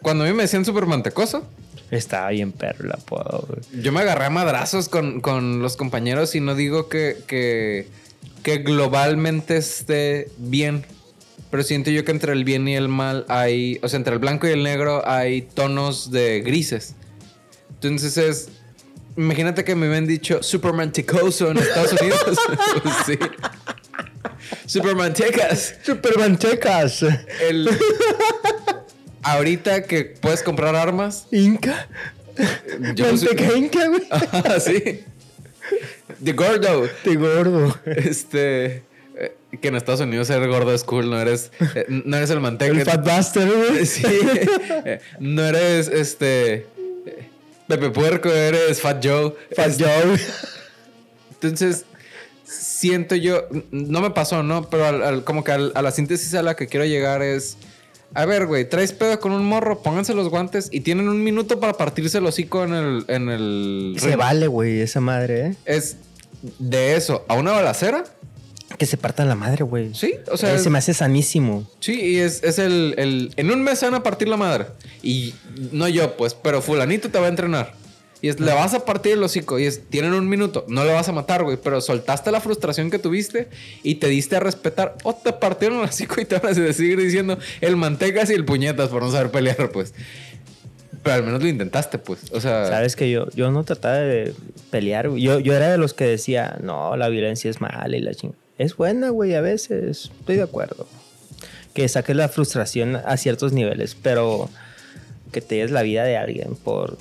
[0.00, 1.44] cuando a mí me decían súper mantecoso,
[1.92, 3.82] Estaba bien perro el apodo, güey.
[3.82, 7.86] yo me agarré a madrazos con, con los compañeros y no digo que, que,
[8.42, 10.86] que globalmente esté bien.
[11.50, 13.78] Pero siento yo que entre el bien y el mal hay.
[13.82, 16.94] O sea, entre el blanco y el negro hay tonos de grises.
[17.74, 18.48] Entonces es.
[19.18, 22.38] Imagínate que me habían dicho Supermanticoso en Estados Unidos.
[22.82, 23.18] Pues sí.
[24.64, 25.74] Supermantecas.
[25.84, 27.02] Supermantecas.
[27.46, 27.68] El...
[29.22, 31.26] Ahorita que puedes comprar armas.
[31.30, 31.88] Inca.
[32.94, 34.02] Yo no sé- Manteca Inca, güey.
[34.10, 35.04] Ah, sí.
[36.18, 36.88] De gordo.
[37.04, 37.78] De gordo.
[37.84, 38.82] Este.
[39.16, 41.50] eh, Que en Estados Unidos ser gordo es cool, no eres.
[41.74, 42.72] eh, No eres el manteca.
[42.72, 43.86] El Fat Buster, güey.
[43.86, 44.02] Sí.
[44.06, 46.52] eh, No eres este.
[46.54, 46.66] eh,
[47.68, 49.34] Pepe Puerco, eres Fat Joe.
[49.54, 50.18] Fat Este, Joe.
[51.32, 51.84] Entonces,
[52.44, 54.68] siento yo, no me pasó, ¿no?
[54.68, 57.56] Pero al- al- como que al- a la síntesis a la que quiero llegar es,
[58.14, 61.60] a ver, güey, traes pedo con un morro, pónganse los guantes y tienen un minuto
[61.60, 63.04] para partirse el hocico en el...
[63.08, 64.18] En el Se ring.
[64.18, 65.54] vale, güey, esa madre, ¿eh?
[65.64, 65.96] Es
[66.58, 68.04] de eso a una balacera.
[68.78, 69.94] Que se partan la madre, güey.
[69.94, 71.68] Sí, o sea, Eh, es- se me hace sanísimo.
[71.80, 74.66] Sí, y es, es el, el- En un mes se van a partir la madre.
[75.02, 75.34] Y
[75.72, 77.74] no yo, pues, pero fulanito te va a entrenar.
[78.22, 79.58] Y es, le vas a partir el hocico.
[79.58, 80.64] Y es, tienen un minuto.
[80.68, 81.58] No le vas a matar, güey.
[81.62, 83.48] Pero soltaste la frustración que tuviste
[83.82, 84.96] y te diste a respetar.
[85.02, 88.44] O te partieron el hocico y te van a seguir diciendo el mantecas y el
[88.44, 89.92] puñetas por no saber pelear, pues.
[91.02, 92.30] Pero al menos lo intentaste, pues.
[92.30, 94.34] O sea, Sabes que yo, yo no trataba de
[94.70, 95.20] pelear, güey.
[95.20, 98.38] Yo, yo era de los que decía, no, la violencia es mala y la chingada.
[98.56, 100.12] Es buena, güey, a veces.
[100.20, 100.86] Estoy de acuerdo.
[101.74, 104.48] Que saques la frustración a ciertos niveles, pero
[105.32, 106.98] que te des la vida de alguien por,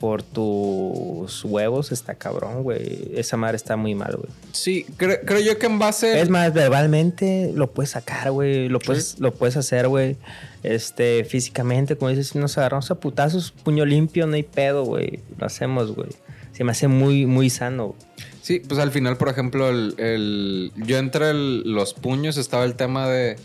[0.00, 3.10] por tus huevos está cabrón, güey.
[3.14, 4.30] Esa madre está muy mal, güey.
[4.52, 6.20] sí, cre- creo yo que en base.
[6.20, 8.68] Es más, verbalmente lo puedes sacar, güey.
[8.68, 10.16] Lo puedes, lo puedes hacer, güey.
[10.62, 15.20] Este, físicamente, como dices, si nos agarramos a putazos, puño limpio, no hay pedo, güey.
[15.38, 16.08] Lo hacemos, güey.
[16.52, 17.94] Se me hace muy, muy sano.
[18.42, 22.74] Sí, pues al final, por ejemplo, el, el- yo entre el- los puños estaba el
[22.74, 23.36] tema de...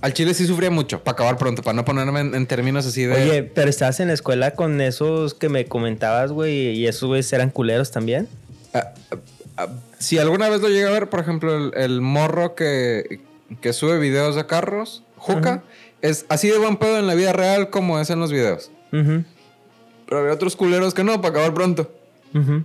[0.00, 3.04] Al chile sí sufría mucho, para acabar pronto, para no ponerme en, en términos así
[3.04, 3.14] de...
[3.14, 7.32] Oye, pero estabas en la escuela con esos que me comentabas, güey, y esos güeyes
[7.32, 8.28] eran culeros también.
[8.74, 9.16] ah, ah,
[9.56, 9.68] ah,
[9.98, 13.20] si alguna vez lo llegué a ver, por ejemplo, el, el morro que,
[13.60, 15.62] que sube videos de carros, Juca, Ajá.
[16.00, 18.70] es así de buen pedo en la vida real como es en los videos.
[18.92, 21.92] Pero había otros culeros que no, para acabar pronto.
[22.34, 22.62] ujú.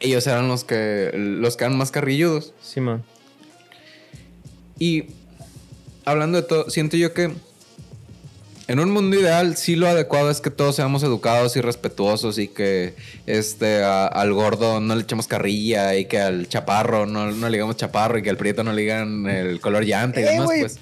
[0.00, 2.52] Ellos eran los que, los que eran más carrilludos.
[2.60, 3.02] Simón.
[4.78, 5.04] Y
[6.04, 7.30] hablando de todo, siento yo que
[8.66, 12.48] en un mundo ideal sí lo adecuado es que todos seamos educados y respetuosos y
[12.48, 12.94] que
[13.26, 17.56] este a- al gordo no le echemos carrilla y que al chaparro no, no le
[17.58, 20.48] digamos chaparro y que al prieto no le digan el color llanta y Eh, demás,
[20.58, 20.78] pues.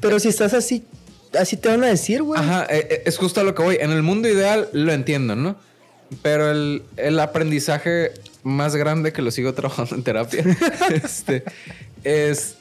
[0.00, 0.84] Pero si estás así,
[1.36, 2.40] así te van a decir, güey.
[2.40, 3.78] Ajá, eh, eh, es justo a lo que voy.
[3.80, 5.56] En el mundo ideal lo entiendo, ¿no?
[6.22, 8.12] Pero el, el aprendizaje
[8.44, 10.44] más grande que lo sigo trabajando en terapia,
[11.02, 11.42] este,
[12.04, 12.54] es...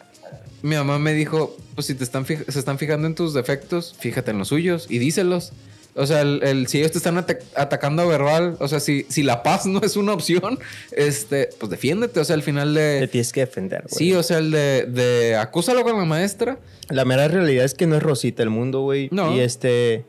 [0.66, 4.32] Mi mamá me dijo, pues si te están se están fijando en tus defectos, fíjate
[4.32, 5.52] en los suyos y díselos.
[5.98, 9.24] O sea, el, el- si ellos te están ata- atacando verbal, o sea, si, si
[9.24, 10.60] la paz no es una opción,
[10.92, 12.20] este, pues defiéndete.
[12.20, 13.08] O sea, al final Te de...
[13.08, 13.98] tienes que defender, güey.
[13.98, 16.58] Sí, o sea, el de, de acúsalo con la maestra.
[16.90, 19.08] La mera realidad es que no es rosita el mundo, güey.
[19.12, 19.34] No.
[19.36, 20.04] Y este.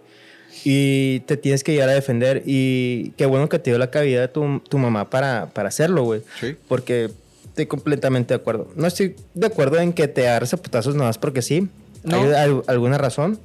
[0.65, 2.43] Y te tienes que llegar a defender.
[2.47, 6.23] Y qué bueno que te dio la cavidad tu, tu mamá para, para hacerlo, güey.
[6.41, 6.57] Sí.
[6.67, 7.11] Porque
[7.57, 8.69] estoy completamente de acuerdo.
[8.77, 11.69] No estoy de acuerdo en que te agarres a putazos nada más porque sí.
[12.05, 12.17] No.
[12.21, 13.39] Hay al- alguna razón.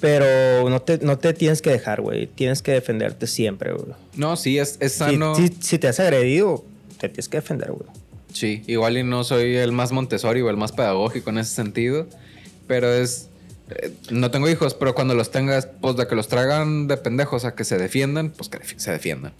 [0.00, 2.26] Pero no te, no te tienes que dejar, güey.
[2.26, 3.94] Tienes que defenderte siempre, güey.
[4.14, 5.34] No, sí, es, es sano.
[5.34, 6.64] si- si te has agredido,
[7.00, 7.88] te tienes que defender, güey.
[8.32, 12.06] Sí, igual y no soy el más Montessori o el más pedagógico en ese sentido,
[12.68, 13.28] pero es...
[13.70, 17.44] eh, no tengo hijos, pero cuando los tengas, pues de que los traigan de pendejos
[17.46, 19.32] a que se defiendan, pues que se defiendan.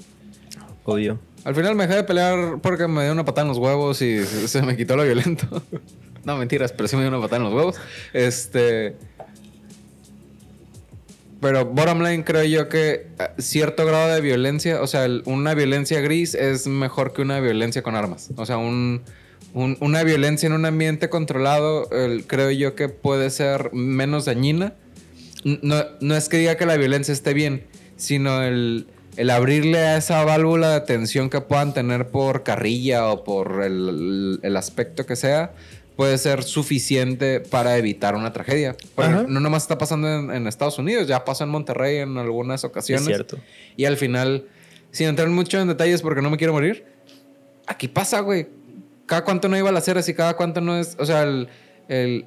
[0.85, 1.19] Obvio.
[1.47, 4.21] Al final me dejé de pelear porque me dio una patada en los huevos y
[4.25, 5.63] se, me quitó lo violento.
[6.25, 7.77] no, mentiras, pero sí me dio una patada en los huevos.
[8.13, 8.97] Este...
[11.41, 16.01] Pero bottom line creo yo que eh, cierto grado de violencia, o sea, una violencia
[16.01, 18.31] gris es mejor que una violencia con armas.
[18.35, 19.03] O sea, un,
[19.55, 21.89] un- una violencia en un ambiente controlado
[22.27, 24.75] creo yo que puede ser menos dañina.
[25.45, 27.65] No, no es que diga que la violencia esté bien,
[27.97, 33.25] sino el, el abrirle a esa válvula de tensión que puedan tener por carrilla o
[33.25, 35.53] por el, el aspecto que sea,
[35.97, 38.77] puede ser suficiente para evitar una tragedia.
[38.97, 39.25] Ajá.
[39.27, 43.03] no nomás está pasando en, en Estados Unidos, ya pasa en Monterrey en algunas ocasiones.
[43.03, 43.39] Es cierto.
[43.77, 44.45] Y al final,
[44.91, 46.85] sin entrar mucho en detalles porque no me quiero morir,
[47.67, 48.49] aquí pasa, güey.
[49.07, 50.97] Cada cuánto no hay balaceras y cada cuánto no es.
[50.99, 51.49] O sea, el.
[51.89, 52.27] el-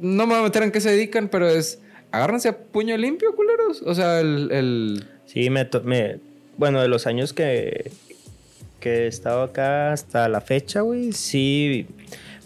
[0.00, 1.78] no me voy a meter en qué se dedican, pero es.
[2.10, 3.80] Agárrense a puño limpio, culeros.
[3.82, 4.50] O sea, el.
[4.50, 5.68] el- Sí, me,
[6.56, 7.90] bueno, de los años que,
[8.78, 11.88] que he estado acá hasta la fecha, güey, sí,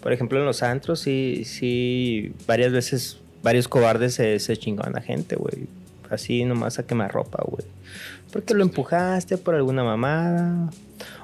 [0.01, 5.01] por ejemplo en los antros, sí, sí, varias veces, varios cobardes se, se chingaban a
[5.01, 5.67] gente, güey,
[6.09, 7.63] así nomás a quemar ropa, güey,
[8.33, 10.71] porque lo empujaste por alguna mamada,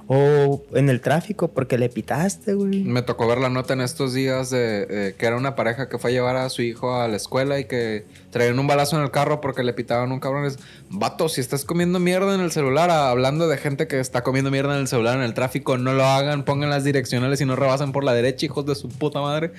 [0.07, 2.83] o en el tráfico porque le pitaste, güey.
[2.83, 5.97] me tocó ver la nota en estos días de eh, que era una pareja que
[5.97, 9.03] fue a llevar a su hijo a la escuela y que traían un balazo en
[9.03, 10.45] el carro porque le pitaban un cabrón.
[10.45, 10.59] Es,
[10.89, 14.51] vato, si estás comiendo mierda en el celular, ah, hablando de gente que está comiendo
[14.51, 17.55] mierda en el celular en el tráfico, no lo hagan, pongan las direccionales y no
[17.55, 19.51] rebasen por la derecha, hijos de su puta madre.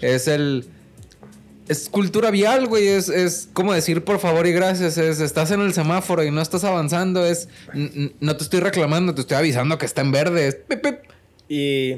[0.00, 0.68] Es el.
[1.68, 2.88] Es cultura vial, güey.
[2.88, 4.98] Es, es como decir por favor y gracias.
[4.98, 7.24] Es estás en el semáforo y no estás avanzando.
[7.24, 7.48] Es
[8.20, 10.46] no te estoy reclamando, te estoy avisando que está en verde.
[10.48, 10.96] Es pip, pip.
[11.48, 11.96] Y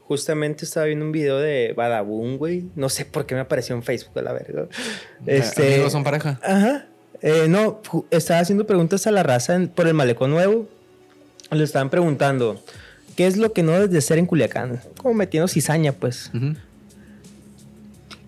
[0.00, 2.64] justamente estaba viendo un video de Badaboom, güey.
[2.74, 4.66] No sé por qué me apareció en Facebook, a la verga.
[5.26, 6.40] Este, Amigos son pareja.
[6.42, 6.86] Ajá.
[7.20, 7.80] Eh, no,
[8.10, 10.68] estaba haciendo preguntas a la raza en- por el malecón nuevo.
[11.50, 12.62] Le estaban preguntando,
[13.16, 14.80] ¿qué es lo que no debes de hacer en Culiacán?
[14.98, 16.30] Como metiendo cizaña, pues.
[16.34, 16.54] Ujú.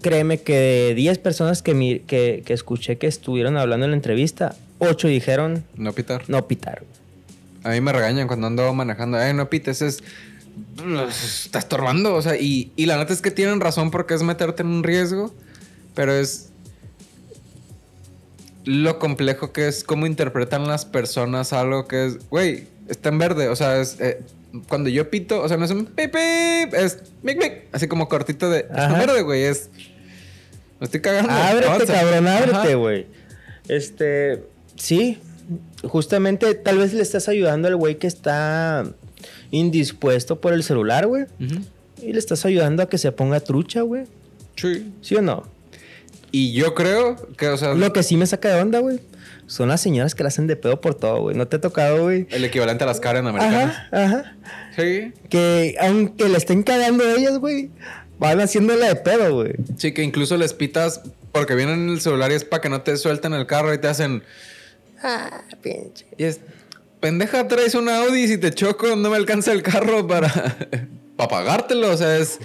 [0.02, 3.96] Créeme que de 10 personas que, mi- que, que escuché que estuvieron hablando en la
[3.96, 6.22] entrevista, 8 dijeron No pitar.
[6.28, 6.82] no pitar.
[7.64, 9.18] A mí me regañan cuando ando manejando.
[9.18, 10.02] Ay, no pites, es.
[11.44, 12.14] Está estorbando.
[12.14, 14.82] O sea, y, y la neta es que tienen razón porque es meterte en un
[14.82, 15.34] riesgo.
[15.94, 16.48] Pero es.
[18.64, 22.28] Lo complejo que es cómo interpretan las personas algo que es.
[22.30, 23.48] Güey, está en verde.
[23.48, 23.98] O sea, es.
[24.00, 24.20] eh,
[24.68, 27.52] cuando yo pito, o sea, no es un pip, pip, es mic, mic.
[27.72, 28.60] Así como cortito de.
[28.60, 29.06] Está en Ajá.
[29.06, 29.42] verde, güey.
[29.44, 29.70] Es.
[30.80, 31.30] Me estoy cagando.
[31.30, 33.06] Ábrete, cabrón, ábrete, güey.
[33.68, 34.42] Este,
[34.76, 35.18] sí,
[35.84, 38.84] justamente tal vez le estás ayudando al güey que está
[39.50, 41.26] indispuesto por el celular, güey.
[42.02, 44.04] Y le estás ayudando a que se ponga trucha, güey.
[44.56, 44.92] Sí.
[45.02, 45.44] ¿Sí o no?
[46.32, 47.74] Y yo creo que, o sea.
[47.74, 49.00] Lo que sí me saca de onda, güey,
[49.46, 51.36] son las señoras que la hacen de pedo por todo, güey.
[51.36, 52.26] ¿No te ha tocado, güey?
[52.30, 53.76] El equivalente a las Karen americanas.
[53.90, 54.36] Ajá, ajá.
[54.76, 55.12] Sí.
[55.28, 57.70] Que aunque le estén cagando ellas, güey,
[58.20, 59.54] van haciéndola de pedo, güey.
[59.78, 61.00] Sí, que incluso les pitas
[61.32, 63.78] porque vienen en el celular y es para que no te suelten el carro y
[63.78, 64.22] te hacen.
[65.02, 66.06] Ah, pinche.
[66.16, 66.38] Y es.
[67.00, 70.28] Pendeja, traes un Audi y si te choco no me alcanza el carro para.
[71.16, 71.90] para pagártelo.
[71.90, 72.38] O sea, es.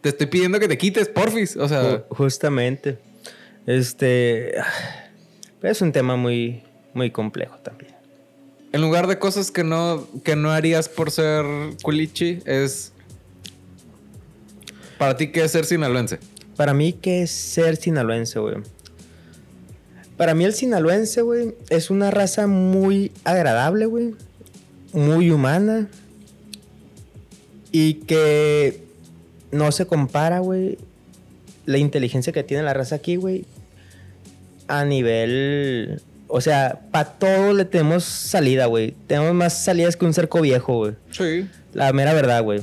[0.00, 1.56] Te estoy pidiendo que te quites, porfis.
[1.56, 1.82] O sea.
[1.82, 2.98] Ju- Justamente.
[3.66, 4.54] Este.
[5.60, 6.62] Es un tema muy,
[6.94, 7.92] muy complejo también.
[8.72, 11.44] En lugar de cosas que no, que no harías por ser
[11.82, 12.92] culichi, es.
[14.98, 16.18] Para ti, ¿qué es ser sinaloense?
[16.56, 18.56] Para mí, ¿qué es ser sinaloense, güey?
[20.16, 24.14] Para mí, el sinaloense, güey, es una raza muy agradable, güey.
[24.92, 25.86] Muy humana.
[27.70, 28.82] Y que
[29.52, 30.78] no se compara, güey,
[31.64, 33.44] la inteligencia que tiene la raza aquí, güey,
[34.66, 38.94] a nivel O sea, para todo le tenemos salida, güey.
[39.06, 40.94] Tenemos más salidas que un cerco viejo, güey.
[41.10, 41.48] Sí.
[41.72, 42.62] La mera verdad, güey.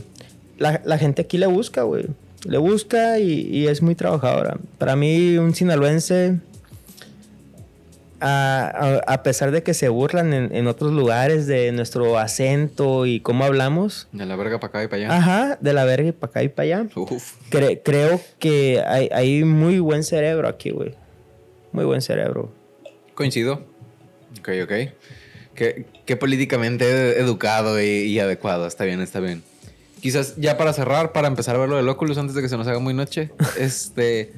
[0.57, 2.07] La, la gente aquí le busca, güey.
[2.45, 4.57] Le busca y, y es muy trabajadora.
[4.77, 6.37] Para mí, un sinaloense,
[8.21, 13.05] a, a- a pesar de que se burlan en, en otros lugares de nuestro acento
[13.05, 15.17] y cómo hablamos, De la verga para acá y para allá.
[15.17, 17.33] ajá, de la verga y para acá y para allá, Uf.
[17.51, 20.93] cre- creo que hay, hay muy buen cerebro aquí, güey.
[21.71, 22.51] Muy buen cerebro.
[23.15, 23.63] Coincido.
[24.39, 24.71] Ok, ok.
[25.55, 28.65] Qué, qué políticamente educado y, y adecuado.
[28.67, 29.43] Está bien, está bien.
[30.05, 32.55] Quizás ya para cerrar, para empezar a ver lo del Oculus antes de que se
[32.57, 33.31] nos haga muy noche.
[33.57, 34.31] este.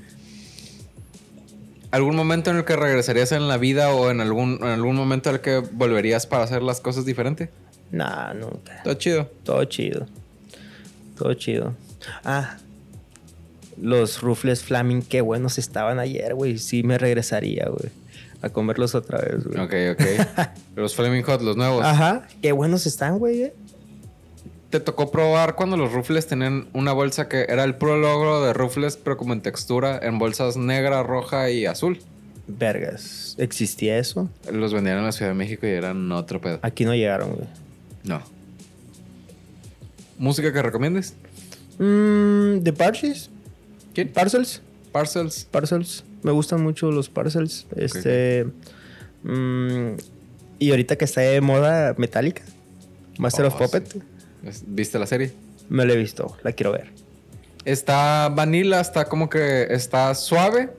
[1.91, 5.27] ¿Algún momento en el que regresarías en la vida o en algún, en algún momento
[5.27, 7.49] en el que volverías para hacer las cosas diferente?
[7.91, 8.81] Nah, nunca.
[8.85, 9.29] Todo chido.
[9.43, 10.07] Todo chido.
[11.17, 11.75] Todo chido.
[12.23, 12.59] Ah,
[13.75, 16.59] los rufles flaming, qué buenos estaban ayer, güey.
[16.59, 17.91] Sí me regresaría, güey.
[18.41, 19.59] A comerlos otra vez, güey.
[19.59, 20.47] Ok, ok.
[20.77, 21.83] los Flaming Hot, los nuevos.
[21.83, 23.51] Ajá, qué buenos están, güey.
[24.69, 28.51] ¿Te tocó probar cuando los rufles tenían una bolsa que era el puro logro de
[28.53, 31.99] rufles, pero como en textura, en bolsas negra, roja y azul?
[32.47, 33.35] Vergas.
[33.37, 34.29] ¿Existía eso?
[34.51, 36.59] Los vendían en la Ciudad de México y eran otro pedo.
[36.63, 37.47] Aquí no llegaron, güey.
[38.03, 38.21] No.
[40.17, 41.13] ¿Música que recomiendes?
[41.79, 43.29] Mm, ¿De Parcels?
[43.93, 44.09] ¿Quién?
[44.09, 44.61] ¿Parcels?
[44.91, 45.47] Parcels.
[45.51, 46.03] Parcels.
[46.23, 47.67] Me gustan mucho los parcels.
[47.75, 48.47] Este.
[49.23, 49.91] mm,
[50.59, 52.41] y ahorita que está de moda Metallica,
[53.19, 54.01] Master Oh, of Puppet, Es-
[54.67, 55.31] ¿Viste la serie?
[55.69, 56.91] me la he visto, la quiero ver.
[57.65, 60.69] Está vanilla, está como que está suave.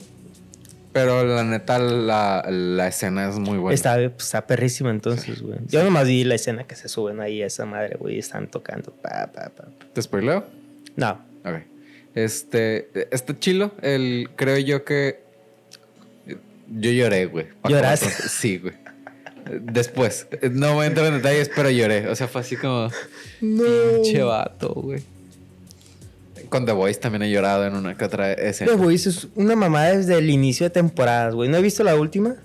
[0.93, 3.75] Pero la neta, la, la escena es muy buena.
[3.75, 5.59] Está, está perrísima entonces, güey.
[5.69, 8.51] Yo nomás vi la escena que se suben ahí a esa madre, güey, y están
[8.51, 8.91] tocando.
[8.93, 9.69] Pa, pa, pa.
[9.93, 10.45] ¿Te spoileo?
[10.97, 11.63] No, Ok.
[12.15, 13.73] Este, está chilo.
[13.83, 15.21] El, creo yo que.
[16.71, 17.47] Yo lloré, güey.
[17.69, 18.09] ¿Lloraste?
[18.11, 18.75] Sí, güey.
[19.63, 20.27] Después.
[20.53, 22.09] No voy a entrar en detalles, pero lloré.
[22.09, 22.91] O sea, fue así como.
[23.41, 23.65] no.
[24.03, 25.03] Pinche vato, güey.
[26.49, 28.71] Con The Voice también he llorado en una que otra escena.
[28.73, 31.49] The Voice es una mamada desde el inicio de temporadas, güey.
[31.49, 32.37] No he visto la última,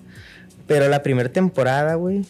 [0.68, 2.24] pero la primera temporada, güey.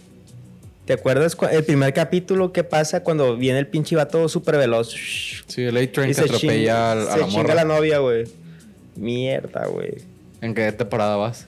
[0.86, 4.94] ¿Te acuerdas cu- el primer capítulo qué pasa cuando viene el pinche vato súper veloz?
[5.48, 8.26] Sí, el A-Train que atropella a, a se la chinga la novia, güey.
[8.98, 9.94] Mierda, güey.
[10.42, 11.48] ¿En qué temporada vas?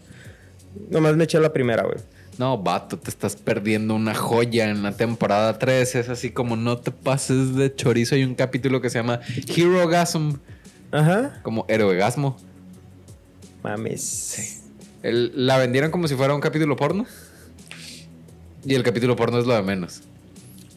[0.89, 1.97] Nomás me eché la primera, güey.
[2.37, 5.95] No, vato, te estás perdiendo una joya en la temporada 3.
[5.95, 8.15] Es así como no te pases de chorizo.
[8.15, 9.21] Hay un capítulo que se llama
[9.55, 10.33] Hero Gasm,
[10.91, 11.39] Ajá.
[11.43, 12.35] como Heroegasmo.
[13.63, 14.61] Mames.
[15.03, 17.05] El- la vendieron como si fuera un capítulo porno.
[18.65, 20.01] Y el capítulo porno es lo de menos.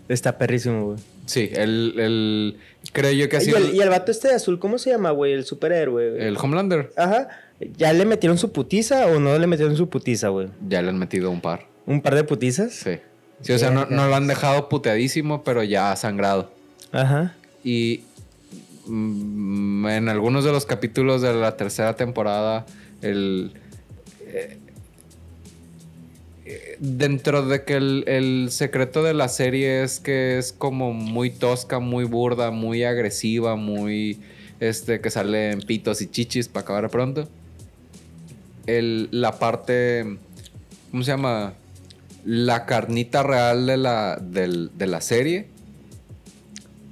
[0.08, 0.98] Está perrísimo, güey.
[1.26, 2.58] Sí, el, el
[2.92, 4.78] creo yo que ha Y sido el, el, y el vato este de azul, ¿cómo
[4.78, 5.32] se llama, güey?
[5.32, 6.22] El superhéroe, güey.
[6.26, 6.92] el Homelander.
[6.96, 7.28] Ajá.
[7.76, 10.48] ¿Ya le metieron su putiza o no le metieron su putiza, güey?
[10.68, 11.66] Ya le han metido un par.
[11.86, 12.72] ¿Un par de putizas?
[12.72, 12.98] Sí.
[13.40, 16.50] Sí, o sea, no, no lo han dejado puteadísimo, pero ya ha sangrado.
[16.92, 17.34] Ajá.
[17.62, 18.02] Y
[18.86, 22.66] mm, en algunos de los capítulos de la tercera temporada,
[23.00, 23.52] el.
[24.26, 24.58] eh,
[26.46, 31.30] eh, dentro de que el, el secreto de la serie es que es como muy
[31.30, 34.20] tosca, muy burda, muy agresiva, muy.
[34.60, 37.28] Este, que sale en pitos y chichis para acabar pronto.
[38.68, 40.18] El, la parte.
[40.90, 41.54] ¿Cómo se llama?
[42.24, 45.46] La carnita real de la, del- de la serie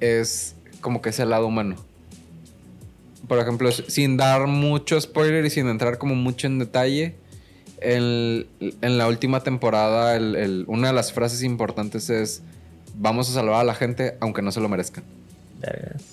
[0.00, 1.76] es como que ese lado humano.
[3.28, 7.14] Por ejemplo, sin dar mucho spoiler y sin entrar como mucho en detalle,
[7.80, 12.42] el- en la última temporada el- el- una de las frases importantes es
[12.94, 15.04] vamos a salvar a la gente aunque no se lo merezcan.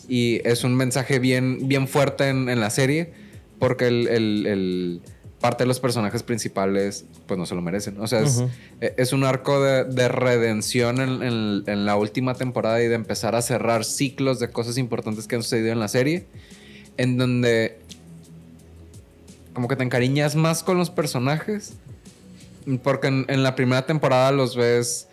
[0.10, 3.14] Y es un mensaje bien, bien fuerte en, en la serie
[3.60, 5.02] porque el, el- el-
[5.44, 8.00] parte de los personajes principales pues no se lo merecen.
[8.00, 8.42] O sea, es,
[8.80, 12.96] e- es un arco de, de redención en, en- en la última temporada y de
[12.96, 16.26] empezar a cerrar ciclos de cosas importantes que han sucedido en la serie.
[16.96, 17.78] En donde
[19.54, 21.74] como que te encariñas más con los personajes.
[22.82, 25.08] Porque en, en la primera temporada los ves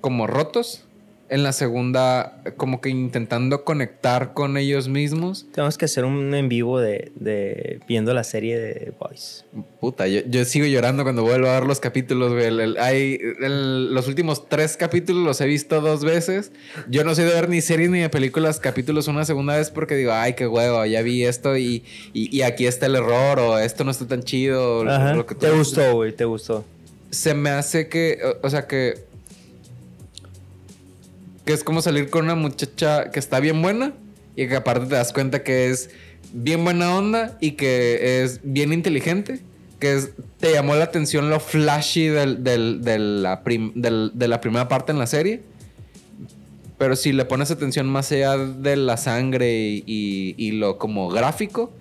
[0.00, 0.82] como rotos.
[1.30, 5.46] En la segunda, como que intentando conectar con ellos mismos.
[5.52, 9.44] Tenemos que hacer un en vivo de, de viendo la serie de Boys.
[9.78, 12.46] Puta, yo, yo sigo llorando cuando vuelvo a ver los capítulos, güey.
[12.46, 16.50] El- el- hay, el- los últimos tres capítulos los he visto dos veces.
[16.88, 19.96] Yo no soy de ver ni series ni de películas capítulos una segunda vez porque
[19.96, 21.84] digo, ay, qué huevo, ya vi esto y,
[22.14, 24.78] y- y aquí está el error o esto no está tan chido.
[24.78, 25.12] o Ajá.
[25.14, 26.64] lo que tú Te gustó, güey, te gustó.
[27.10, 29.06] Se me hace que, o, o sea, que...
[31.48, 33.94] Que es como salir con una muchacha que está bien buena
[34.36, 35.88] y que aparte te das cuenta que es
[36.34, 39.40] bien buena onda y que es bien inteligente,
[39.78, 39.98] que
[40.38, 45.40] te llamó la atención lo flashy la de la primera parte en la serie.
[46.76, 49.50] Pero si le pones atención más allá de la sangre
[49.86, 51.72] y, y- lo como gráfico,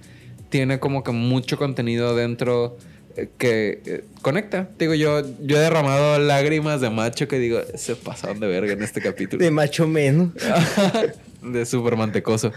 [0.48, 2.78] tiene como que mucho contenido dentro
[3.38, 4.70] que eh, conecta.
[4.78, 8.84] Digo, yo, yo he derramado lágrimas de macho que digo, se pasaron de verga en
[8.84, 9.44] este capítulo.
[9.44, 10.30] De macho menos.
[11.42, 12.52] de súper mantecoso.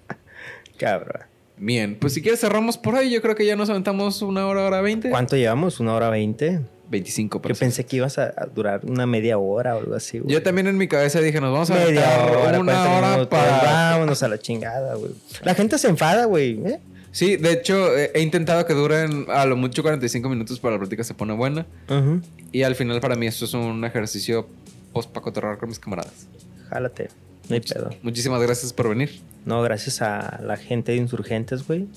[0.78, 1.22] Cabrón.
[1.56, 3.10] Bien, pues si quieres cerramos por ahí.
[3.10, 5.10] Yo creo que ya nos aventamos una hora, hora veinte.
[5.10, 5.78] ¿Cuánto llevamos?
[5.80, 6.60] ¿Una hora veinte?
[6.90, 10.32] 25 Yo pensé que ibas a, durar una media hora o algo así, güey.
[10.32, 13.28] Yo también en mi cabeza dije, nos vamos a Media hora, una 40 hora minutos.
[13.28, 13.92] para...
[13.92, 15.12] Vámonos a la chingada, güey.
[15.42, 16.60] La gente se enfada, güey.
[16.66, 16.80] ¿eh?
[17.12, 21.02] Sí, de hecho, he intentado que duren a lo mucho 45 minutos para la plática
[21.02, 21.66] se pone buena.
[21.88, 22.20] Ujú.
[22.52, 24.46] Y al final para mí esto es un ejercicio
[24.92, 26.26] post para cotorrear con mis camaradas.
[26.68, 27.08] Jálate.
[27.48, 27.90] No hay pedo.
[28.02, 29.10] Muchísimas gracias por venir.
[29.44, 31.88] No, gracias a la gente de Insurgentes, güey.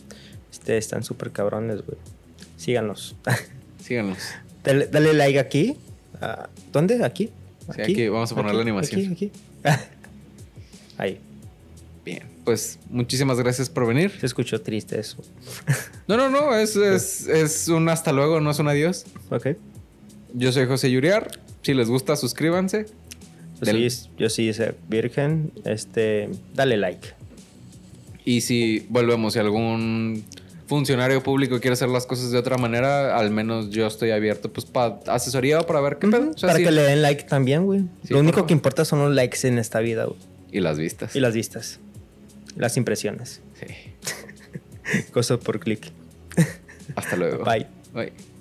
[0.51, 1.97] Ustedes están súper cabrones, güey.
[2.57, 3.15] Síganos.
[3.83, 4.17] Síganos.
[4.63, 5.77] dale, dale like aquí.
[6.21, 7.03] Ah, ¿Dónde?
[7.03, 7.29] ¿Aquí?
[7.75, 9.11] Sí, aquí vamos a poner la animación.
[9.11, 9.31] Aquí, aquí.
[10.97, 11.19] Ahí.
[12.05, 14.11] Bien, pues muchísimas gracias por venir.
[14.19, 15.17] Se escuchó triste eso.
[16.07, 19.05] No, no, no, es, es, es un hasta luego, no es un adiós.
[19.29, 19.49] Ok.
[20.33, 21.31] Yo soy José Yuriar.
[21.61, 22.87] Si les gusta, suscríbanse.
[23.61, 24.51] Yo Del- sí, yo sí
[24.89, 25.53] virgen.
[25.63, 27.07] Este, dale like.
[28.25, 30.25] Y si volvemos, si algún
[30.67, 34.65] funcionario público quiere hacer las cosas de otra manera, al menos yo estoy abierto pues
[34.65, 36.21] para asesoría o para ver qué pedo.
[36.23, 36.65] Ujú, O sea, Para sí.
[36.65, 37.81] que le den like también, güey.
[38.05, 40.17] Sí, Lo único que importa son los likes en esta vida, güey.
[40.51, 41.15] Y las vistas.
[41.15, 41.79] Y las vistas.
[42.55, 43.41] Las impresiones.
[43.53, 45.05] Sí.
[45.11, 45.91] Cosas por clic.
[46.95, 47.43] Hasta luego.
[47.43, 47.67] Bye.
[47.93, 48.32] Bye.